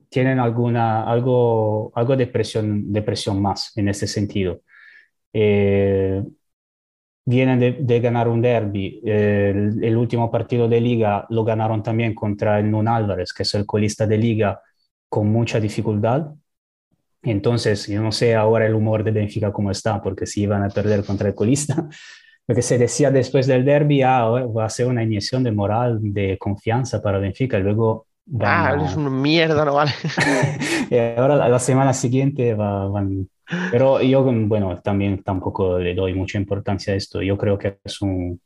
[0.07, 4.61] tienen alguna, algo, algo de, presión, de presión más en ese sentido.
[5.34, 6.23] Eh,
[7.26, 9.02] vienen de, ganar un derby.
[9.03, 13.53] El, el, último partido de liga lo ganaron también contra el Nun Álvarez, que es
[13.56, 14.61] el colista de liga,
[15.10, 16.27] con mucha dificultad.
[17.26, 20.69] Entonces, yo no sé ahora el humor de Benfica cómo está, porque si iban a
[20.69, 21.88] perder contra el colista,
[22.47, 25.99] lo que se decía después del derby, ah, va a ser una inyección de moral,
[26.02, 27.57] de confianza para Benfica.
[27.60, 28.07] Luego
[28.41, 29.91] ah, eres un mierda, no vale.
[30.89, 33.27] y ahora la, la, semana siguiente va, van...
[33.72, 37.22] Pero yo, bueno, también tampoco le doy mucha importancia a esto.
[37.22, 38.39] Yo creo que es un,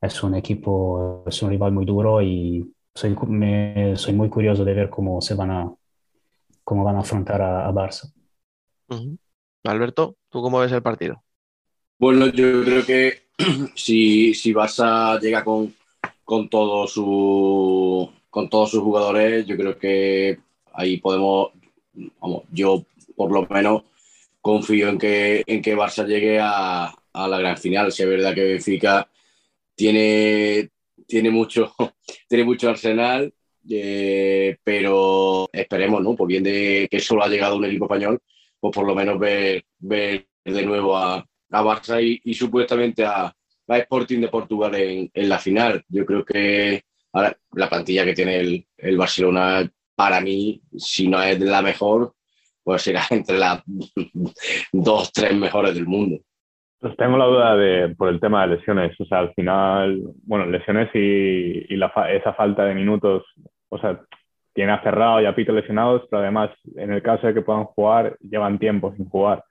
[0.00, 4.74] es un equipo, es un rival muy duro y soy, me, soy muy curioso de
[4.74, 5.72] ver cómo se van a,
[6.64, 8.12] cómo van a afrontar a, a Barça.
[8.88, 9.18] Uh -huh.
[9.64, 11.22] Alberto, ¿tú cómo ves el partido?
[11.98, 13.28] Bueno, yo creo que
[13.74, 15.74] si, si Barça llega con,
[16.24, 20.38] con, todo su, con todos sus jugadores, yo creo que
[20.72, 21.50] ahí podemos,
[22.20, 22.84] vamos, yo
[23.16, 23.84] por lo menos
[24.40, 27.92] confío en que, en que Barça llegue a, a la gran final.
[27.92, 29.08] Si es verdad que Benfica
[29.74, 30.70] tiene,
[31.06, 31.74] tiene, mucho,
[32.28, 33.32] tiene mucho arsenal,
[33.70, 36.14] eh, pero esperemos, ¿no?
[36.14, 38.20] Por bien de que solo ha llegado un equipo español,
[38.60, 43.78] pues por lo menos ver, ver de nuevo a, a Barça y, supuestamente a, a
[43.78, 45.84] Sporting de Portugal en, en, la final.
[45.88, 46.82] Yo creo que
[47.12, 52.14] ahora, la plantilla que tiene el, el, Barcelona, para mí, si no es la mejor,
[52.62, 53.62] pues será entre las
[54.72, 56.18] dos, tres mejores del mundo.
[56.80, 59.00] Pues tengo la duda de, por el tema de lesiones.
[59.00, 63.22] O sea, al final, bueno, lesiones y, y la, esa falta de minutos,
[63.72, 64.00] o sea,
[64.52, 67.64] tiene a Ferrao y a Pito lesionados, pero además, en el caso de que puedan
[67.64, 69.42] jugar, llevan tiempo sin jugar.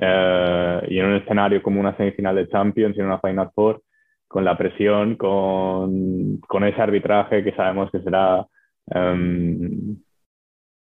[0.00, 3.82] Eh, y en un escenario como una semifinal de Champions y en una Final Four,
[4.28, 8.46] con la presión, con, con ese arbitraje que sabemos que será
[8.94, 9.96] um,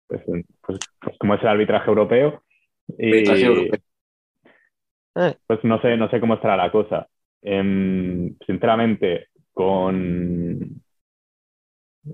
[0.06, 0.22] pues,
[0.60, 2.42] pues, pues, como es el arbitraje europeo.
[2.98, 3.24] Y,
[5.46, 7.08] pues no sé, no sé cómo estará la cosa.
[7.42, 10.79] Um, sinceramente, con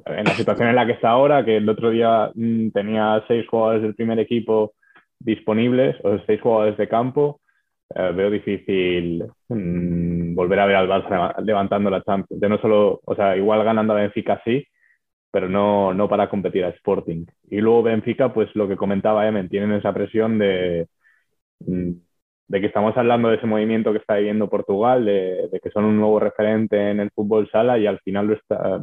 [0.06, 3.46] en la situación en la que está ahora, que el otro día mmm, tenía seis
[3.48, 4.74] jugadores del primer equipo
[5.18, 7.40] disponibles o seis jugadores de campo,
[7.94, 12.40] eh, veo difícil mmm, volver a ver al Barça levantando la Champions.
[12.40, 14.66] De no solo, o sea, igual ganando a Benfica sí,
[15.30, 17.26] pero no, no para competir a Sporting.
[17.50, 20.88] Y luego Benfica, pues lo que comentaba Emen, tienen esa presión de,
[21.60, 21.92] mm,
[22.48, 25.84] de que estamos hablando de ese movimiento que está viviendo Portugal, de, de, que son
[25.84, 28.80] un nuevo referente en el fútbol sala y al final lo está,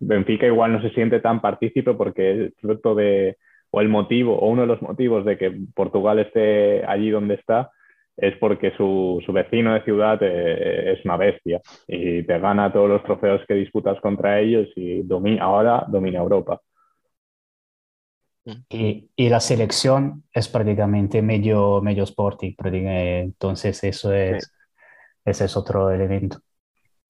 [0.00, 3.36] Benfica igual no se siente tan partícipe porque es fruto de,
[3.70, 7.70] o el motivo, o uno de los motivos de que Portugal esté allí donde está,
[8.16, 12.88] es porque su, su vecino de ciudad eh, es una bestia y te gana todos
[12.88, 16.60] los trofeos que disputas contra ellos y domina, ahora domina Europa.
[18.68, 24.50] Y, y, la selección es prácticamente medio, medio sporting, entonces eso es, sí.
[25.24, 26.38] ese es otro elemento.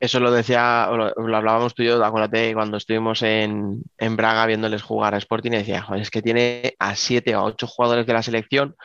[0.01, 4.47] Eso lo decía, lo, lo, hablábamos tú y yo, acuérdate, cuando estuvimos en, en Braga
[4.47, 8.07] viéndoles jugar a Sporting, y decía, Joder, es que tiene a siete o ocho jugadores
[8.07, 8.77] de la selección,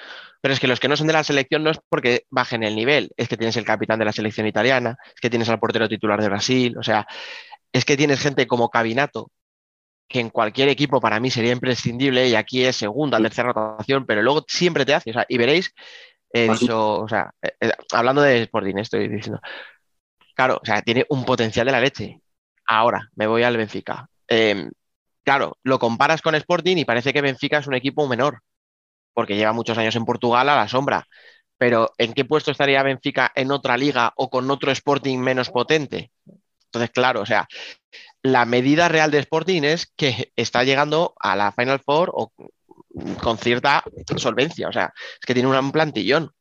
[0.42, 2.76] pero es que los que no son de la selección no es porque bajen el
[2.76, 5.88] nivel, es que tienes el capitán de la selección italiana, es que tienes al portero
[5.88, 7.08] titular de Brasil, o sea,
[7.72, 9.32] es que tienes gente como Cabinato,
[10.10, 14.22] que en cualquier equipo para mí sería imprescindible, y aquí es segunda, tercera rotación, pero
[14.22, 15.74] luego siempre te hace, o sea, y veréis,
[16.32, 19.40] he dicho, o sea, eh, hablando de Sporting, estoy diciendo,
[20.36, 22.22] Claro, o sea, tiene un potencial de la leche.
[22.68, 24.08] Ahora, me voy al Benfica.
[24.28, 24.70] Eh,
[25.24, 28.42] claro, lo comparas con Sporting y parece que Benfica es un equipo menor,
[29.14, 31.08] porque lleva muchos años en Portugal a la sombra.
[31.58, 36.12] Pero ¿en qué puesto estaría Benfica en otra liga o con otro Sporting menos potente?
[36.66, 37.48] Entonces, claro, o sea,
[38.22, 42.34] la medida real de Sporting es que está llegando a la Final Four o
[43.22, 43.84] con cierta
[44.18, 44.68] solvencia.
[44.68, 46.32] O sea, es que tiene un plantillón.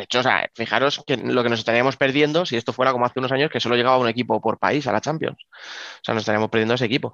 [0.00, 3.04] De hecho, o sea, fijaros que lo que nos estaríamos perdiendo si esto fuera como
[3.04, 5.36] hace unos años que solo llegaba un equipo por país a la Champions.
[5.42, 7.12] O sea, nos estaríamos perdiendo ese equipo.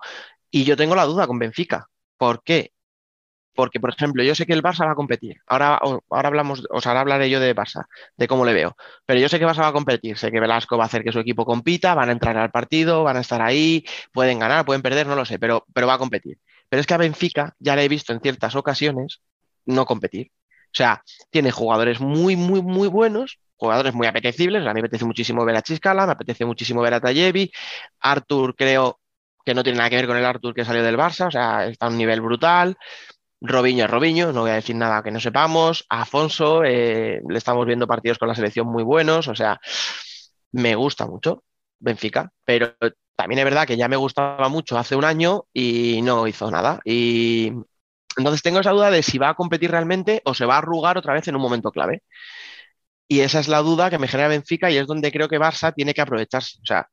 [0.52, 1.88] Y yo tengo la duda con Benfica.
[2.16, 2.70] ¿Por qué?
[3.56, 5.38] Porque, por ejemplo, yo sé que el Barça va a competir.
[5.48, 5.80] Ahora,
[6.10, 7.86] ahora hablamos, o sea, ahora hablaré yo de Barça,
[8.16, 8.76] de cómo le veo.
[9.04, 10.16] Pero yo sé que Barça va a competir.
[10.16, 13.02] Sé que Velasco va a hacer que su equipo compita, van a entrar al partido,
[13.02, 15.98] van a estar ahí, pueden ganar, pueden perder, no lo sé, pero, pero va a
[15.98, 16.38] competir.
[16.68, 19.22] Pero es que a Benfica ya le he visto en ciertas ocasiones
[19.64, 20.30] no competir.
[20.76, 24.60] O sea, tiene jugadores muy, muy, muy buenos, jugadores muy apetecibles.
[24.66, 27.50] A mí me apetece muchísimo ver a Chiscala, me apetece muchísimo ver a Tallevi.
[28.00, 29.00] Artur, creo
[29.42, 31.66] que no tiene nada que ver con el Artur que salió del Barça, o sea,
[31.66, 32.76] está a un nivel brutal.
[33.40, 35.86] Robinho es Robinho, no voy a decir nada que no sepamos.
[35.88, 39.58] Afonso, eh, le estamos viendo partidos con la selección muy buenos, o sea,
[40.52, 41.42] me gusta mucho
[41.78, 42.74] Benfica, pero
[43.16, 46.80] también es verdad que ya me gustaba mucho hace un año y no hizo nada.
[46.84, 47.52] Y
[48.16, 50.98] entonces tengo esa duda de si va a competir realmente o se va a arrugar
[50.98, 52.02] otra vez en un momento clave.
[53.08, 55.72] Y esa es la duda que me genera Benfica y es donde creo que Barça
[55.74, 56.58] tiene que aprovecharse.
[56.62, 56.88] O sea,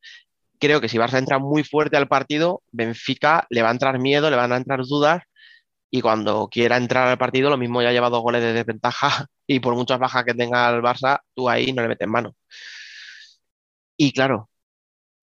[0.60, 4.30] creo que si Barça entra muy fuerte al partido, Benfica le va a entrar miedo,
[4.30, 5.24] le van a entrar dudas
[5.92, 9.60] y cuando quiera entrar al partido, lo mismo ya lleva dos goles de desventaja y
[9.60, 12.36] por muchas bajas que tenga el Barça, tú ahí no le metes mano.
[13.98, 14.50] Y claro,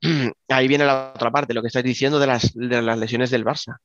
[0.48, 3.44] ahí viene la otra parte, lo que estáis diciendo de las, de las lesiones del
[3.44, 3.78] Barça.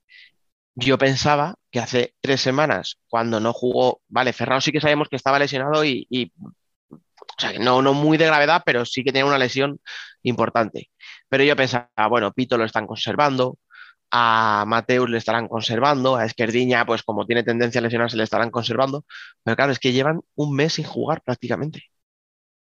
[0.76, 5.15] Yo pensaba que hace tres semanas, cuando no jugó, vale, Ferrao sí que sabemos que
[5.15, 6.34] estaba lesionado y,
[6.89, 6.97] o
[7.38, 9.80] sea, no, no muy de gravedad, pero sí que tenía una lesión
[10.23, 10.89] importante.
[11.30, 13.57] Pero yo pensaba, bueno, Pito lo están conservando,
[14.11, 18.52] a Mateus le estarán conservando, a Esquerdiña, pues como tiene tendencia a lesionarse, le estarán
[18.52, 19.06] conservando.
[19.43, 21.84] Pero claro, es que llevan un mes sin jugar prácticamente.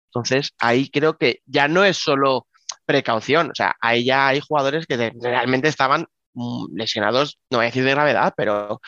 [0.10, 2.48] Entonces, ahí creo que ya no es solo
[2.86, 6.08] precaución, o sea, ahí ya hay jugadores que realmente estaban
[6.74, 8.82] lesionados, no voy a decir de gravedad, pero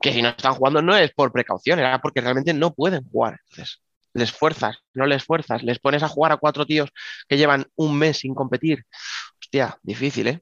[0.00, 3.38] que si no están jugando no es por precaución, era porque realmente no pueden jugar.
[3.50, 3.80] Entonces,
[4.12, 6.90] les fuerzas, no les fuerzas, les pones a jugar a cuatro tíos
[7.28, 8.84] que llevan un mes sin competir.
[9.40, 10.40] Hostia, difícil, ¿eh?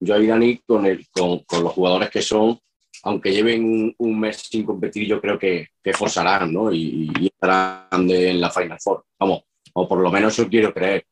[0.00, 2.58] Yo ahí, Dani, con, el, con, con los jugadores que son,
[3.02, 6.72] aunque lleven un, mes sin competir, yo creo que, que forzarán, ¿no?
[6.72, 9.04] Y, y estarán de, en la Final Four.
[9.18, 9.42] Vamos,
[9.72, 11.04] o por lo menos eso quiero creer.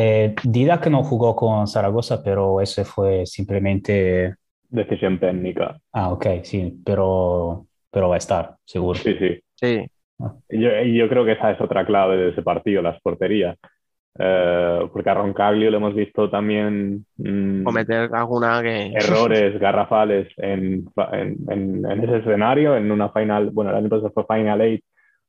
[0.00, 4.36] Eh, Dida que no jugó con Zaragoza, pero eso fue simplemente...
[4.68, 5.76] Decisión técnica.
[5.92, 8.96] Ah, ok, sí, pero, pero va a estar, seguro.
[8.96, 9.40] Sí, sí.
[9.56, 9.90] Sí.
[10.50, 13.56] Yo, yo creo que esa es otra clave de ese partido, las porterías.
[14.16, 18.92] Eh, porque a Roncaglio le hemos visto también mm, Cometer alguna que...
[18.92, 24.26] errores garrafales en, en, en, ese escenario, en una final, bueno, el año pasado fue
[24.26, 24.82] Final 8,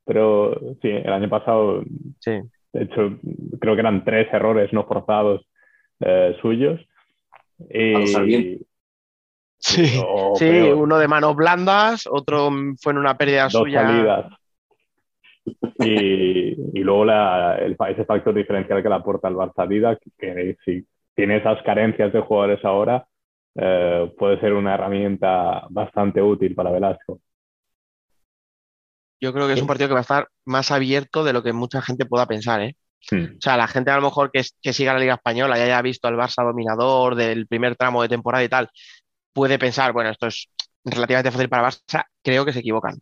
[0.05, 1.83] pero sí, el año pasado,
[2.19, 2.39] Sí.
[2.73, 3.17] De hecho,
[3.59, 5.47] creo que eran tres errores no forzados
[5.99, 6.79] eh, suyos.
[7.69, 8.59] Y.
[9.61, 12.49] Sí, o sí, peor, uno de manos blandas, otro
[12.81, 13.81] fue en una pérdida dos suya.
[13.81, 14.33] salidas.
[15.79, 20.11] Y, y luego la, el, ese factor diferencial que le aporta el Barça Dida, que,
[20.17, 23.05] que si tiene esas carencias de jugadores ahora,
[23.55, 27.19] eh, puede ser una herramienta bastante útil para Velasco.
[29.21, 31.53] Yo creo que es un partido que va a estar más abierto de lo que
[31.53, 32.75] mucha gente pueda pensar, ¿eh?
[33.11, 33.35] Hmm.
[33.37, 35.81] O sea, la gente a lo mejor que, que siga la Liga Española y haya
[35.81, 38.69] visto al Barça dominador del primer tramo de temporada y tal,
[39.33, 40.49] puede pensar, bueno, esto es
[40.83, 42.03] relativamente fácil para Barça.
[42.23, 42.99] Creo que se equivocan.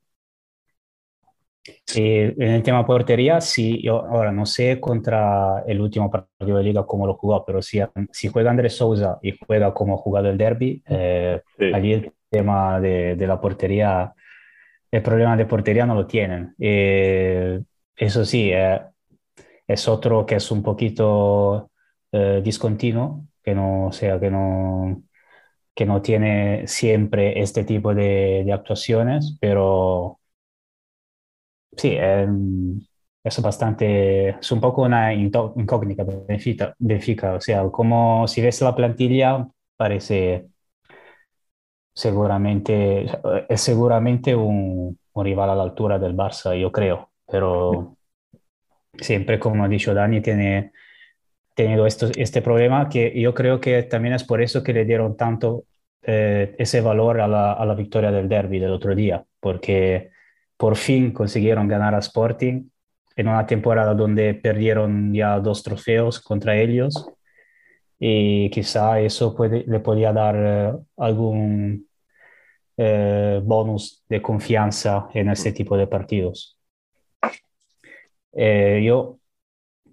[1.96, 6.64] Eh, en el tema portería, sí, yo ahora no sé contra el último partido de
[6.64, 7.80] liga cómo lo jugó, pero si,
[8.12, 11.72] si juega Andrés Sousa y juega como ha jugado el derby, eh, Sí.
[11.74, 14.14] allí el tema de, de la portería,
[14.92, 16.56] el problema de portería no lo tienen.
[16.60, 17.62] Eh,
[17.96, 18.80] eso sí, eh,
[19.68, 21.72] es otro que es un poquito
[22.12, 25.04] eh, discontinuo, que no, sea, que no,
[25.76, 30.20] que no tiene siempre este tipo de, actuaciones, pero
[31.76, 32.28] sí, eh,
[33.24, 38.76] es bastante, es un poco una incógnita Benfica, Benfica, o sea, como si ves la
[38.76, 40.48] plantilla, parece
[41.98, 43.08] seguramente,
[43.50, 47.98] es seguramente un, rival a la altura del Barça, yo creo, pero
[49.00, 50.74] siempre, como ha dicho Dani, tiene
[51.56, 55.18] tenido esto, este problema que yo creo que también es por eso que le dieron
[55.18, 55.64] tanto
[56.04, 60.12] eh, ese valor a la, a la victoria del derby del otro día, porque
[60.56, 62.70] por fin consiguieron ganar a Sporting
[63.16, 67.10] en una temporada donde perdieron ya dos trofeos contra ellos
[67.98, 71.87] y quizá eso puede, le podía dar eh, algún
[72.78, 76.58] eh, bonus de confianza en este tipo de partidos.
[78.34, 79.18] Eh, yo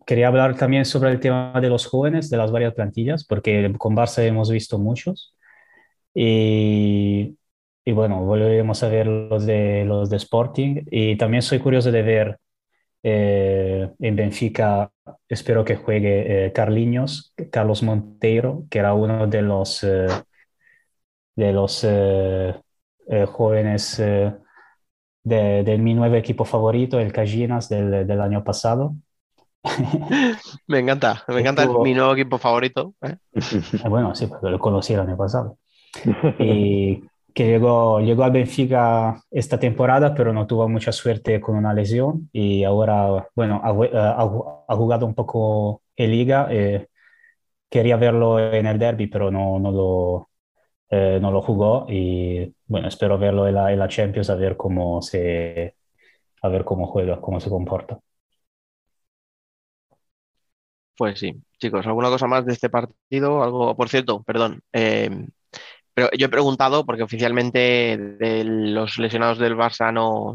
[0.07, 3.97] quería hablar también sobre el tema de los jóvenes, de las varias plantillas, porque con
[3.97, 5.35] Barça hemos visto muchos.
[6.15, 7.37] Y,
[7.85, 10.83] y bueno, volveremos a ver los de, los de Sporting.
[10.91, 12.39] Y también soy curioso de ver
[13.03, 14.91] eh, en Benfica,
[15.29, 20.07] espero que juegue eh, Carliños, Carlos Monteiro, que era uno de los, eh,
[21.37, 22.55] de los eh,
[23.09, 24.35] eh, jóvenes eh,
[25.25, 28.95] de, de mi nuevo equipo favorito, el Cajinas del, del año pasado.
[30.67, 32.95] Me encanta, me encanta Estuvo- mi nuevo equipo favorito.
[33.03, 33.17] ¿eh?
[33.85, 35.59] Ah, Bueno, sí, porque lo conocí el año pasado.
[36.39, 37.03] Y
[37.35, 42.29] que llegó, llegó al Benfica esta temporada, pero no tuvo mucha suerte con una lesión.
[42.33, 46.49] Y ahora, bueno, ha, ha jugado un poco en Liga.
[46.51, 46.89] eh,
[47.71, 50.31] quería verlo en el derby, pero no, no lo,
[50.91, 51.87] eh, no lo jugó.
[51.89, 55.77] Y bueno, espero verlo en la, en la Champions a ver cómo se,
[56.43, 58.01] a ver cómo juega, cómo se comporta.
[60.97, 63.43] Pues sí, chicos, ¿alguna cosa más de este partido?
[63.43, 64.61] Algo, por cierto, perdón.
[64.73, 65.11] eh,
[65.95, 70.35] pero yo he preguntado, porque oficialmente de los lesionados del Barça no,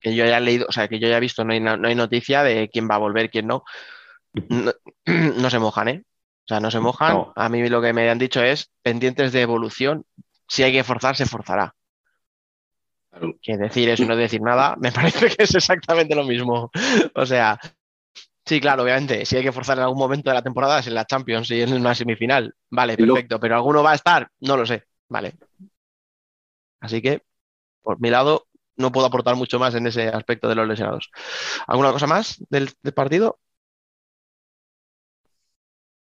[0.00, 2.42] que yo haya leído, o sea, que yo haya visto, no hay, no, hay noticia
[2.44, 3.46] de quién va a volver, quién.
[3.48, 3.64] No,
[4.50, 4.72] no
[5.50, 6.04] se mojan, ¿eh?
[6.48, 7.14] O sea, no se mojan.
[7.14, 7.32] No.
[7.36, 10.06] A mí lo que me han dicho es pendientes de evolución.
[10.46, 11.74] Si hay que forzar, se forzará.
[13.10, 13.34] Claro.
[13.42, 16.70] Que decir eso y no decir nada, me parece que es exactamente lo mismo.
[17.14, 17.58] O sea,
[18.48, 19.26] Sí, claro, obviamente.
[19.26, 21.60] Si hay que forzar en algún momento de la temporada es en la Champions y
[21.60, 22.54] en una semifinal.
[22.70, 23.38] Vale, perfecto.
[23.38, 24.84] Pero alguno va a estar, no lo sé.
[25.06, 25.34] Vale.
[26.80, 27.24] Así que,
[27.82, 28.46] por mi lado,
[28.76, 31.10] no puedo aportar mucho más en ese aspecto de los lesionados.
[31.66, 33.38] ¿Alguna cosa más del, partido?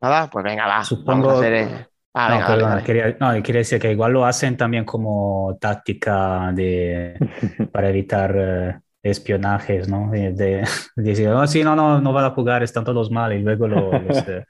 [0.02, 0.84] Nada, pues venga, va.
[0.84, 1.44] Supongo.
[1.44, 7.16] Eh, ah, no, Quería, decir que igual lo hacen también como táctica de,
[7.72, 10.10] para evitar eh, espionajes, ¿no?
[10.10, 10.64] De,
[10.96, 14.18] decir, oh, sí, no, no, no van a jugar, están todos mal, y luego los.
[14.28, 14.46] Eh,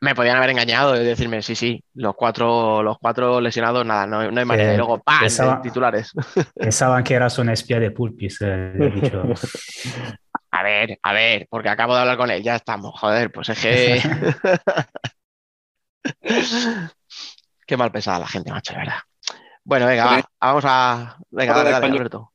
[0.00, 4.18] me podían haber engañado y decirme, sí, sí, los cuatro, los cuatro lesionados, nada, no,
[4.20, 4.72] hay manera.
[4.72, 5.62] y luego, ¡pam!
[5.62, 6.12] titulares.
[6.54, 9.22] Pensaban que eras un espía de Pulpis, eh, dicho.
[10.62, 13.60] A ver, a ver, porque acabo de hablar con él, ya estamos, joder, pues es
[13.60, 14.00] que.
[17.66, 19.00] Qué mal pesada la gente, macho, de verdad.
[19.64, 21.16] Bueno, venga, vamos a.
[21.30, 22.32] Venga, dale, dale, Alberto.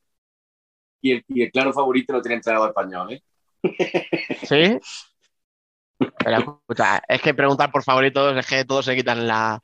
[1.00, 3.22] Y el, y el claro favorito no tiene entrenador español, ¿eh?
[4.42, 4.78] ¿Sí?
[6.18, 6.62] Pero
[7.08, 9.58] es que preguntar por favoritos es que todos se quitan la,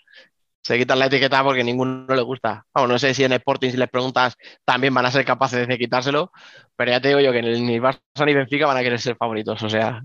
[0.65, 2.67] se quitan la etiqueta porque ninguno le gusta.
[2.73, 5.79] Vamos, no sé si en Sporting si les preguntas también van a ser capaces de
[5.79, 6.33] quitárselo,
[6.77, 9.63] pero ya te digo yo que ni Barça ni Benfica van a querer ser favoritos,
[9.63, 10.03] o sea.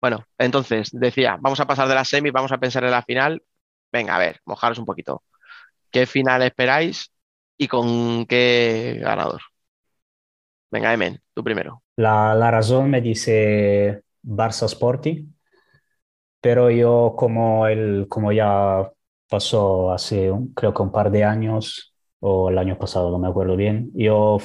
[0.00, 3.42] Bueno, entonces decía, vamos a pasar de la semi, vamos a pensar en la final.
[3.92, 5.22] Venga, a ver, mojaros un poquito.
[5.90, 7.12] ¿Qué final esperáis
[7.58, 9.42] y con qué ganador?
[10.70, 11.82] Venga, Emen, tú primero.
[11.96, 15.30] La, razón me dice Barça Sporting,
[16.42, 18.90] pero yo como, el, como ya
[19.30, 23.56] pasó hace creo que un par de años o el año pasado, no me acuerdo
[23.56, 24.38] bien, yo,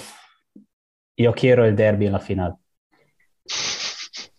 [1.17, 2.55] yo quiero el derby en la final.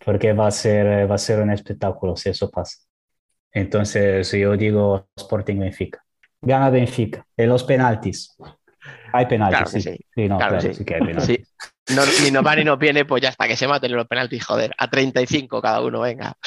[0.03, 2.77] Porque va a, ser, va a ser un espectáculo si eso pasa.
[3.51, 6.03] Entonces yo digo Sporting Benfica.
[6.41, 8.37] Gana Benfica en los penaltis.
[9.11, 9.83] Hay penaltis.
[9.83, 9.97] sí.
[10.15, 10.29] sí.
[10.29, 10.85] no, claro, sí.
[10.85, 11.53] que hay penaltis.
[11.95, 14.45] No, ni no va ni no viene, pues ya está, que se maten los penaltis,
[14.45, 14.75] joder.
[14.77, 16.37] A 35 cada uno, venga.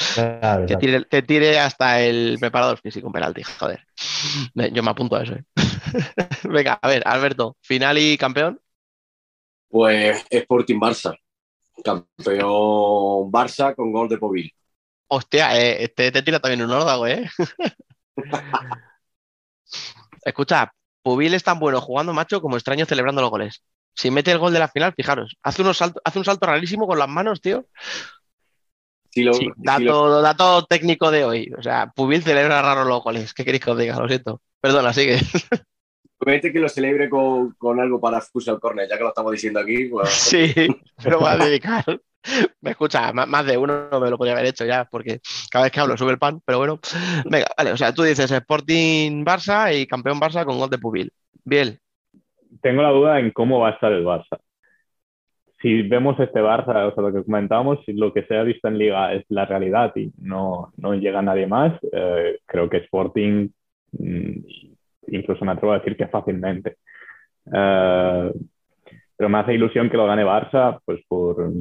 [0.67, 3.85] que, tire, que, tire, hasta el preparador físico un penalti, joder.
[4.53, 5.33] Yo me apunto a eso.
[5.33, 5.43] ¿eh?
[6.43, 8.61] venga, a ver, Alberto, final y campeón.
[9.67, 11.17] Pues Sporting Barça.
[11.83, 14.53] Campeón Barça con gol de Povil.
[15.07, 17.29] Hostia, eh, este te tira también un órdago, ¿eh?
[20.23, 23.61] Escucha, Povil es tan bueno jugando, macho, como extraño celebrando los goles
[23.93, 26.99] si mete el gol de la final, fijaros, hace, unos hace un salto rarísimo con
[26.99, 27.65] las manos, tío.
[29.11, 31.53] sí, dato, técnico de hoy.
[31.57, 33.33] O sea, Pubil celebra raro los goles.
[33.33, 33.99] ¿Qué queréis que os diga?
[33.99, 34.41] Lo siento.
[34.59, 35.19] Perdona, sigue.
[36.17, 39.85] Promete que lo celebre con, algo para Futsal Corner, ya que lo estamos diciendo aquí.
[39.85, 40.53] Pues, sí,
[41.03, 41.83] pero va a dedicar.
[42.61, 45.19] Me escucha, más de uno me lo podría haber hecho ya, porque
[45.51, 46.79] cada vez que hablo sube el pan, pero bueno.
[47.25, 51.11] Venga, vale, o sea, tú dices Sporting Barça y campeón Barça con gol de Pubil.
[51.43, 51.77] Bien,
[52.63, 54.39] tengo la duda en cómo va a estar el Barça.
[55.61, 58.77] Si vemos este Barça, o sea, lo que comentábamos, lo que se ha visto en
[58.77, 63.49] Liga es la realidad y no, no llega nadie más, eh, creo que Sporting,
[63.91, 64.31] mm,
[65.07, 66.77] incluso me atrevo a decir que fácilmente.
[67.53, 68.31] Eh,
[69.15, 71.51] pero me hace ilusión que lo gane Barça, pues por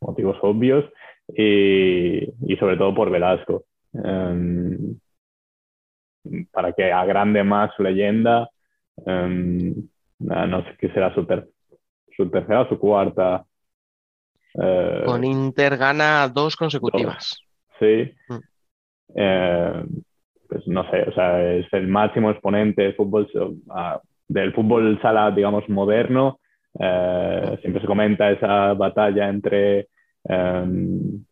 [0.00, 0.84] motivos obvios
[1.28, 3.64] y, y sobre todo por Velasco.
[3.94, 4.96] Em,
[6.50, 8.48] para que agrande más su leyenda.
[9.06, 9.88] Em,
[10.22, 11.26] no sé qué será su,
[12.16, 13.44] su tercera o su cuarta.
[14.54, 17.38] Eh, Con Inter gana dos consecutivas.
[17.78, 18.12] Sí.
[18.28, 18.38] Mm.
[19.16, 19.84] Eh,
[20.48, 23.28] pues no sé, o sea, es el máximo exponente del fútbol,
[24.28, 26.40] del fútbol sala, digamos, moderno.
[26.78, 29.88] Eh, siempre se comenta esa batalla entre
[30.24, 31.24] em,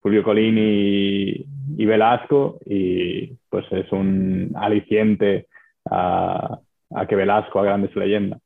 [0.00, 1.46] Julio Colini
[1.76, 5.46] y, Velasco y pues es un aliciente
[5.90, 6.58] a,
[6.90, 8.38] a que Velasco grande su leyenda.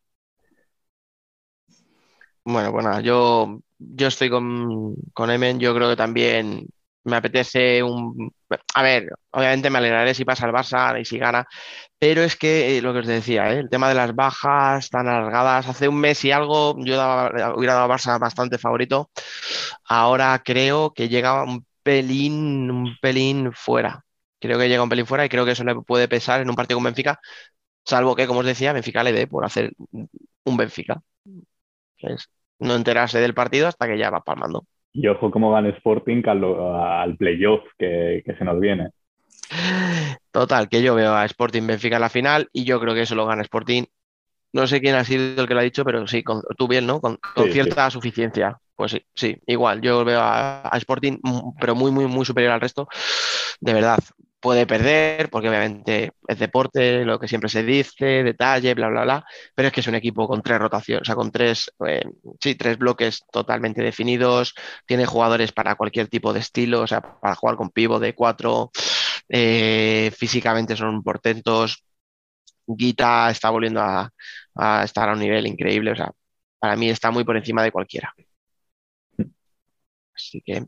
[2.45, 6.67] Bueno, bueno, yo, yo estoy con, con Emen, yo creo que también
[7.05, 8.33] me apetece un...
[8.75, 11.47] A ver, obviamente me alegraré si pasa el Barça y si gana,
[11.99, 13.61] pero es que eh, lo que os decía, ¿eh?
[13.61, 16.95] el tema de las bajas tan alargadas, hace un mes y algo yo
[17.57, 19.11] hubiera dado a Barça bastante favorito,
[19.85, 24.05] ahora creo que llega un pelín, un pelín fuera.
[24.41, 26.57] Creo que llega un pelín fuera y creo que eso le puede pesar en un
[26.57, 27.21] partido con Benfica,
[27.85, 31.03] Salvo que, como os decía, Benfica le dé por hacer un Benfica.
[32.59, 34.65] no enterarse del partido hasta que ya va palmando.
[34.93, 38.91] Y ojo cómo van Sporting al, playoff que, se nos viene.
[40.31, 43.15] Total, que yo veo a Sporting Benfica en la final y yo creo que eso
[43.15, 43.85] lo gana Sporting.
[44.53, 46.87] No sé quién ha sido el que lo ha dicho, pero sí, con, tú bien,
[46.87, 47.01] ¿no?
[47.01, 47.19] Con,
[47.51, 48.59] cierta suficiencia.
[48.77, 49.81] Pues sí, sí, igual.
[49.81, 51.19] Yo veo a, a, Sporting,
[51.59, 52.87] pero muy, muy, muy superior al resto.
[53.61, 53.99] De verdad,
[54.43, 59.27] puede perder, porque obviamente es deporte, lo que siempre se dice, detalle, bla, bla, bla,
[59.55, 62.03] pero es que es un equipo con tres rotaciones, o sea, con tres, eh,
[62.41, 64.55] sí, tres bloques totalmente definidos,
[64.87, 68.71] tiene jugadores para cualquier tipo de estilo, o sea, para jugar con pivo de cuatro,
[69.29, 71.85] eh, físicamente son portentos,
[72.67, 74.11] Guita está volviendo a,
[74.57, 76.11] a estar a un nivel increíble, o sea,
[76.59, 78.15] para mí está muy por encima de cualquiera.
[80.15, 80.67] Así que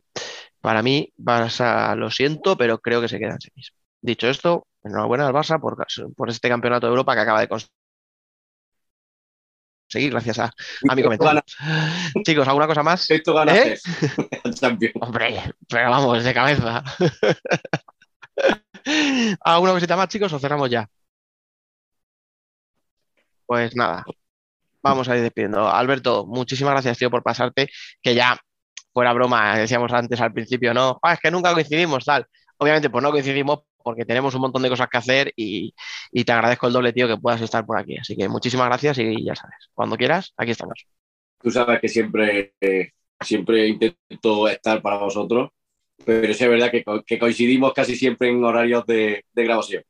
[0.64, 3.74] para mí, Barça, lo siento, pero creo que se queda en semis.
[4.00, 5.76] Dicho esto, enhorabuena al Barça por,
[6.16, 7.70] por este campeonato de Europa que acaba de conseguir
[10.10, 10.50] gracias a,
[10.88, 11.42] a mi comentario.
[12.24, 13.10] Chicos, ¿alguna cosa más?
[13.10, 13.78] Esto gana ¿Eh?
[14.54, 14.94] Champions.
[15.02, 16.82] Hombre, pero vamos, de cabeza.
[19.40, 20.88] ¿Alguna cosita más, chicos, o cerramos ya?
[23.44, 24.02] Pues nada,
[24.82, 25.68] vamos a ir despidiendo.
[25.68, 27.68] Alberto, muchísimas gracias, tío, por pasarte,
[28.00, 28.40] que ya
[28.94, 32.26] fuera broma, decíamos antes al principio, no, "Ah, es que nunca coincidimos, tal.
[32.58, 35.74] Obviamente, pues no coincidimos porque tenemos un montón de cosas que hacer y,
[36.12, 37.98] y te agradezco el doble, tío, que puedas estar por aquí.
[37.98, 40.86] Así que muchísimas gracias y ya sabes, cuando quieras, aquí estamos.
[41.42, 42.90] Tú sabes que siempre, eh,
[43.20, 45.50] siempre intento estar para vosotros,
[46.04, 49.82] pero es verdad que, co- que coincidimos casi siempre en horarios de, de grabación.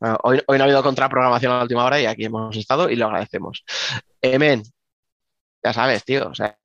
[0.00, 2.90] Bueno, hoy, hoy no ha habido contraprogramación a la última hora y aquí hemos estado
[2.90, 3.64] y lo agradecemos.
[4.20, 4.62] Emen,
[5.64, 6.56] ya sabes, tío, o sea,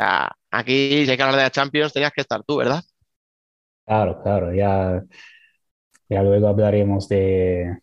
[0.52, 2.84] aquí si hay que hablar de la Champions tenías que estar tú, ¿verdad?
[3.86, 5.03] Claro, claro, ya,
[6.10, 7.78] ya luego hablaremos de,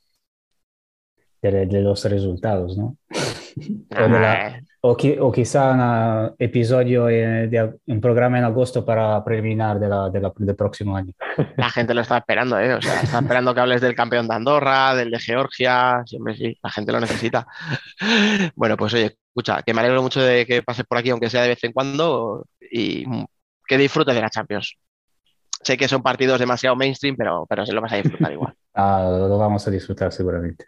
[1.43, 2.97] de, de los resultados, ¿no?
[3.97, 8.44] O, de la- Ah, o, qui- o quizá un episodio, eh, de, un programa en
[8.44, 11.12] agosto para preliminar de la, de la- del próximo año.
[11.56, 12.74] La gente lo está esperando, ¿eh?
[12.74, 16.59] O sea, está esperando que hables del campeón de Andorra, del de Georgia, siempre sí,
[16.62, 17.47] la gente lo necesita.
[18.56, 21.43] Bueno, pues oye, escucha, que me alegro mucho de que pases por aquí, aunque sea
[21.43, 23.06] de vez en cuando, y
[23.66, 24.77] que disfrutes de la Champions.
[25.62, 28.52] Sé que son partidos demasiado mainstream, pero, pero se lo vas a disfrutar igual.
[28.77, 30.66] Ah, lo, lo vamos a disfrutar seguramente.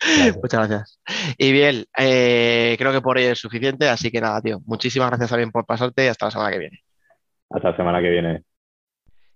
[0.00, 0.36] Gracias.
[0.36, 1.00] Muchas gracias.
[1.36, 5.30] Y bien, eh, creo que por hoy es suficiente, así que nada, tío, muchísimas gracias
[5.30, 6.80] también por pasarte y hasta la semana que viene.
[7.50, 8.42] Hasta la semana que viene.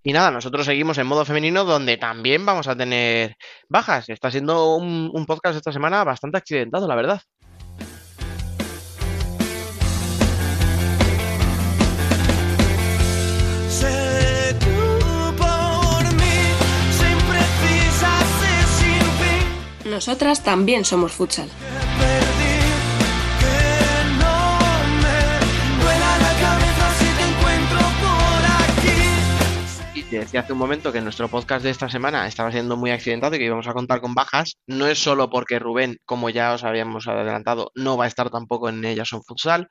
[0.05, 3.37] Y nada, nosotros seguimos en modo femenino donde también vamos a tener
[3.69, 4.09] bajas.
[4.09, 7.21] Está siendo un, un podcast esta semana bastante accidentado, la verdad.
[19.93, 21.51] Nosotras también somos futsal.
[30.11, 33.39] Decía hace un momento que nuestro podcast de esta semana estaba siendo muy accidentado y
[33.39, 34.57] que íbamos a contar con bajas.
[34.67, 38.71] No es solo porque Rubén, como ya os habíamos adelantado, no va a estar tampoco
[38.71, 39.69] en Ellas son Futsal,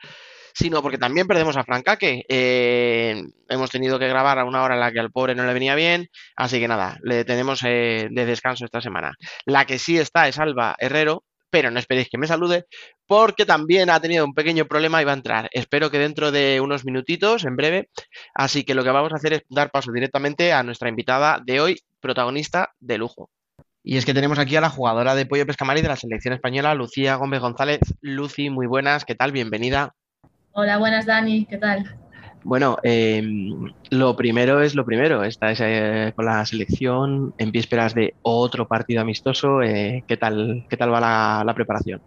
[0.53, 2.23] sino porque también perdemos a Francaque.
[2.27, 5.53] Eh, hemos tenido que grabar a una hora en la que al pobre no le
[5.53, 9.13] venía bien, así que nada, le tenemos eh, de descanso esta semana.
[9.45, 12.65] La que sí está es Alba Herrero, pero no esperéis que me salude,
[13.05, 15.49] porque también ha tenido un pequeño problema y va a entrar.
[15.51, 17.89] Espero que dentro de unos minutitos, en breve.
[18.33, 21.59] Así que lo que vamos a hacer es dar paso directamente a nuestra invitada de
[21.59, 23.29] hoy, protagonista de lujo.
[23.83, 26.73] Y es que tenemos aquí a la jugadora de Pollo Pescamari de la selección española,
[26.73, 27.79] Lucía Gómez González.
[27.99, 29.31] Lucy, muy buenas, ¿qué tal?
[29.31, 29.93] Bienvenida.
[30.53, 31.85] Hola, buenas Dani, ¿qué tal?
[32.43, 33.23] Bueno, eh,
[33.89, 35.23] lo primero es lo primero.
[35.23, 39.61] Estás eh, con la selección en vísperas de otro partido amistoso.
[39.61, 42.01] eh, ¿qué tal, qué tal va la, la preparación?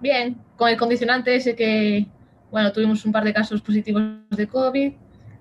[0.00, 2.06] Bien, con el condicionante ese que,
[2.50, 4.92] bueno, tuvimos un par de casos positivos de COVID,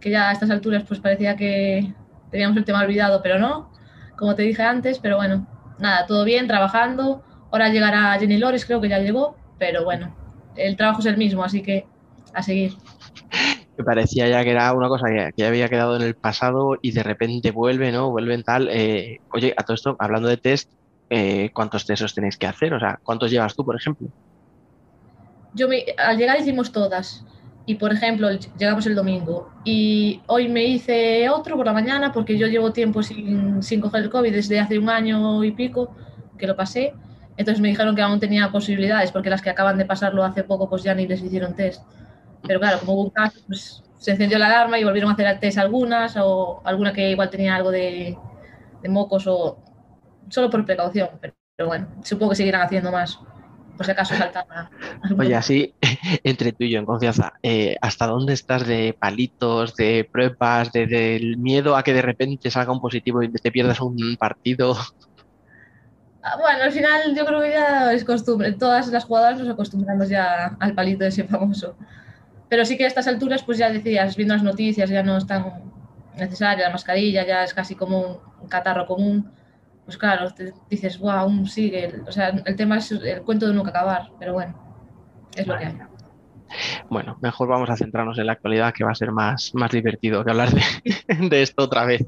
[0.02, 1.94] que ya a estas alturas pues parecía que
[2.32, 3.72] teníamos el tema olvidado, pero no,
[4.18, 5.48] como te dije antes, pero bueno,
[5.80, 7.24] nada, todo bien, trabajando.
[7.52, 10.25] Ahora llegará Jenny Lores, creo que ya llegó, pero bueno,
[10.56, 11.86] el trabajo es el mismo, así que
[12.34, 12.74] a seguir.
[13.78, 16.78] Me parecía ya que era una cosa que, que ya había quedado en el pasado
[16.82, 18.10] y de repente vuelve, ¿no?
[18.10, 18.70] Vuelven tal.
[18.72, 20.72] eh, oye, a todo esto, hablando de test,
[21.10, 22.74] eh, ¿cuántos test os tenéis que hacer?
[22.74, 24.08] O sea, ¿cuántos llevas tú, por ejemplo?
[25.54, 27.26] Yo me- al llegar hicimos todas.
[27.68, 29.50] Y por ejemplo, llegamos el domingo.
[29.64, 34.04] Y hoy me hice otro por la mañana porque yo llevo tiempo sin, sin coger
[34.04, 35.96] el COVID desde hace un año y pico
[36.38, 36.94] que lo pasé.
[37.38, 40.70] Entonces me dijeron que aún tenía posibilidades porque las que acaban de pasarlo hace poco
[40.70, 41.82] pues ya ni les hicieron test.
[42.48, 45.40] Pero claro, como hubo un caso, pues se encendió la alarma y volvieron a hacer
[45.40, 48.18] test algunas o alguna que igual tenía algo de,
[48.82, 49.58] de mocos o
[50.30, 51.10] solo por precaución.
[51.20, 53.20] Pero, pero bueno, supongo que seguirán haciendo más
[53.76, 55.18] por si acaso alguno.
[55.18, 55.76] Oye, así,
[56.24, 60.88] entre tú y yo, en confianza, eh, ¿hasta dónde estás de palitos, de pruebas, de-
[60.88, 64.78] del miedo a que de repente salga un positivo y te pierdas un partido?
[66.28, 68.52] Ah, Bueno, al final yo creo que ya es costumbre.
[68.54, 71.78] Todas las jugadoras nos acostumbramos ya al palito ese famoso.
[72.50, 75.28] Pero sí que a estas alturas, pues ya decías, viendo las noticias, ya no es
[75.28, 75.46] tan,
[76.18, 79.32] necesaria, la mascarilla ya es casi como un, catarro común,
[79.86, 82.02] pues claro, te dices, wow, aún sigue.
[82.08, 84.56] O sea, el tema es el cuento de nunca acabar, pero bueno,
[85.36, 85.78] es lo que hay.
[86.90, 90.24] Bueno, mejor vamos a centrarnos en la actualidad, que va a ser más, más divertido
[90.24, 92.06] que hablar de esto otra vez.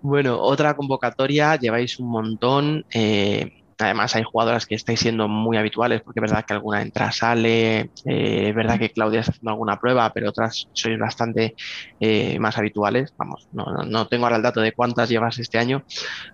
[0.00, 2.84] Bueno, otra convocatoria, lleváis un montón.
[2.94, 3.50] eh,
[3.82, 7.80] además, hay jugadoras que estáis siendo muy habituales, porque es verdad que alguna entra, sale.
[8.04, 11.54] eh, es verdad que Claudia está haciendo alguna prueba, pero otras sois bastante
[12.00, 13.12] eh, más habituales.
[13.18, 15.82] Vamos, no, no, no tengo ahora el dato de cuántas llevas este año,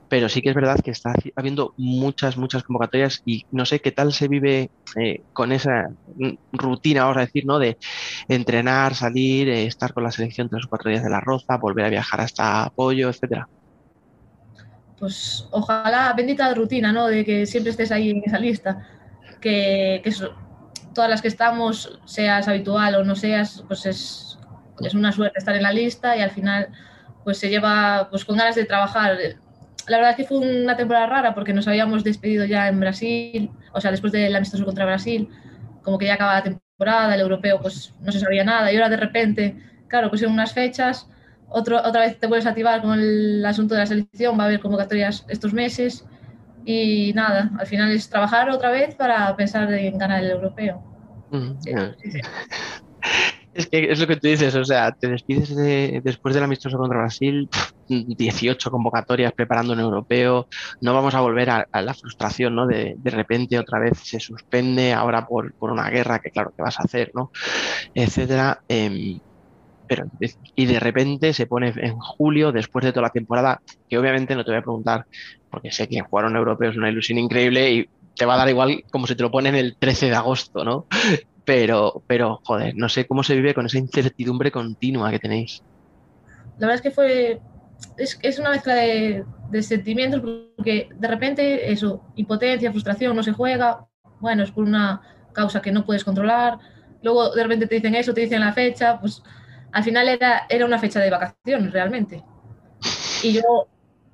[0.09, 3.93] pero sí que es verdad que está habiendo muchas, muchas convocatorias y no sé qué
[3.93, 4.71] tal se vive
[5.01, 5.87] eh, con esa
[6.53, 7.59] rutina, vamos a decir, ¿no?
[7.59, 7.77] De
[8.29, 11.91] entrenar, salir, estar con la selección tres o cuatro días de la Roza, volver a
[11.91, 13.47] viajar hasta Apoyo, etcétera.
[14.99, 17.07] Pues ojalá, bendita rutina, ¿no?
[17.07, 18.87] De que siempre estés ahí en esa lista.
[19.41, 20.11] Que, que
[20.95, 24.39] todas las que estamos, seas habitual o no seas, pues es,
[24.81, 26.69] es una suerte estar en la lista y al final
[27.23, 29.19] pues se lleva pues con ganas de trabajar.
[29.89, 33.51] La verdad es que fue una temporada rara porque nos habíamos despedido ya en Brasil,
[33.73, 35.29] o sea, después del amistoso contra Brasil,
[35.83, 38.89] como que ya acaba la temporada, el europeo pues no se sabía nada y ahora
[38.89, 39.57] de repente,
[39.89, 41.09] claro, pusieron unas fechas,
[41.49, 44.47] otro, otra vez te vuelves a activar con el asunto de la selección, va a
[44.47, 46.05] haber convocatorias estos meses
[46.65, 50.83] y nada, al final es trabajar otra vez para pensar en ganar el europeo.
[51.31, 51.71] Mm, sí,
[52.03, 52.21] sí.
[53.53, 56.77] Es que es lo que tú dices, o sea, te despides de- después del amistoso
[56.77, 60.47] contra Brasil, pf, 18 convocatorias preparando un europeo,
[60.83, 62.67] no vamos a volver a, a la frustración, ¿no?
[62.67, 66.63] De, de repente otra vez se suspende, ahora por, por una guerra, que claro, que
[66.63, 67.31] vas a hacer, ¿no?
[67.95, 68.61] Etcétera.
[68.69, 69.21] em,
[69.87, 70.07] pero,
[70.55, 74.45] y de repente se pone en julio, después de toda la temporada, que obviamente no
[74.45, 75.07] te voy a preguntar,
[75.51, 78.49] porque sé que jugar un europeo es una ilusión increíble y te va a dar
[78.49, 80.87] igual como si te lo ponen el 13 de agosto, ¿no?
[81.45, 85.63] Pero, pero, joder, no sé cómo se vive con esa incertidumbre continua que tenéis.
[86.59, 87.41] La verdad es que fue,
[87.97, 90.21] es, es una mezcla de, de sentimientos
[90.57, 93.87] porque de repente eso, impotencia, frustración, no se juega,
[94.19, 95.03] bueno, es por una
[95.33, 96.59] causa que no puedes controlar,
[97.03, 99.23] luego de repente te dicen eso, te dicen la fecha, pues
[99.77, 102.25] al final era, era una fecha de vacaciones realmente.
[103.23, 103.69] Y yo,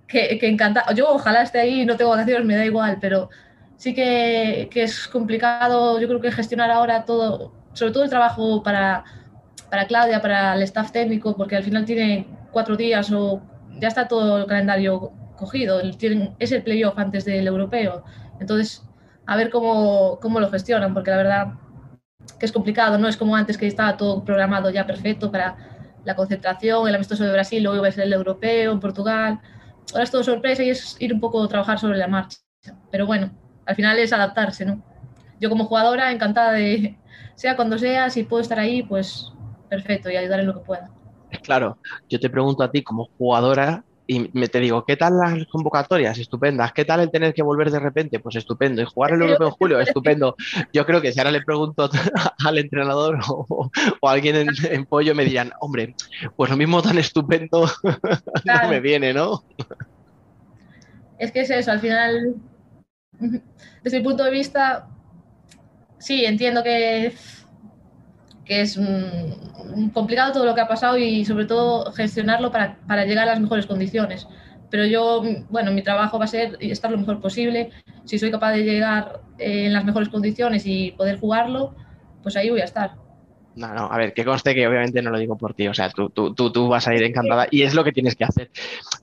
[0.09, 3.31] que, que encantado, yo ojalá esté ahí, no tengo vacaciones, me da igual, pero
[3.77, 9.05] sí que, es complicado, yo creo que gestionar ahora todo, sobre todo el trabajo para,
[9.71, 13.41] para Claudia, para el staff técnico, porque al final tiene cuatro días o
[13.79, 15.81] ya está todo el calendario cogido,
[16.41, 18.03] es el playoff antes del europeo.
[18.41, 18.83] Entonces,
[19.27, 21.47] a ver cómo, cómo lo gestionan, porque la verdad
[22.39, 25.57] que es complicado, no es como antes que estaba todo programado ya perfecto para
[26.05, 29.41] la concentración, el amistoso de Brasil, luego iba a ser el europeo, en Portugal.
[29.93, 32.39] Ahora es todo sorpresa y es ir un poco a trabajar sobre la marcha.
[32.91, 33.31] Pero bueno,
[33.67, 34.83] al final es adaptarse, ¿no?
[35.41, 36.99] Yo como jugadora encantada de,
[37.35, 39.33] sea cuando sea, si puedo estar ahí, pues
[39.69, 40.91] perfecto y ayudar en lo que pueda.
[41.43, 41.79] Claro,
[42.09, 46.19] yo te pregunto a ti como jugadora y me te digo, ¿qué tal las convocatorias?
[46.19, 46.73] Estupendas.
[46.73, 48.19] ¿Qué tal el tener que volver de repente?
[48.19, 48.83] Pues estupendo.
[48.83, 49.81] ¿Y jugar el europeo en julio?
[49.81, 50.37] Estupendo.
[50.73, 51.89] Yo creo que si ahora le pregunto
[52.45, 53.71] al entrenador o,
[54.01, 55.95] o a alguien en, en pollo me dirán, hombre,
[56.37, 57.71] pues lo mismo tan estupendo
[58.45, 59.45] no me viene, ¿no?
[61.19, 62.35] Es que es eso, al final,
[63.83, 64.89] desde mi punto de vista,
[65.99, 67.13] sí, entiendo que,
[68.45, 68.79] que es
[69.93, 73.41] complicado todo lo que ha pasado y sobre todo gestionarlo para, para llegar a las
[73.41, 74.27] mejores condiciones.
[74.71, 77.71] Pero yo, bueno, mi trabajo va a ser estar lo mejor posible.
[78.05, 81.75] Si soy capaz de llegar eh, en las mejores condiciones y poder jugarlo,
[82.23, 83.02] pues ahí voy a estar.
[83.55, 85.91] No, no, a ver, que conste que obviamente no lo digo por ti, o sea,
[85.91, 88.51] tú, tú, tú, tú vas a ir encantada y es lo que tienes que hacer.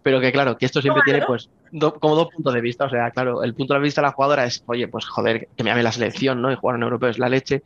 [0.04, 2.90] Pero que claro, que esto siempre tiene pues do- como dos puntos de vista, o
[2.90, 5.70] sea, claro, el punto de vista de la jugadora es, oye, pues joder, que me
[5.72, 6.52] llame la selección, ¿no?
[6.52, 7.64] Y jugar en europeo es la leche,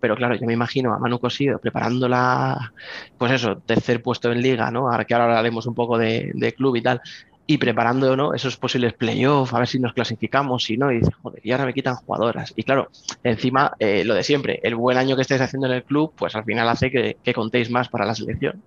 [0.00, 2.72] pero claro, yo me imagino a Manu Cosido preparándola,
[3.16, 4.90] pues eso, tercer puesto en liga, ¿no?
[4.90, 7.00] Ahora que ahora hablaremos un poco de, de club y tal,
[7.48, 8.34] y preparando, ¿no?
[8.34, 11.66] Esos posibles playoffs, a ver si nos clasificamos, si no, y dices, joder, y ahora
[11.66, 12.52] me quitan jugadoras.
[12.56, 12.90] Y claro,
[13.22, 16.34] encima, eh, lo de siempre, el buen año que estéis haciendo en el club, pues
[16.34, 18.62] al final hace que, que contéis más para la selección.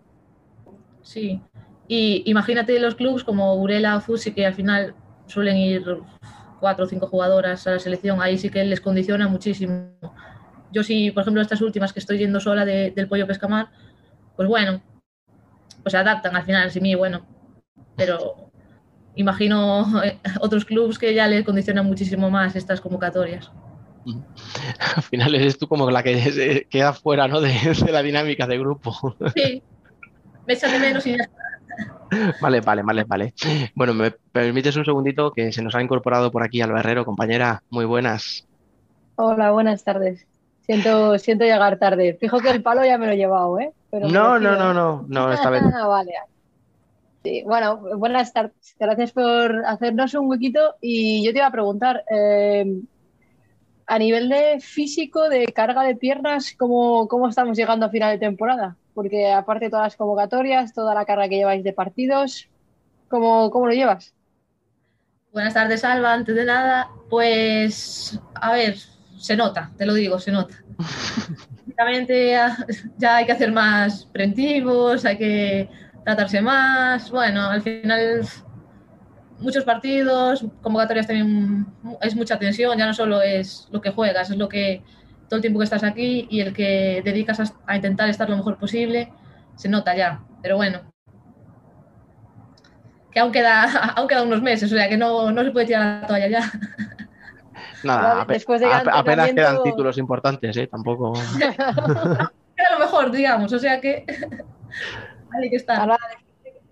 [1.01, 1.41] Sí.
[1.88, 4.93] Y imagínate los clubes como Burela o Fusi, que al final
[5.26, 5.84] suelen ir
[6.60, 9.91] cuatro o cinco jugadoras a la selección, ahí sí que les condiciona muchísimo.
[10.72, 13.69] Yo sí, por ejemplo, estas últimas que estoy yendo sola de- del pollo pescamar,
[14.35, 14.81] pues bueno,
[15.81, 17.26] pues se adaptan al final, sí, mí, bueno,
[17.95, 18.49] pero
[19.15, 23.52] imagino eh, otros clubes que ya les condicionan muchísimo más estas convocatorias.
[24.95, 27.41] Al final eres tú como la que queda fuera, ¿no?
[27.41, 28.94] De, de la dinámica de grupo.
[29.36, 29.61] Sí,
[30.48, 31.40] me echan de menos y ya está.
[32.41, 33.34] Vale, vale, vale, vale.
[33.76, 37.61] Bueno, me permites un segundito que se nos ha incorporado por aquí Alba Herrero, compañera.
[37.69, 38.48] Muy buenas.
[39.15, 40.26] Hola, buenas tardes.
[40.61, 42.18] Siento, siento llegar tarde.
[42.19, 43.72] Fijo que el palo ya me lo he llevado, ¿eh?
[43.91, 45.64] Pero No, no, no, no, no, esta vez.
[45.76, 46.14] Ah, vale.
[47.24, 48.76] Sí, bueno, buenas tardes.
[48.80, 50.76] Gracias por hacernos un huequito.
[50.82, 52.82] Y yo te iba a preguntar, eh,
[53.88, 58.20] a nivel de físico, de carga de piernas, ¿cómo, ¿cómo estamos llegando a final de
[58.20, 58.78] temporada?
[58.94, 62.48] Porque aparte de todas las convocatorias, toda la carga que lleváis de partidos,
[63.10, 64.14] ¿cómo, cómo lo llevas?
[65.34, 66.14] Buenas tardes, Alba.
[66.14, 68.78] Antes de nada, pues, a ver,
[69.18, 70.56] se nota, te lo digo, se nota.
[72.98, 75.70] Ya hay que hacer más preventivos, hay que
[76.04, 77.10] tratarse más.
[77.12, 78.22] Bueno, al final
[79.40, 81.66] muchos partidos, convocatorias también
[82.02, 84.84] es mucha tensión, ya no solo es lo que juegas, es lo que
[85.28, 88.36] todo el tiempo que estás aquí y el que dedicas a, a intentar estar lo
[88.36, 89.12] mejor posible,
[89.56, 90.22] se nota ya.
[90.42, 90.82] Pero bueno,
[93.12, 93.64] que aún queda,
[93.96, 96.52] aún queda unos meses, o sea que no, no se puede tirar la toalla ya.
[97.84, 100.68] Nada, después de apenas quedan títulos importantes, ¿eh?
[100.68, 101.14] Tampoco.
[101.40, 104.06] Queda lo mejor, digamos, o sea que
[105.31, 105.80] hay que estar.
[105.80, 105.97] Ahora,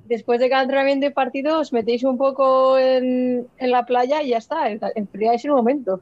[0.05, 4.29] después de cada entrenamiento y partido, os metéis un poco en, en la playa y
[4.29, 6.01] ya está, enfriáis en un momento.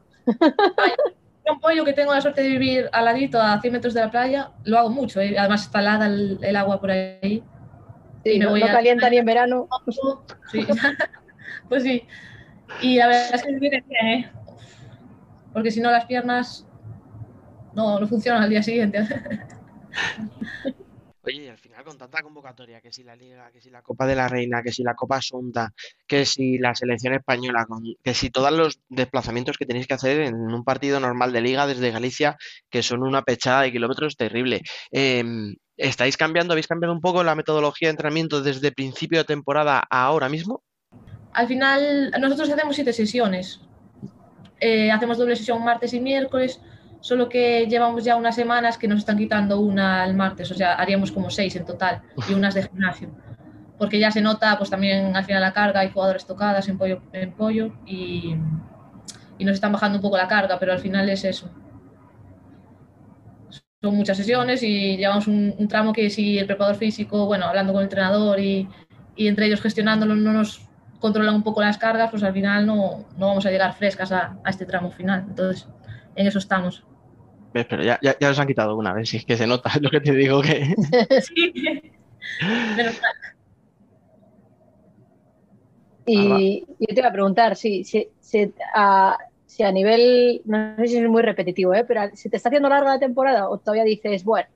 [1.47, 4.09] Un pollo que tengo la suerte de vivir al ladito, a 100 metros de la
[4.09, 5.37] playa, lo hago mucho, ¿eh?
[5.37, 7.43] además está helada el, el agua por ahí.
[8.23, 9.67] Sí, Y me no, voy no a- calienta ni en verano.
[10.51, 10.65] Sí.
[11.69, 12.03] pues sí.
[12.81, 14.31] Y la verdad es que viene bien, ¿eh?
[15.53, 16.65] Porque si no, las piernas
[17.73, 18.99] no, no funcionan al día siguiente.
[21.23, 21.51] Oye,
[21.85, 24.71] con tanta convocatoria, que si la Liga, que si la Copa de la Reina, que
[24.71, 25.71] si la Copa Asunta,
[26.07, 27.65] que si la selección española,
[28.03, 31.67] que si todos los desplazamientos que tenéis que hacer en un partido normal de Liga
[31.67, 32.35] desde Galicia,
[32.69, 34.61] que son una pechada de kilómetros terrible.
[34.91, 39.83] Em, ¿estáis cambiando, habéis cambiado un poco la metodología de entrenamiento desde principio de temporada
[39.89, 40.63] a ahora mismo?
[41.33, 43.61] Al final, nosotros hacemos siete sesiones.
[44.59, 46.61] Eh, hacemos doble sesión martes y miércoles,
[47.05, 50.73] solo que llevamos ya unas semanas que nos están quitando una el martes, o sea,
[50.73, 53.11] haríamos como seis en total y unas de gimnasio.
[53.77, 57.03] Porque ya se nota, pues también al final la carga, hay jugadores tocadas en pollo,
[57.13, 58.35] en pollo y,
[59.37, 61.47] y nos están bajando un poco la carga, pero al final es eso.
[63.83, 67.71] Son muchas sesiones y llevamos un, un tramo que si el preparador físico, bueno, hablando
[67.71, 68.67] con el entrenador y,
[69.15, 70.67] y entre ellos gestionándolo, no nos
[70.99, 74.39] controlan un poco las cargas, pues al final no, no vamos a llegar frescas a,
[74.43, 75.25] a este tramo final.
[75.27, 75.67] Entonces,
[76.15, 76.83] en eso estamos.
[77.55, 77.67] ¿Ves?
[77.69, 79.89] Pero ya, ya, ya os han quitado una vez, si es que se nota, lo
[79.89, 80.75] que te digo que...
[86.07, 86.13] Sí.
[86.13, 89.17] Y yo te iba a preguntar si, si, si a,
[89.47, 91.83] si a nivel, no sé si es muy repetitivo, ¿eh?
[91.83, 94.47] pero si te está haciendo larga la temporada o todavía dices, bueno,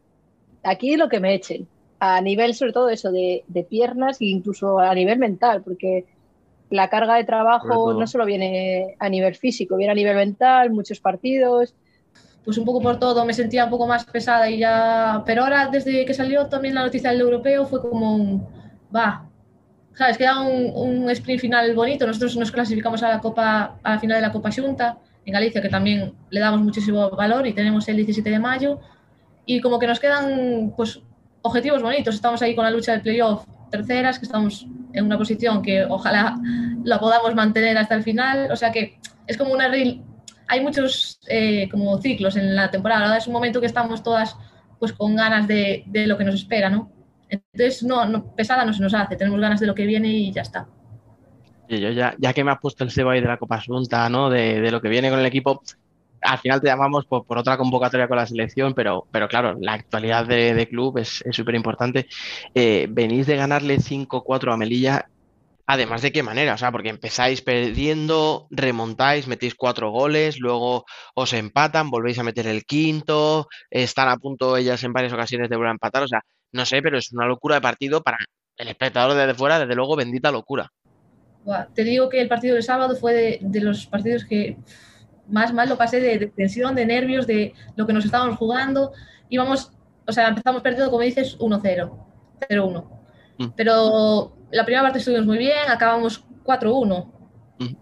[0.62, 1.68] aquí lo que me echen,
[2.00, 6.06] a nivel sobre todo eso de, de piernas e incluso a nivel mental, porque
[6.70, 11.00] la carga de trabajo no solo viene a nivel físico, viene a nivel mental, muchos
[11.00, 11.74] partidos.
[12.50, 15.22] Pues un poco por todo, me sentía un poco más pesada y ya.
[15.24, 18.44] Pero ahora, desde que salió también la noticia del europeo, fue como un.
[18.96, 19.30] Va.
[19.94, 20.18] ¿Sabes?
[20.18, 22.08] Queda un, un sprint final bonito.
[22.08, 24.98] Nosotros nos clasificamos a la Copa, a la final de la Copa Junta
[25.28, 28.80] en Galicia, que también le damos muchísimo valor y tenemos el 17 de mayo.
[29.46, 31.00] Y como que nos quedan pues
[31.44, 32.16] objetivos bonitos.
[32.16, 36.36] Estamos ahí con la lucha del playoff terceras, que estamos en una posición que ojalá
[36.84, 38.50] la podamos mantener hasta el final.
[38.52, 38.98] O sea que
[39.28, 40.02] es como una real-
[40.50, 43.06] hay muchos eh, como ciclos en la temporada.
[43.06, 44.36] Ahora es un momento que estamos todas
[44.80, 46.92] pues con ganas de, de lo que nos espera, ¿no?
[47.30, 50.32] Entonces, no, no, pesada no se nos hace, tenemos ganas de lo que viene y
[50.32, 50.68] ya está.
[51.70, 54.32] Yo ya, ya que me has puesto el cebo ahí de la Copa Asunta, ¿no?
[54.32, 55.62] De, de lo que viene con el equipo,
[56.22, 59.74] al final te llamamos por, por otra convocatoria con la selección, pero, pero claro, la
[59.74, 62.08] actualidad de, de club es súper importante.
[62.56, 65.10] venís de ganarle 5-4 a Melilla,
[65.70, 70.84] además de qué manera, o sea, porque empezáis perdiendo, remontáis, metéis cuatro goles, luego
[71.14, 75.56] os empatan, volvéis a meter el quinto, están a punto ellas en varias ocasiones de
[75.56, 76.22] volver a empatar, o sea,
[76.54, 78.18] no sé, pero es una locura de partido para
[78.58, 80.72] el espectador desde fuera, desde luego, bendita locura.
[81.76, 84.58] Te digo que el partido del sábado fue de, de los partidos que
[85.28, 88.92] más mal lo pasé de, de tensión, de nervios, de lo que nos estábamos jugando.
[89.30, 89.72] Íbamos,
[90.08, 91.92] o sea, empezamos perdiendo, como dices, 1-0,
[92.50, 92.90] 0-1.
[93.38, 93.48] Mm.
[93.56, 97.12] Pero la primera parte estuvimos muy bien, acabamos 4-1.
[97.60, 97.76] Mm.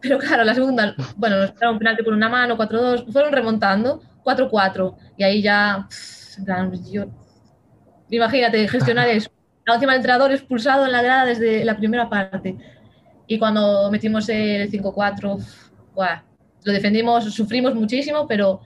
[0.00, 4.96] Pero claro, la segunda, bueno, nos un penalti por una mano, 4-2, fueron remontando, 4-4.
[5.16, 7.06] Y ahí ya, pff, en plan, yo,
[8.10, 9.30] imagínate, gestionar eso.
[9.64, 12.56] La última el entrenador expulsado en la grada desde la primera parte.
[13.26, 15.44] Y cuando metimos el 5-4,
[15.94, 16.22] buah,
[16.64, 18.60] lo defendimos, sufrimos muchísimo, pero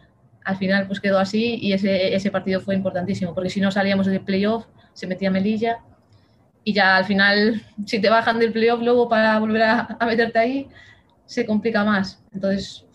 [0.45, 4.07] al final pues quedó así y ese, ese partido fue importantísimo, porque si no salíamos
[4.07, 5.79] del playoff, se metía Melilla
[6.65, 10.39] y ya al final, si te bajan del playoff luego para volver a, a meterte
[10.39, 10.69] ahí,
[11.27, 12.23] se complica más.
[12.33, 12.87] Entonces,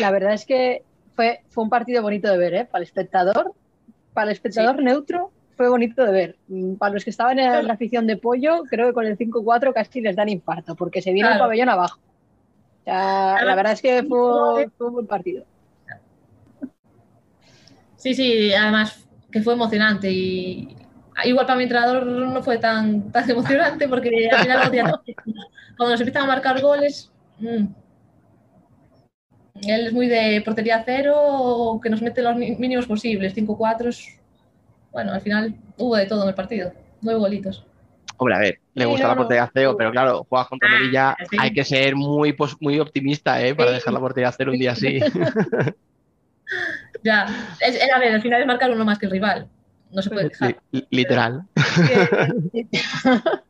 [0.00, 0.84] La verdad es que
[1.14, 2.64] fue, fue un partido bonito de ver, ¿eh?
[2.64, 3.54] Para el espectador,
[4.12, 6.36] para el espectador neutro, fue bonito de ver.
[6.48, 9.72] Mm, Para los que estaban en la afición de pollo, creo que con el 5-4
[9.72, 12.00] casi les dan infarto, porque se vino el pabellón abajo.
[12.80, 15.44] O sea, la verdad es que fue, fue un buen partido.
[17.96, 19.05] Sí, sí, además
[19.36, 20.74] que fue emocionante y
[21.26, 24.70] igual para mi entrenador no fue tan, tan emocionante porque al final
[25.76, 27.64] cuando nos empiezan a marcar goles, mm,
[29.66, 34.18] él es muy de portería cero, que nos mete los mínimos posibles, 5-4, es-
[34.90, 36.72] bueno, al final hubo de todo en el partido,
[37.02, 37.66] nueve golitos.
[38.16, 41.14] Hombre, a ver, le Sí, gusta no, la portería cero, pero claro, juegas contra Melilla,
[41.30, 41.36] sí.
[41.38, 43.54] hay que ser muy, pos- muy optimista ¿eh?
[43.54, 43.74] para Sí.
[43.76, 44.98] dejar la portería cero un día así.
[47.02, 47.26] Ya,
[47.60, 49.48] es, a ver, al final es marcar uno más que el rival,
[49.92, 50.56] no se puede quejar.
[50.70, 51.42] Li- literal.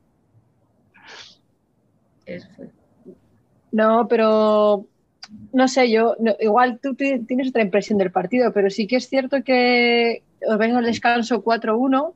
[2.27, 2.69] Eso fue.
[3.73, 4.87] No, pero
[5.53, 8.97] no sé, yo, no, igual tú ti- tienes otra impresión del partido, pero sí que
[8.97, 12.15] es cierto que os vengo al descanso 4-1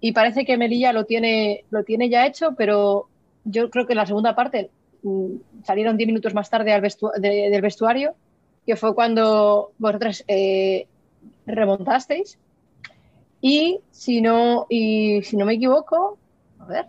[0.00, 3.08] y parece que Melilla lo tiene, lo tiene ya hecho, pero
[3.44, 4.70] yo creo que en la segunda parte
[5.02, 5.26] mm,
[5.64, 8.14] salieron 10 minutos más tarde al vestu- de- del vestuario,
[8.66, 10.86] que fue cuando vosotras eh,
[11.46, 12.38] remontasteis.
[13.40, 16.18] Y si no, y si no me equivoco,
[16.60, 16.86] a ver,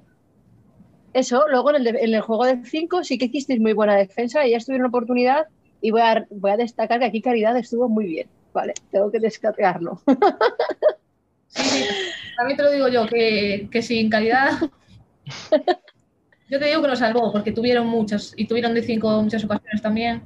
[1.13, 3.95] eso, luego en el, de- en el juego del 5 sí que hicisteis muy buena
[3.95, 5.45] defensa y ya estuvieron oportunidad
[5.81, 8.27] y voy a, voy a destacar que aquí Caridad estuvo muy bien.
[8.53, 9.99] Vale, tengo que descargarlo.
[12.37, 14.51] También te lo digo yo, que, que sin calidad.
[16.49, 19.81] Yo te digo que nos salvó, porque tuvieron muchas, y tuvieron de cinco muchas ocasiones
[19.81, 20.21] también.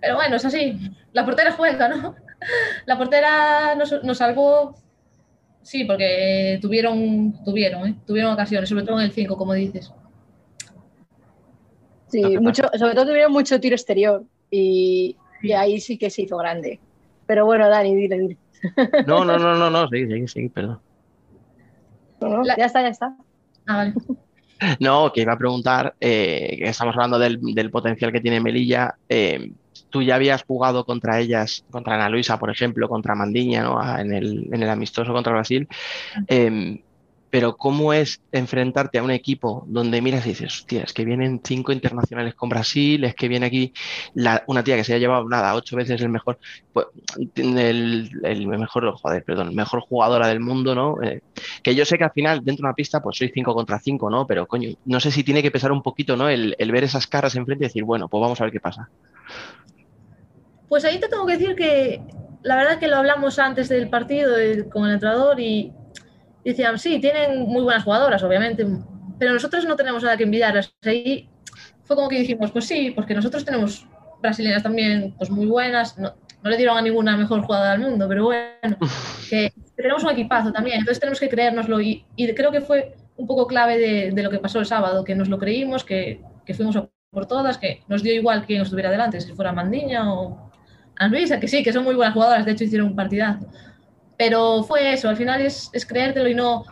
[0.00, 0.78] Pero bueno, es así.
[1.12, 2.14] La portera juega, ¿no?
[2.86, 4.74] La portera nos, nos salvó,
[5.62, 7.94] sí, porque tuvieron, tuvieron, ¿eh?
[8.06, 9.92] tuvieron ocasiones, sobre todo en el 5, como dices.
[12.06, 16.36] Sí, mucho, sobre todo tuvieron mucho tiro exterior y, y ahí sí que se hizo
[16.38, 16.80] grande.
[17.26, 18.36] Pero bueno, Dani, dile, dile.
[19.06, 20.80] No, no, no, no, no, sí, sí, sí, perdón.
[22.20, 23.16] No, Ya está, ya está.
[23.66, 23.94] Ah, vale.
[24.80, 28.96] No, que iba a preguntar, eh, que estamos hablando del, del potencial que tiene Melilla.
[29.08, 29.52] eh,
[29.90, 33.78] tú ya habías jugado contra ellas, contra Ana Luisa, por ejemplo, contra Mandiña, ¿no?
[33.80, 35.66] Ah, En el, en el amistoso contra Brasil.
[36.28, 36.82] Eh,
[37.30, 41.40] pero ¿cómo es enfrentarte a un equipo donde miras y dices, hostia, es que vienen
[41.44, 43.72] cinco internacionales con Brasil, es que viene aquí
[44.14, 46.38] la- una tía que se ha llevado nada, ocho veces el mejor,
[46.72, 46.86] pues,
[47.36, 51.02] el, el mejor, joder, perdón, mejor jugadora del mundo, ¿no?
[51.02, 51.20] Eh,
[51.62, 54.08] que yo sé que al final, dentro de una pista, pues soy 5 contra 5,
[54.10, 54.26] ¿no?
[54.26, 56.28] Pero coño, no sé si tiene que pesar un poquito, ¿no?
[56.30, 58.88] El, el ver esas caras enfrente y decir, bueno, pues vamos a ver qué pasa.
[60.68, 62.00] Pues ahí te tengo que decir que
[62.42, 64.34] la verdad que lo hablamos antes del partido
[64.70, 65.72] con el entrenador y
[66.44, 68.66] decían, sí, tienen muy buenas jugadoras, obviamente,
[69.18, 70.64] pero nosotros no tenemos nada que envidiar.
[70.82, 71.28] Ahí
[71.84, 73.86] fue como que dijimos, pues sí, porque nosotros tenemos
[74.20, 78.06] brasileñas también pues muy buenas, no, no le dieron a ninguna mejor jugadora del mundo,
[78.08, 78.76] pero bueno,
[79.30, 83.26] que, tenemos un equipazo también, entonces tenemos que creérnoslo y, y creo que fue un
[83.26, 86.54] poco clave de, de lo que pasó el sábado, que nos lo creímos, que, que
[86.54, 90.47] fuimos a por todas, que nos dio igual quién estuviera delante, si fuera Mandiña o
[90.98, 93.46] Ana Luisa, que sí, que son muy buenas jugadoras, de hecho hicieron un partidazo.
[94.16, 96.64] Pero fue eso, al final es, es creértelo y no,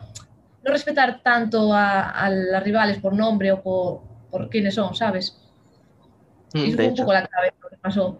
[0.65, 5.39] no respetar tanto a, a las rivales por nombre o por, por quiénes son, ¿sabes?
[6.61, 8.19] Y Mm, De fue un hecho, poco la clave lo que pasó.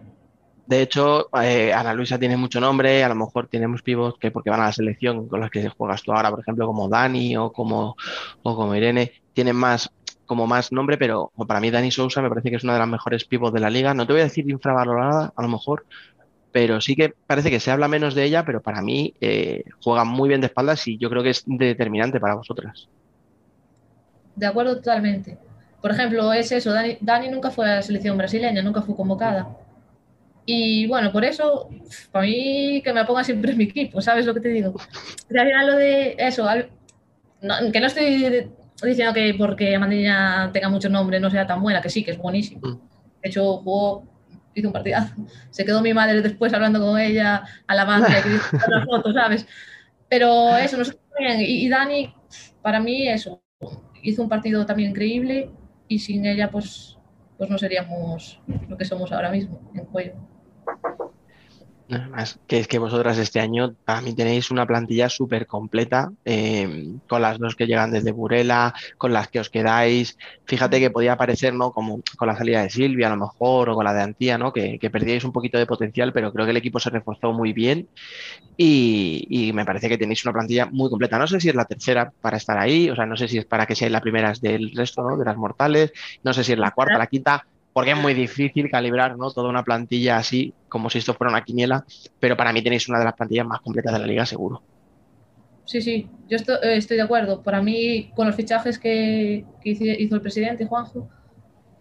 [0.65, 4.49] de hecho eh, Ana Luisa tiene mucho nombre, a lo mejor tenemos pibos que porque
[4.49, 7.51] van a la selección con las que juegas tú ahora, por ejemplo, como Dani o
[7.53, 7.95] como,
[8.43, 9.89] o como Irene, tienen más
[10.27, 12.89] como más nombre, pero para mí Dani Sousa me parece que es una de las
[12.89, 13.95] mejores pibos de la liga.
[13.95, 15.87] No te voy a decir infravalorada, a lo mejor,
[16.51, 20.05] pero sí que parece que se habla menos de ella, pero para mí eh, juega
[20.05, 22.89] muy bien de espaldas y yo creo que es determinante para vosotras.
[24.35, 25.37] De acuerdo totalmente.
[25.81, 29.47] Por ejemplo, es eso, Dani, Dani nunca fue a la selección brasileña, nunca fue convocada.
[30.45, 31.69] Y bueno, por eso,
[32.11, 34.75] para mí que me ponga siempre en mi equipo, ¿sabes lo que te digo?
[35.31, 36.69] Al final lo de eso, al-
[37.41, 38.49] no- que no estoy
[38.83, 42.17] diciendo que porque Mandiña tenga mucho nombre no sea tan buena, que sí, que es
[42.17, 42.61] buenísimo.
[43.21, 44.03] De hecho, jugó,
[44.53, 45.15] hizo un partidazo.
[45.49, 49.13] Se quedó mi madre después hablando con ella a la banca y hizo una foto,
[49.13, 49.47] ¿sabes?
[50.09, 51.41] Pero eso, nosotros también.
[51.41, 52.13] Y, y Dani,
[52.61, 53.41] para mí, eso,
[54.03, 55.51] hizo un partido también increíble
[55.87, 56.97] y sin ella, pues,
[57.37, 59.85] pues no seríamos lo que somos ahora mismo en
[62.47, 67.21] que es que vosotras este año para mí tenéis una plantilla súper completa, eh, con
[67.21, 70.17] las dos que llegan desde Burela, con las que os quedáis.
[70.45, 71.71] Fíjate que podía parecer, ¿no?
[71.71, 74.51] Como con la salida de Silvia a lo mejor, o con la de Antía, ¿no?
[74.51, 77.53] Que, que perdíais un poquito de potencial, pero creo que el equipo se reforzó muy
[77.53, 77.87] bien
[78.57, 81.17] y, y me parece que tenéis una plantilla muy completa.
[81.17, 83.45] No sé si es la tercera para estar ahí, o sea, no sé si es
[83.45, 85.17] para que seáis la primera del resto, ¿no?
[85.17, 85.93] De las mortales,
[86.23, 87.45] no sé si es la cuarta, la quinta,
[87.77, 89.29] porque es muy difícil calibrar ¿no?
[89.29, 91.85] toda una plantilla así, como si esto fuera una quiniela,
[92.19, 94.63] pero para mí tenéis una de las plantillas más completas de la liga, seguro.
[95.63, 97.43] Sí, sí, yo estoy, eh, estoy de acuerdo.
[97.43, 101.07] Para mí, con los fichajes que, hizo el presidente Juanjo,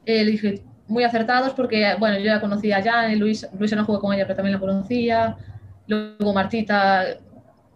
[0.05, 3.86] eh, le dije muy acertados porque, bueno, yo ya conocía a Jan, Luis, Luisa no
[3.86, 5.39] jugó con ella, pero también la conocía.
[5.86, 7.06] Luego Martita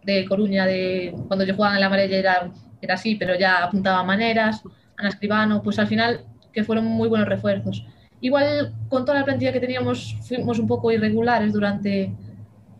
[0.04, 2.50] de Coruña, de cuando yo jugaba en la Amarella era,
[2.82, 4.62] era así, pero ya apuntaba maneras.
[4.98, 7.82] Ana Escribano, pues al final que fueron muy buenos refuerzos.
[8.20, 12.12] Igual con toda la plantilla que teníamos fuimos un poco irregulares durante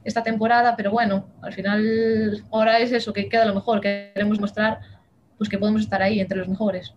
[0.05, 4.41] esta temporada, pero bueno, al final ahora es eso, que queda lo mejor, que queremos
[4.41, 4.81] mostrar
[5.39, 6.95] pues que podemos estar ahí entre los mejores.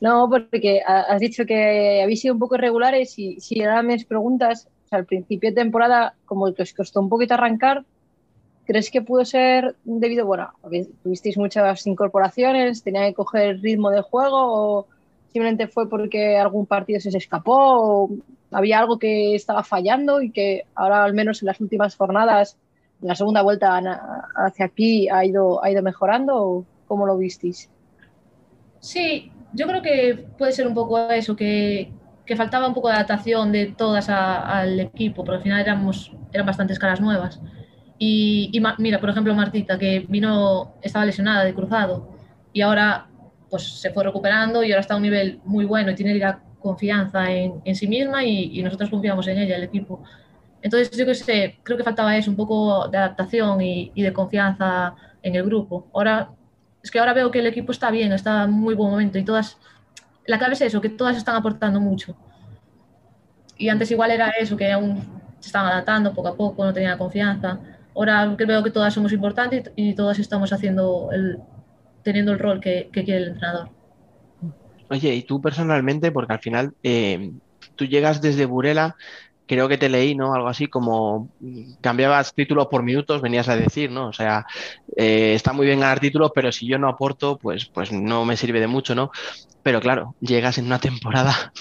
[0.00, 3.98] No, porque ha- has dicho que habéis sido un poco irregulares y si ahora me
[4.04, 7.84] preguntas, o sea, al principio de temporada, como que os costó un poquito arrancar,
[8.66, 10.50] ¿crees que pudo ser debido, bueno,
[11.02, 14.86] tuvisteis muchas incorporaciones, tenía que coger ritmo de juego o
[15.32, 18.10] simplemente fue porque algún partido se escapó
[18.52, 22.58] había algo que estaba fallando y que ahora al menos en las últimas jornadas,
[23.00, 23.80] en la segunda vuelta
[24.36, 27.70] hacia aquí ha ido, ha ido mejorando o cómo lo visteis?
[28.80, 31.90] Sí, yo creo que puede ser un poco eso, que,
[32.26, 36.46] que faltaba un poco de adaptación de todas al equipo, porque al final éramos, eran
[36.46, 37.40] bastantes caras nuevas.
[37.98, 42.08] Y, mira, por ejemplo, Martita, que vino, estaba lesionada de cruzado
[42.52, 43.06] y ahora
[43.52, 46.40] pues se fue recuperando y ahora está a un nivel muy bueno y tiene ya
[46.58, 50.02] confianza en, en sí misma y, y nosotros confiamos en ella, el equipo.
[50.62, 54.10] Entonces, yo que sé, creo que faltaba eso, un poco de adaptación y, y de
[54.14, 55.86] confianza en el grupo.
[55.92, 56.30] Ahora,
[56.82, 59.22] es que ahora veo que el equipo está bien, está en muy buen momento y
[59.22, 59.58] todas,
[60.24, 62.16] la clave es eso, que todas están aportando mucho.
[63.58, 64.98] Y antes igual era eso, que aún
[65.40, 67.60] se estaban adaptando poco a poco, no tenían confianza.
[67.94, 71.38] Ahora veo que todas somos importantes y, y todas estamos haciendo el,
[72.02, 73.68] teniendo el rol que, quiere el entrenador.
[74.88, 77.32] Oye, y tú personalmente, porque al final eh,
[77.76, 78.96] tú llegas desde Burela,
[79.46, 80.34] creo que te leí, ¿no?
[80.34, 84.08] Algo así como mm, cambiabas títulos por minutos, venías a decir, ¿no?
[84.08, 84.46] O sea,
[84.96, 88.36] eh, está muy bien ganar títulos, pero si yo no aporto, pues, pues no me
[88.36, 89.10] sirve de mucho, ¿no?
[89.62, 91.52] Pero claro, llegas en una temporada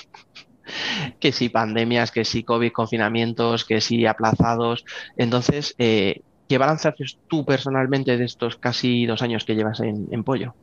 [1.20, 4.86] que si pandemias, que si COVID, confinamientos, que si aplazados.
[5.18, 10.24] Entonces, eh, ¿qué balance haces tú personalmente de estos casi dos años que llevas en,
[10.26, 10.54] Pollo?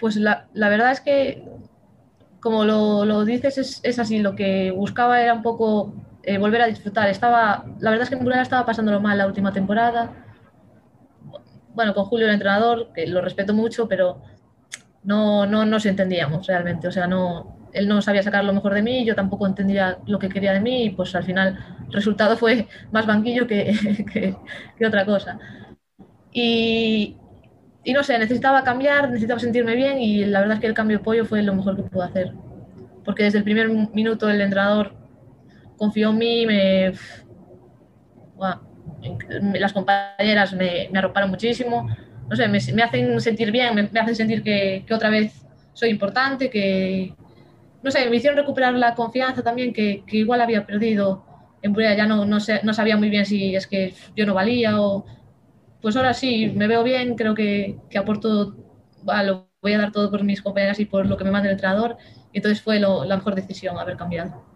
[0.00, 1.44] Pues la, la verdad es que,
[2.40, 4.18] como lo, lo dices, es, es así.
[4.18, 5.94] Lo que buscaba era un poco
[6.24, 7.08] eh, volver a disfrutar.
[7.08, 10.10] Estaba, la verdad es que en Burela estaba pasándolo mal la última temporada.
[11.72, 14.22] Bueno, con Julio el entrenador, que lo respeto mucho, pero
[15.04, 16.88] no, no nos entendíamos realmente.
[16.88, 20.18] O sea, no, él no sabía sacar lo mejor de mí, yo tampoco entendía lo
[20.18, 24.36] que quería de mí y pues al final el resultado fue más banquillo que,
[24.78, 25.38] que, otra cosa.
[26.32, 27.16] Y,
[27.84, 30.98] y no sé, necesitaba cambiar, necesitaba sentirme bien y la verdad es que el cambio
[30.98, 32.32] de pollo fue lo mejor que pude hacer.
[33.04, 34.94] Porque desde el primer minuto el entrenador
[35.76, 36.46] confió en mí,
[39.58, 41.88] las compañeras me, me arroparon muchísimo,
[42.28, 45.44] no sé, me, me hacen sentir bien, me, me hacen sentir que, que, otra vez
[45.74, 47.14] soy importante, que,
[47.84, 51.24] no sé, me hicieron recuperar la confianza también que, que igual había perdido
[51.62, 54.34] en Burela, ya no, no, sé, no sabía muy bien si es que yo no
[54.34, 55.04] valía o
[55.82, 58.56] pues ahora sí, me veo bien, creo que, que aporto,
[59.60, 61.98] voy a dar todo por mis compañeras y por lo que me manda el entrenador.
[62.32, 64.53] Entonces fue lo, la mejor decisión haber cambiado.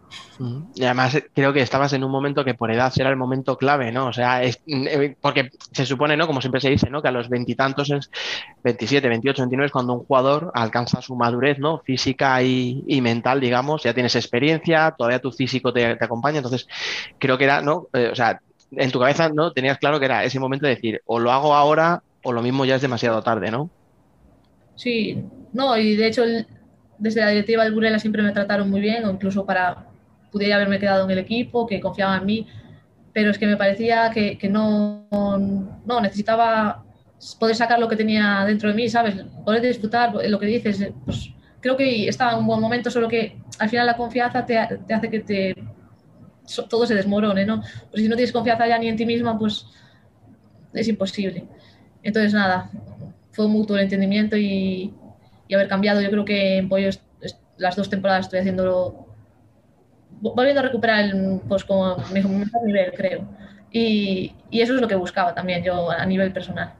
[0.74, 3.90] Y además creo que estabas en un momento que por edad era el momento clave,
[3.90, 4.06] ¿no?
[4.06, 4.62] O sea, es,
[5.20, 6.28] porque se supone, ¿no?
[6.28, 7.02] Como siempre se dice, ¿no?
[7.02, 8.08] Que a los veintitantos, es
[8.62, 11.80] 27, 28, 29 es cuando un jugador alcanza su madurez, ¿no?
[11.80, 16.68] Física y, y mental, digamos, ya tienes experiencia, todavía tu físico te, te acompaña, entonces
[17.18, 17.88] creo que era, ¿no?
[17.92, 18.40] Eh, o sea,
[18.70, 21.54] en tu cabeza no tenías claro que era ese momento de decir o lo hago
[21.54, 23.70] ahora o lo mismo ya es demasiado tarde, ¿no?
[24.76, 26.46] Sí, no, y de hecho el,
[26.98, 29.87] desde la directiva del Burela siempre me trataron muy bien, o incluso para
[30.30, 32.46] pudiera haberme quedado en el equipo, que confiaban en mí,
[33.12, 36.84] pero es que me parecía que, que no, no, necesitaba
[37.38, 39.16] poder sacar lo que tenía dentro de mí, ¿sabes?
[39.44, 41.30] Poder disfrutar lo que dices, pues
[41.60, 44.94] creo que estaba en un buen momento, solo que al final la confianza te, te
[44.94, 45.54] hace que te
[46.68, 47.62] todo se desmorone, ¿no?
[47.90, 49.66] Pues si no tienes confianza ya ni en ti misma, pues
[50.72, 51.46] es imposible.
[52.02, 52.70] Entonces, nada,
[53.32, 54.94] fue un mutuo el entendimiento y,
[55.46, 56.00] y haber cambiado.
[56.00, 56.90] Yo creo que en Pollo
[57.56, 59.07] las dos temporadas estoy haciéndolo,
[60.20, 63.24] volviendo a recuperar el, pues como mi mejor nivel, creo.
[63.70, 66.72] Y, y, eso es lo que buscaba también yo a nivel personal.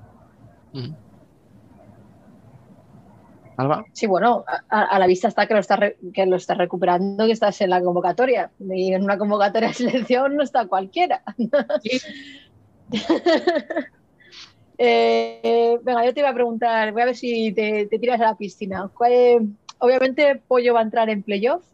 [3.57, 3.85] Alba.
[3.93, 5.81] Sí, bueno, a, a, la vista está que lo estás
[6.15, 8.51] que lo estás recuperando, que estás en la convocatoria.
[8.61, 11.23] Y en una convocatoria de selección no está cualquiera.
[11.83, 12.01] Sí.
[14.79, 18.25] eh, venga, yo te iba a preguntar, voy a ver si te, te tiras a
[18.25, 18.91] la piscina.
[19.81, 21.65] Obviamente Pollo va a entrar en playoff,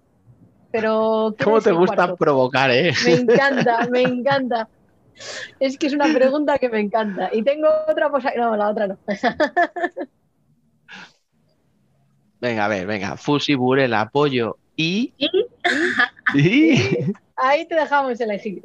[0.74, 1.34] pero...
[1.42, 2.16] ¿Cómo te gusta cuarto?
[2.16, 2.92] provocar, eh?
[3.04, 4.68] Me encanta, me encanta.
[5.60, 7.30] Es que es una pregunta que me encanta.
[7.32, 8.32] Y tengo otra cosa.
[8.36, 8.98] No, la otra no.
[12.40, 13.16] Venga, a ver, venga.
[13.16, 15.14] Fusi, Burela, apoyo y.
[15.16, 15.30] y-
[17.36, 18.60] Ahí te dejamos elegir.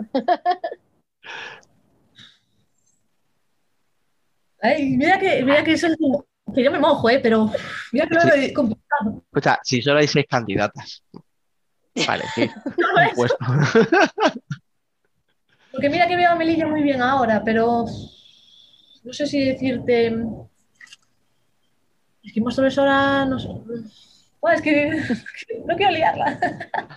[4.62, 7.20] Ay, mira que, mira que eso es como- que yo me mojo, ¿eh?
[7.22, 7.50] Pero
[7.94, 8.30] mira que lo Sí.
[8.34, 9.22] veo complicado.
[9.28, 11.04] Escucha, si solo hay seis candidatas.
[12.08, 12.50] Vale, sí.
[15.72, 17.86] Porque mira que veo a Melilla muy bien ahora, pero
[19.04, 20.08] no sé si decirte.
[22.24, 23.48] Es que Móstoles ahora no sé.
[24.42, 24.90] Bueno, es que
[25.66, 26.40] no quiero liarla.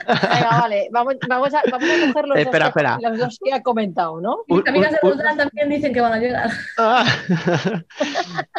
[0.06, 0.88] Venga, vale.
[0.92, 2.98] Vamos, vamos, a, vamos a coger los, Espera, dos, que- espera.
[3.10, 4.38] los dos que ha comentado, ¿no?
[4.48, 6.50] Mis amigas de Roldán también dicen que van a llegar.
[6.78, 7.04] Ah.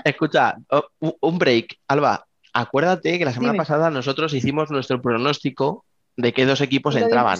[0.03, 0.55] Escucha,
[0.99, 1.77] un- un break.
[1.87, 3.63] Alba, acuérdate que la semana Dime.
[3.63, 5.85] pasada nosotros hicimos nuestro pronóstico
[6.17, 7.39] de qué dos equipos entraban.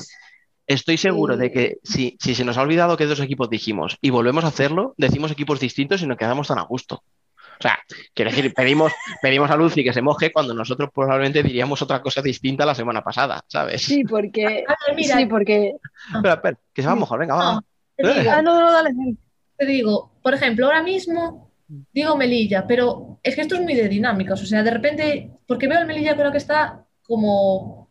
[0.66, 4.10] Estoy seguro de que si, si se nos ha olvidado qué dos equipos dijimos y
[4.12, 7.04] volvemos a hacerlo, decimos equipos distintos y nos quedamos tan a gusto.
[7.60, 7.80] O sea,
[8.14, 8.92] quiero decir, pedimos,
[9.22, 13.04] pedimos a Lucy que se moje cuando nosotros probablemente diríamos otra cosa distinta la semana
[13.04, 13.82] pasada, ¿sabes?
[13.84, 14.46] Sí, porque.
[14.68, 15.74] A ver, mira, Sí, porque.
[16.16, 17.54] Espera, espera, que se va a mojar, venga, va.
[17.56, 17.64] no,
[17.98, 18.92] te digo, Ah, no, no, dale.
[19.58, 21.52] te digo, por ejemplo, ahora mismo
[21.92, 24.42] digo Melilla, pero es que esto es muy de dinámicas.
[24.42, 27.83] O sea, de repente, porque veo el Melilla, creo que está como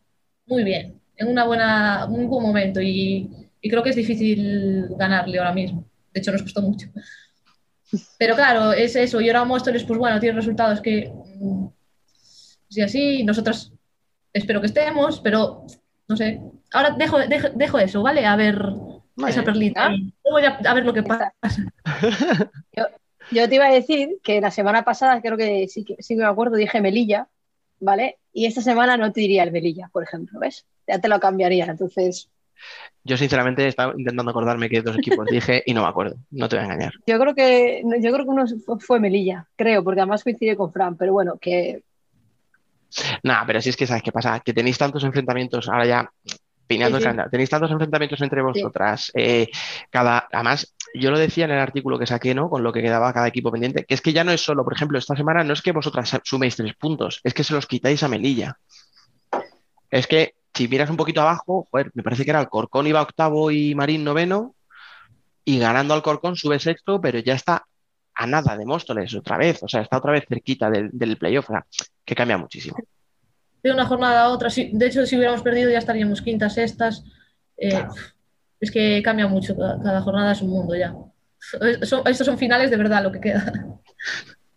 [0.45, 3.29] muy bien, en una buena, un buen momento y,
[3.61, 5.85] y creo que es difícil ganarle ahora mismo.
[6.13, 6.89] De hecho, nos costó mucho.
[8.17, 9.21] Pero claro, es eso.
[9.21, 11.67] Y ahora Móstoles, pues bueno, tiene resultados que, mm,
[12.69, 13.71] sí, así, nosotras
[14.31, 15.65] espero que estemos, pero
[16.07, 16.41] no sé.
[16.71, 18.25] Ahora dejo, dejo, dejo eso, ¿vale?
[18.25, 18.57] A ver
[19.15, 19.31] Vale.
[19.31, 19.93] esa perlita.
[19.93, 21.33] Y luego ya a ver lo que pasa.
[23.31, 26.21] Yo te iba a decir que la semana pasada, creo que sí que sí que
[26.21, 27.27] me acuerdo, dije Melilla,
[27.79, 28.17] ¿vale?
[28.33, 30.65] Y esta semana no te diría el Melilla, por ejemplo, ¿ves?
[30.87, 31.65] Ya te lo cambiaría.
[31.65, 32.29] Entonces,
[33.03, 36.55] Yo sinceramente estaba intentando acordarme qué dos equipos dije y no me acuerdo, no te
[36.55, 36.93] voy a engañar.
[37.05, 38.45] yo creo que yo creo que uno
[38.79, 41.83] fue- Melilla, creo, porque además coincide con Fran, pero bueno, que
[43.23, 46.11] Nada, pero si es que sabes qué pasa, que tenéis tantos enfrentamientos, ahora ya
[46.67, 47.21] pineando Sí, el sí.
[47.31, 49.47] tenéis tantos enfrentamientos entre vosotras, eh,
[49.89, 52.49] cada, además, yo lo decía en el artículo que saqué, ¿no?
[52.49, 54.73] Con lo que quedaba cada equipo pendiente, que es que ya no es solo, por
[54.73, 58.03] ejemplo, esta semana no es que vosotras suméis tres puntos, es que se los quitáis
[58.03, 58.57] a Melilla.
[59.89, 63.49] Es que si miras un poquito abajo, joder, me parece que era Alcorcón iba octavo
[63.51, 64.55] y Marín noveno,
[65.45, 67.65] y ganando Alcorcón sube sexto, pero ya está
[68.15, 71.49] a nada de Móstoles otra vez, o sea, está otra vez cerquita del, del playoff,
[71.49, 71.65] o sea,
[72.05, 72.77] que cambia muchísimo.
[73.63, 74.49] de una jornada a otra.
[74.55, 77.03] De hecho, si hubiéramos perdido ya estaríamos quintas, sextas.
[77.57, 77.93] Eh, Claro.
[78.63, 80.95] Es que cambia mucho, cada, cada jornada es un mundo ya.
[81.81, 83.51] Estos son finales de verdad lo que queda.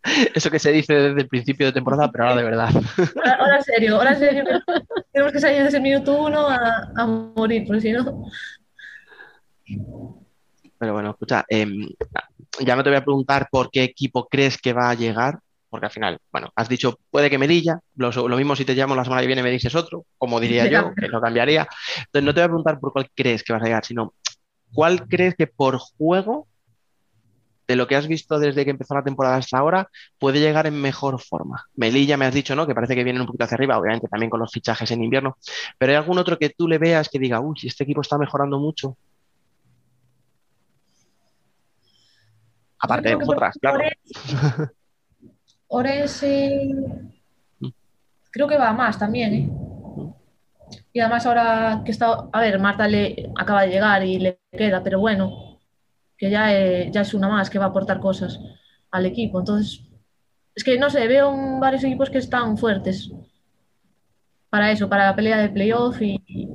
[0.32, 2.68] Eso que se dice desde el principio de temporada, pero ahora de verdad.
[3.16, 4.44] Ahora, ahora en serio, ahora en serio.
[5.12, 8.22] Tenemos que salir desde el minuto uno a, a morir, porque si no.
[10.78, 11.88] Pero bueno, escucha, em,
[12.64, 15.40] ya no te voy a preguntar por qué equipo crees que va a llegar,
[15.76, 18.94] porque al final, bueno, has dicho puede que Melilla, lo, lo mismo si te llamo
[18.94, 21.68] la semana que viene me dices otro, como diría yo, que no cambiaría.
[21.98, 24.14] Entonces no te voy a preguntar por cuál crees que vas a llegar, sino
[24.72, 26.46] cuál crees que por juego,
[27.68, 30.80] de lo que has visto desde que empezó la temporada hasta ahora, puede llegar en
[30.80, 31.66] mejor forma.
[31.74, 32.66] Melilla me has dicho, ¿no?
[32.66, 35.36] Que parece que vienen un poquito hacia arriba, obviamente también con los fichajes en invierno,
[35.76, 38.58] pero ¿hay algún otro que tú le veas que diga, uy, este equipo está mejorando
[38.58, 38.96] mucho?
[42.78, 43.80] Aparte de por- claro.
[45.68, 46.68] Ores, eh,
[48.30, 49.50] creo que va a más también, ¿eh?
[50.92, 54.82] Y además ahora que está, a ver, Marta le acaba de llegar y le queda,
[54.82, 55.58] pero bueno,
[56.16, 58.40] que ya, eh, ya es una más que va a aportar cosas
[58.90, 59.38] al equipo.
[59.38, 59.82] Entonces,
[60.54, 63.10] es que no sé, veo un- varios equipos que están fuertes
[64.48, 66.48] para eso, para la pelea de playoff y, y,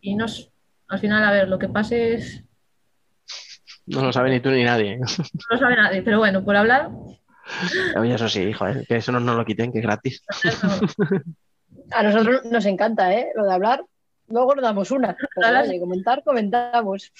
[0.00, 0.26] y no
[0.88, 2.44] al final, a ver, lo que pase es,
[3.86, 4.98] No lo sabe ni tú ni nadie.
[4.98, 5.06] no
[5.50, 6.90] lo sabe nadie, pero bueno, por hablar,
[7.96, 10.22] Oye, eso sí, joder, que eso no nos lo quiten, que es gratis.
[11.92, 13.32] a nosotros nos encanta, ¿eh?
[13.34, 13.84] Lo de hablar.
[14.28, 15.16] Luego nos damos una.
[15.34, 17.12] Pero oye, comentar, comentamos.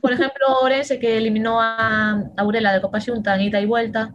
[0.00, 4.14] Por ejemplo, Orense, que eliminó a Aurela de Copa Xunta en ida y vuelta,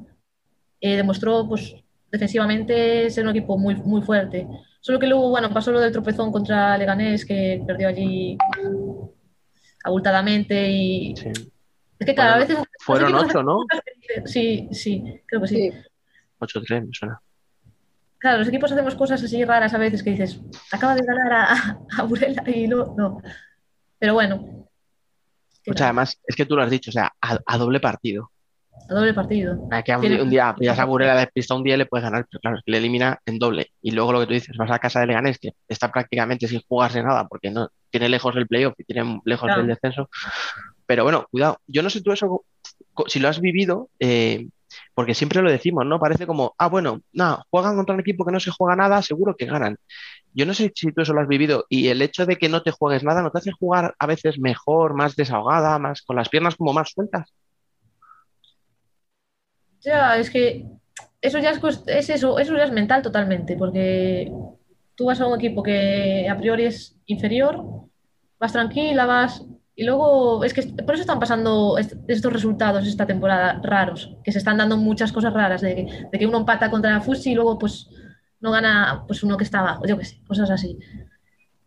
[0.79, 1.75] eh, demostró pues,
[2.11, 4.47] defensivamente ser un equipo muy, muy fuerte.
[4.79, 8.38] Solo que luego, bueno, pasó lo del tropezón contra Leganés, que perdió allí
[9.83, 11.51] abultadamente y Sí.
[12.02, 12.68] Es que cada Fueron- vez...
[12.80, 13.57] Fueron los equipos ocho, ¿no?
[14.26, 15.72] Sí, sí, creo que sí.
[15.72, 15.78] Sí.
[16.40, 17.22] 8-3, me suena.
[18.18, 20.40] Claro, los equipos hacemos cosas así raras a veces que dices,
[20.72, 21.53] acaba de ganar a,
[21.98, 23.22] a Aurela y no, no.
[23.98, 24.68] Pero bueno.
[25.68, 28.32] O sea, además, es que tú lo has dicho, o sea, a, a doble partido.
[28.90, 29.68] a doble partido.
[29.69, 32.03] Sea, que a un, un día pillas a Burela despista un día y le puedes
[32.03, 33.72] ganar, pero claro, es que le elimina en doble.
[33.82, 36.61] Y luego lo que tú dices, vas a casa de Leganés, que está prácticamente sin
[36.68, 39.61] jugarse nada, porque no tiene lejos el playoff y tiene lejos Claro.
[39.61, 40.10] del descenso.
[40.91, 42.43] Pero bueno, cuidado, yo no sé tú eso,
[43.07, 44.49] si lo has vivido, eh,
[44.93, 46.01] porque siempre lo decimos, ¿no?
[46.01, 49.38] Parece como, ah, bueno, nada, juegan contra un equipo que no se juega nada, seguro
[49.38, 49.77] que ganan.
[50.34, 52.61] Yo no sé si tú eso lo has vivido y el hecho de que no
[52.61, 56.27] te juegues nada no te hace jugar a veces mejor, más desahogada, más con las
[56.27, 57.34] piernas como más sueltas.
[59.80, 60.65] Ya, es que
[61.22, 64.30] eso ya es eso, eso ya es mental totalmente, porque
[64.95, 67.63] tú vas a un equipo que a priori es inferior,
[68.38, 69.41] vas tranquila, vas...
[69.82, 74.32] Y luego, es que por eso están pasando est- estos resultados esta temporada raros, que
[74.32, 75.74] se están dando muchas cosas raras, de,
[76.12, 77.74] de que uno empata contra Fusi y luego pues
[78.41, 80.78] no gana pues uno que está abajo, yo qué sé, cosas así.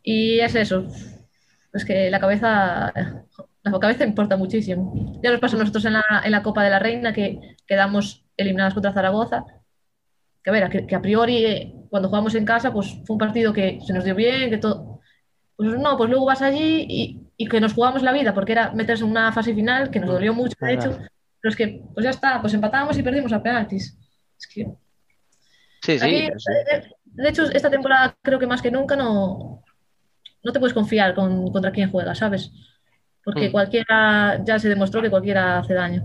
[0.03, 0.86] Y es eso,
[1.73, 2.93] es que la cabeza,
[3.65, 5.19] la cabeza importa muchísimo.
[5.23, 8.24] Ya nos pasó a nosotros en la, en la Copa de la Reina que quedamos
[8.36, 9.45] eliminados contra Zaragoza.
[10.43, 13.19] Que a ver, que, que a priori eh, cuando jugamos en casa pues fue un
[13.19, 15.01] partido que se nos dio bien, que todo...
[15.57, 18.73] Pues no, pues luego vas allí y, y que nos jugamos la vida porque era
[18.73, 20.90] meterse en una fase final que nos dolió mucho, de hecho.
[21.40, 23.97] Pero es que pues ya está, pues empatamos y perdimos a penaltis.
[24.39, 24.66] Es que
[25.82, 26.52] Sí, sí, Aquí, sí.
[26.70, 29.62] de, de hecho, esta temporada creo que más que nunca no,
[30.43, 32.51] no te puedes confiar con, contra quién juegas, ¿sabes?
[33.23, 33.52] Porque Mm.
[33.52, 36.02] cualquiera, ya se demostró que cualquiera hace daño.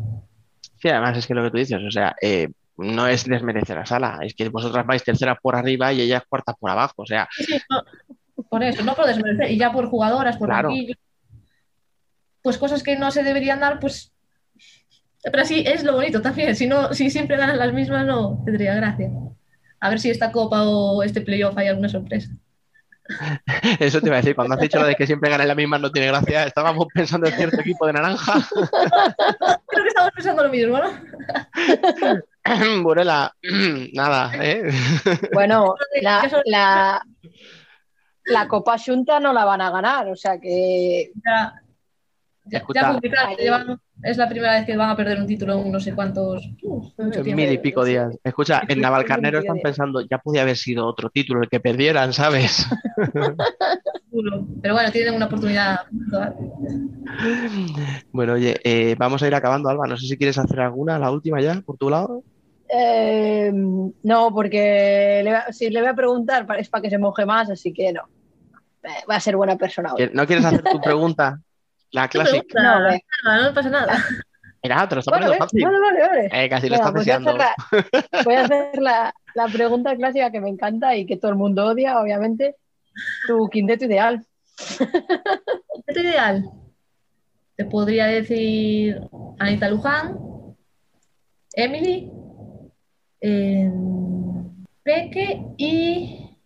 [0.81, 3.85] Sí, además es que lo que tú dices, o sea, eh, no es desmerecer a
[3.85, 7.27] Sala, es que vosotras vais terceras por arriba y ellas cuartas por abajo, o sea,
[7.31, 7.83] Sí, sí, no,
[8.49, 10.69] por eso, no por desmerecer, y ya por jugadoras, por Claro.
[12.41, 14.13] Pues cosas que no se deberían dar, pues.
[15.23, 16.55] Pero así es lo bonito también.
[16.55, 19.09] Si no, si siempre ganan las mismas, no tendría gracia.
[19.81, 22.29] A ver si esta copa o este playoff hay alguna sorpresa.
[23.79, 25.79] eso te iba a decir, cuando has dicho lo de que siempre ganan la misma
[25.79, 28.33] no tiene gracia, estábamos pensando en cierto equipo de naranja.
[29.67, 30.91] Creo que estamos pensando lo mismo, ¿no?
[32.83, 33.33] Burela,
[33.93, 34.69] nada, ¿eh?
[35.33, 37.05] Bueno, la, la,
[38.25, 41.11] la Copa Junta no la van a ganar, o sea que.
[41.25, 41.58] Ya,
[42.49, 42.99] ya, ya
[43.37, 46.41] llevan- es la primera vez que van a perder un título en no sé cuántos.
[46.57, 46.93] tiempo.
[47.35, 48.15] Mil y pico días.
[48.23, 52.65] Escucha, en Navalcarnero están pensando, ya podía haber sido otro título el que perdieran, ¿sabes?
[54.61, 55.79] Pero bueno, tienen una oportunidad.
[58.11, 59.87] Bueno, oye, eh, vamos a ir acabando, Alba.
[59.87, 62.23] No sé si quieres hacer alguna, la última ya, por tu lado.
[62.71, 67.25] eh, no, porque le va- si le voy a preguntar es para que se moje
[67.25, 68.01] más, así que no.
[68.83, 69.97] Eh, va a ser buena persona hoy.
[70.07, 71.39] ¿Que ¿No quieres hacer tu pregunta?
[71.91, 72.61] La clásica.
[72.61, 72.79] No.
[73.23, 73.93] No, no pasa nada.
[74.63, 75.63] Mira, te lo está poniendo fácil.
[75.63, 76.29] vale, vale, vale.
[76.33, 77.37] Eh, casi lo pues voy a hacer deseando.
[77.37, 81.37] la- voy a hacer la, la pregunta clásica que me encanta y que todo el
[81.37, 82.57] mundo odia, obviamente.
[83.27, 84.25] Tu quinteto ideal.
[85.87, 86.43] ¿Qué ideal?
[87.55, 88.99] Te podría decir
[89.39, 90.17] Anita Luján,
[91.53, 92.11] Emily,
[93.21, 93.71] eh,
[94.83, 96.37] Peque y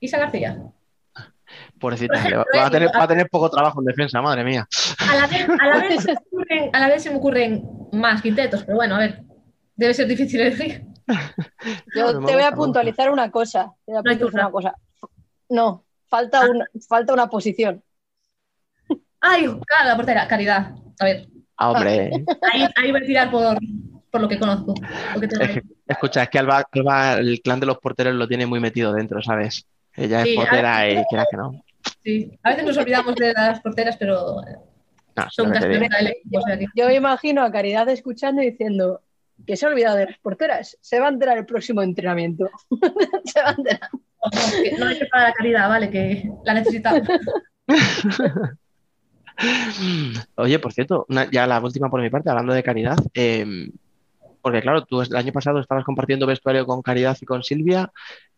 [0.00, 0.58] Isa García.
[1.80, 4.66] Pobrecita, va, va a tener, va a tener poco trabajo en defensa, madre mía.
[5.08, 7.62] A la vez, a la vez se me ocurren, a la vez se me ocurren
[7.92, 9.22] más quintetos, pero bueno, a ver,
[9.74, 10.84] debe ser difícil elegir.
[11.94, 13.72] Yo te voy a puntualizar una cosa.
[13.84, 14.74] Te voy a puntualizar una cosa.
[15.48, 17.82] No, falta una, falta una posición.
[19.20, 20.72] Ay, claro, la portera, Caridad.
[20.98, 21.28] A ver,
[21.58, 22.10] Ah, hombre.
[22.52, 23.56] ahí, ahí voy a tirar por,
[24.10, 24.74] por lo que conozco.
[25.14, 25.54] lo que tengo Es ahí.
[25.54, 28.92] que- escucha, es que Alba, Alba, el clan de los porteros lo tiene muy metido
[28.92, 29.66] dentro, ¿sabes?
[29.94, 31.64] Ella es Sí, portera a- y quiera que no.
[32.06, 32.30] Sí.
[32.44, 34.56] A veces nos olvidamos de las porteras, pero eh,
[35.16, 35.90] No, son que-
[36.76, 39.02] Yo me imagino a Caridad escuchando y diciendo
[39.44, 40.78] que se ha olvidado de las porteras.
[40.80, 42.48] Se va a enterar el próximo entrenamiento.
[43.24, 43.90] se va a enterar.
[43.92, 45.90] No, no hay que pagar la caridad, ¿vale?
[45.90, 47.02] Que la necesitamos.
[50.36, 53.68] Oye, por cierto, una- ya la última por mi parte, hablando de Caridad, eh,
[54.40, 57.90] porque claro, tú el año pasado estabas compartiendo vestuario con Caridad y con Silvia,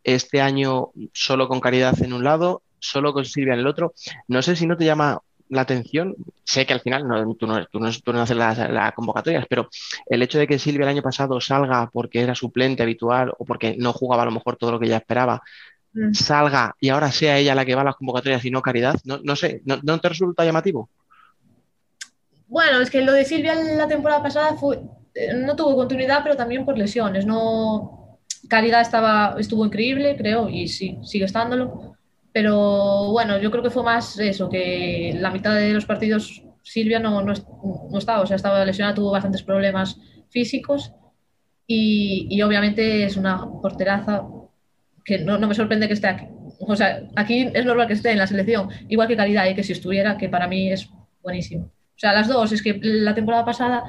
[0.03, 3.95] este año solo con Caridad en un lado, solo con Silvia en el otro.
[4.29, 6.15] No sé si no te llama la atención,
[6.45, 9.47] sé que al final no, tú, no, tú no- tú no haces las, las convocatorias,
[9.49, 9.69] pero
[10.07, 13.75] el hecho de que Silvia el año pasado salga porque era suplente habitual o porque
[13.79, 15.43] no jugaba a lo mejor todo lo que ella esperaba,
[15.95, 16.13] Mm.
[16.13, 19.21] salga y ahora sea ella la que va a las convocatorias y no Caridad, no,
[19.25, 20.91] no sé, ¿no, no te resulta llamativo?
[22.47, 24.81] Bueno, es que lo de Silvia la temporada pasada fue,
[25.15, 27.27] eh, no tuvo continuidad, pero también por lesiones.
[27.27, 28.19] No,
[28.49, 31.88] Caridad estaba, estuvo increíble, creo, y sí, sigue estándolo.
[32.39, 37.01] Pero bueno, yo creo que fue más eso, que la mitad de los partidos Silvia
[37.01, 37.33] no, no,
[37.91, 39.99] no estaba, o sea, estaba lesionada, tuvo bastantes problemas
[40.31, 40.93] físicos
[41.67, 44.23] y, y obviamente es una porteraza
[45.05, 46.27] que no, no me sorprende que esté aquí.
[46.61, 49.65] O sea, aquí es normal que esté en la selección, igual que Caridad, y que
[49.65, 50.89] si estuviera, que para mí es
[51.21, 51.65] buenísimo.
[51.65, 53.83] O sea, las dos, es que la temporada pasada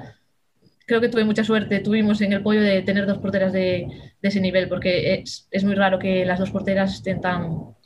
[0.88, 3.86] creo que tuve mucha suerte, tuvimos en el pollo de tener dos porteras de,
[4.20, 7.78] de ese nivel, porque es, es muy raro que las dos porteras estén tan...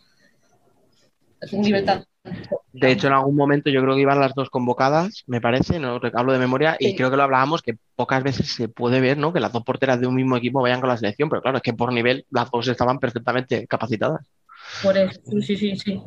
[2.71, 5.99] De hecho, en algún momento yo creo que iban las dos convocadas, me parece, no
[6.13, 9.33] hablo de memoria, y creo que lo hablábamos que pocas veces se puede ver, ¿no?
[9.33, 11.63] Que las dos porteras de un mismo equipo vayan con la selección, pero claro, es
[11.63, 14.25] que por nivel las dos estaban perfectamente capacitadas.
[14.81, 16.01] Por eso, sí, sí, sí, sí.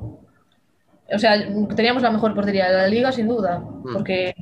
[1.13, 1.39] O sea,
[1.77, 4.35] teníamos la mejor portería de la liga, sin duda, porque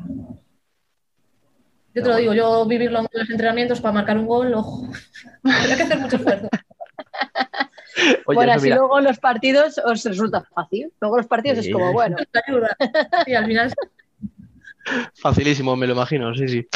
[1.95, 4.89] yo te lo digo, yo vivirlo en los entrenamientos para marcar un gol, ojo,
[5.45, 6.49] había que hacer mucho esfuerzo.
[8.27, 10.93] Oye, bueno, así mira, luego los partidos os resulta fácil.
[11.01, 11.67] Luego los partidos Sí.
[11.69, 12.77] es como, bueno, Te ayuda.
[13.25, 13.75] Sí, al final
[15.15, 16.67] facilísimo, me lo imagino, sí, sí.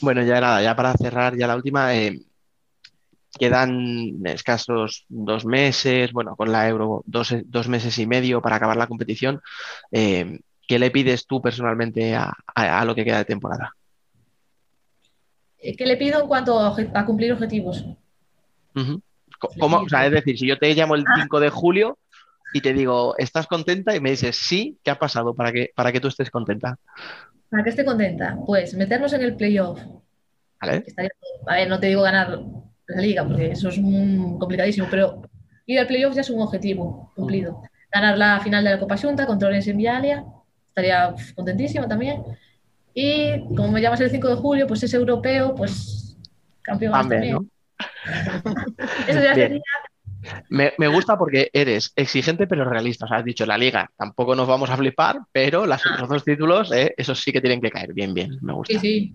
[0.00, 2.20] Bueno, ya nada, ya para cerrar, ya la última, eh,
[3.38, 8.76] quedan escasos dos meses, bueno, con la Euro, dos, dos meses y medio para acabar
[8.76, 9.40] la competición.
[9.92, 13.74] Eh, ¿qué le pides tú personalmente a, a- a lo que queda de temporada?
[15.60, 17.84] ¿Qué le pido en cuanto a cumplir objetivos?
[19.58, 19.78] ¿Cómo?
[19.78, 21.98] O sea, es decir, si yo te llamo el 5 de julio
[22.52, 23.94] y te digo, ¿estás contenta?
[23.94, 26.76] Y me dices, sí, ¿qué ha pasado para que, para que tú estés contenta?
[27.48, 29.80] Para que esté contenta, pues meternos en el playoff.
[30.60, 30.82] ¿Vale?
[30.82, 31.10] que estaría-
[31.46, 32.38] a ver, no te digo ganar
[32.86, 35.22] la liga, porque eso es complicadísimo, pero
[35.64, 37.62] ir al playoff ya es un objetivo cumplido.
[37.90, 40.24] Ganar la final de la Copa Junta contra Orense en Vialia,
[40.66, 42.22] estaría contentísima también.
[42.92, 46.16] Y como me llamas el 5 de julio, pues es europeo, pues
[46.62, 47.34] campeón También, también.
[47.36, 47.46] ¿no?
[49.06, 49.48] Eso ya Bien.
[49.48, 49.62] sería
[50.48, 53.04] Me, me gusta porque eres exigente pero realista.
[53.04, 56.24] O sea, has dicho la liga, tampoco nos vamos a flipar, pero los otros dos
[56.24, 57.92] títulos, eh, esos sí que tienen que caer.
[57.94, 58.72] Bien, bien, me gusta.
[58.74, 59.14] Sí, sí,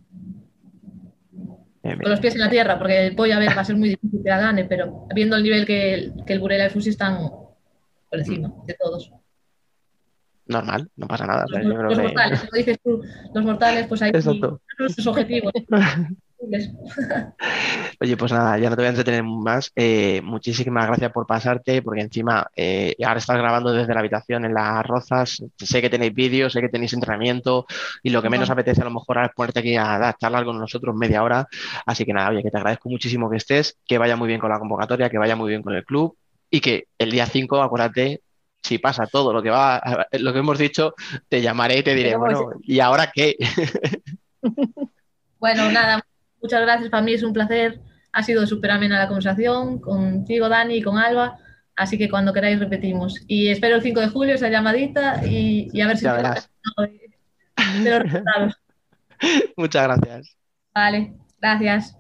[1.84, 3.76] Bien, con los pies en la tierra, porque el pollo, a ver, va a ser
[3.76, 6.68] muy difícil que la gane, pero viendo el nivel que el, que el Burela y
[6.68, 9.12] el Fusi están por encima de todos.
[10.48, 11.46] Normal, no pasa nada.
[11.46, 13.02] o sea, Los, creo los que- mortales, como dices tú,
[13.34, 14.62] los mortales, pues ahí Exacto.
[14.96, 15.52] sus objetivos.
[18.00, 19.72] Oye, pues nada, ya no te voy a entretener más.
[19.76, 24.54] Eh, muchísimas gracias por pasarte, porque encima eh, ahora estás grabando desde la habitación en
[24.54, 25.44] Las Rozas.
[25.58, 27.66] Sé que tenéis vídeos, sé que tenéis entrenamiento
[28.04, 30.46] y lo que menos apetece a lo mejor ahora es ponerte aquí a, a charlar
[30.46, 31.48] con nosotros media hora.
[31.86, 34.50] Así que nada, oye, que te agradezco muchísimo que estés, que vaya muy bien con
[34.50, 36.16] la convocatoria, que vaya muy bien con el club
[36.50, 38.22] y que el día 5, acuérdate,
[38.62, 39.82] si pasa todo lo que va,
[40.12, 40.94] lo que hemos dicho,
[41.30, 43.36] te llamaré y te diré, bueno, ¿y ahora qué?
[45.38, 46.04] Bueno, nada,
[46.46, 46.90] muchas gracias.
[46.90, 47.80] Para mí es un placer.
[48.12, 51.40] Ha sido súper amena la conversación contigo, Dani, y con Alba.
[51.76, 53.20] Así que cuando queráis repetimos.
[53.28, 58.04] Y espero el 5 de julio esa llamadita y, y a ver si de los
[58.04, 58.62] resultados.
[59.58, 60.38] Muchas gracias.
[60.74, 61.98] Vale, gracias.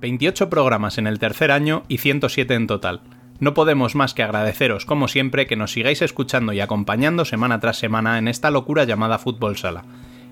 [0.00, 3.02] 28 programas en el tercer año y 107 en total.
[3.38, 7.76] No podemos más que agradeceros, como siempre, que nos sigáis escuchando y acompañando semana tras
[7.76, 9.84] semana en esta locura llamada Fútbol Sala.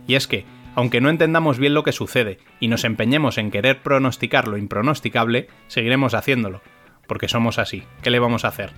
[0.06, 3.82] Y es que, aunque no entendamos bien lo que sucede y nos empeñemos en querer
[3.82, 6.60] pronosticar lo impronosticable, seguiremos haciéndolo.
[7.06, 8.72] Porque somos así, ¿qué le vamos a hacer?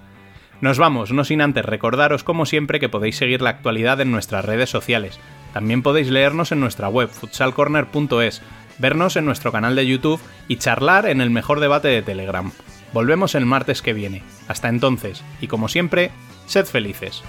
[0.61, 4.45] Nos vamos, no sin antes recordaros como siempre que podéis seguir la actualidad en nuestras
[4.45, 5.21] redes sociales.
[5.53, 8.43] También podéis leernos en nuestra web futsalcorner.es,
[8.79, 12.53] vernos en nuestro canal de YouTube y charlar en el mejor debate de Telegram.
[12.93, 14.23] Volvemos el martes que viene.
[14.49, 16.11] Hasta entonces, y como siempre,
[16.47, 17.23] sed felices.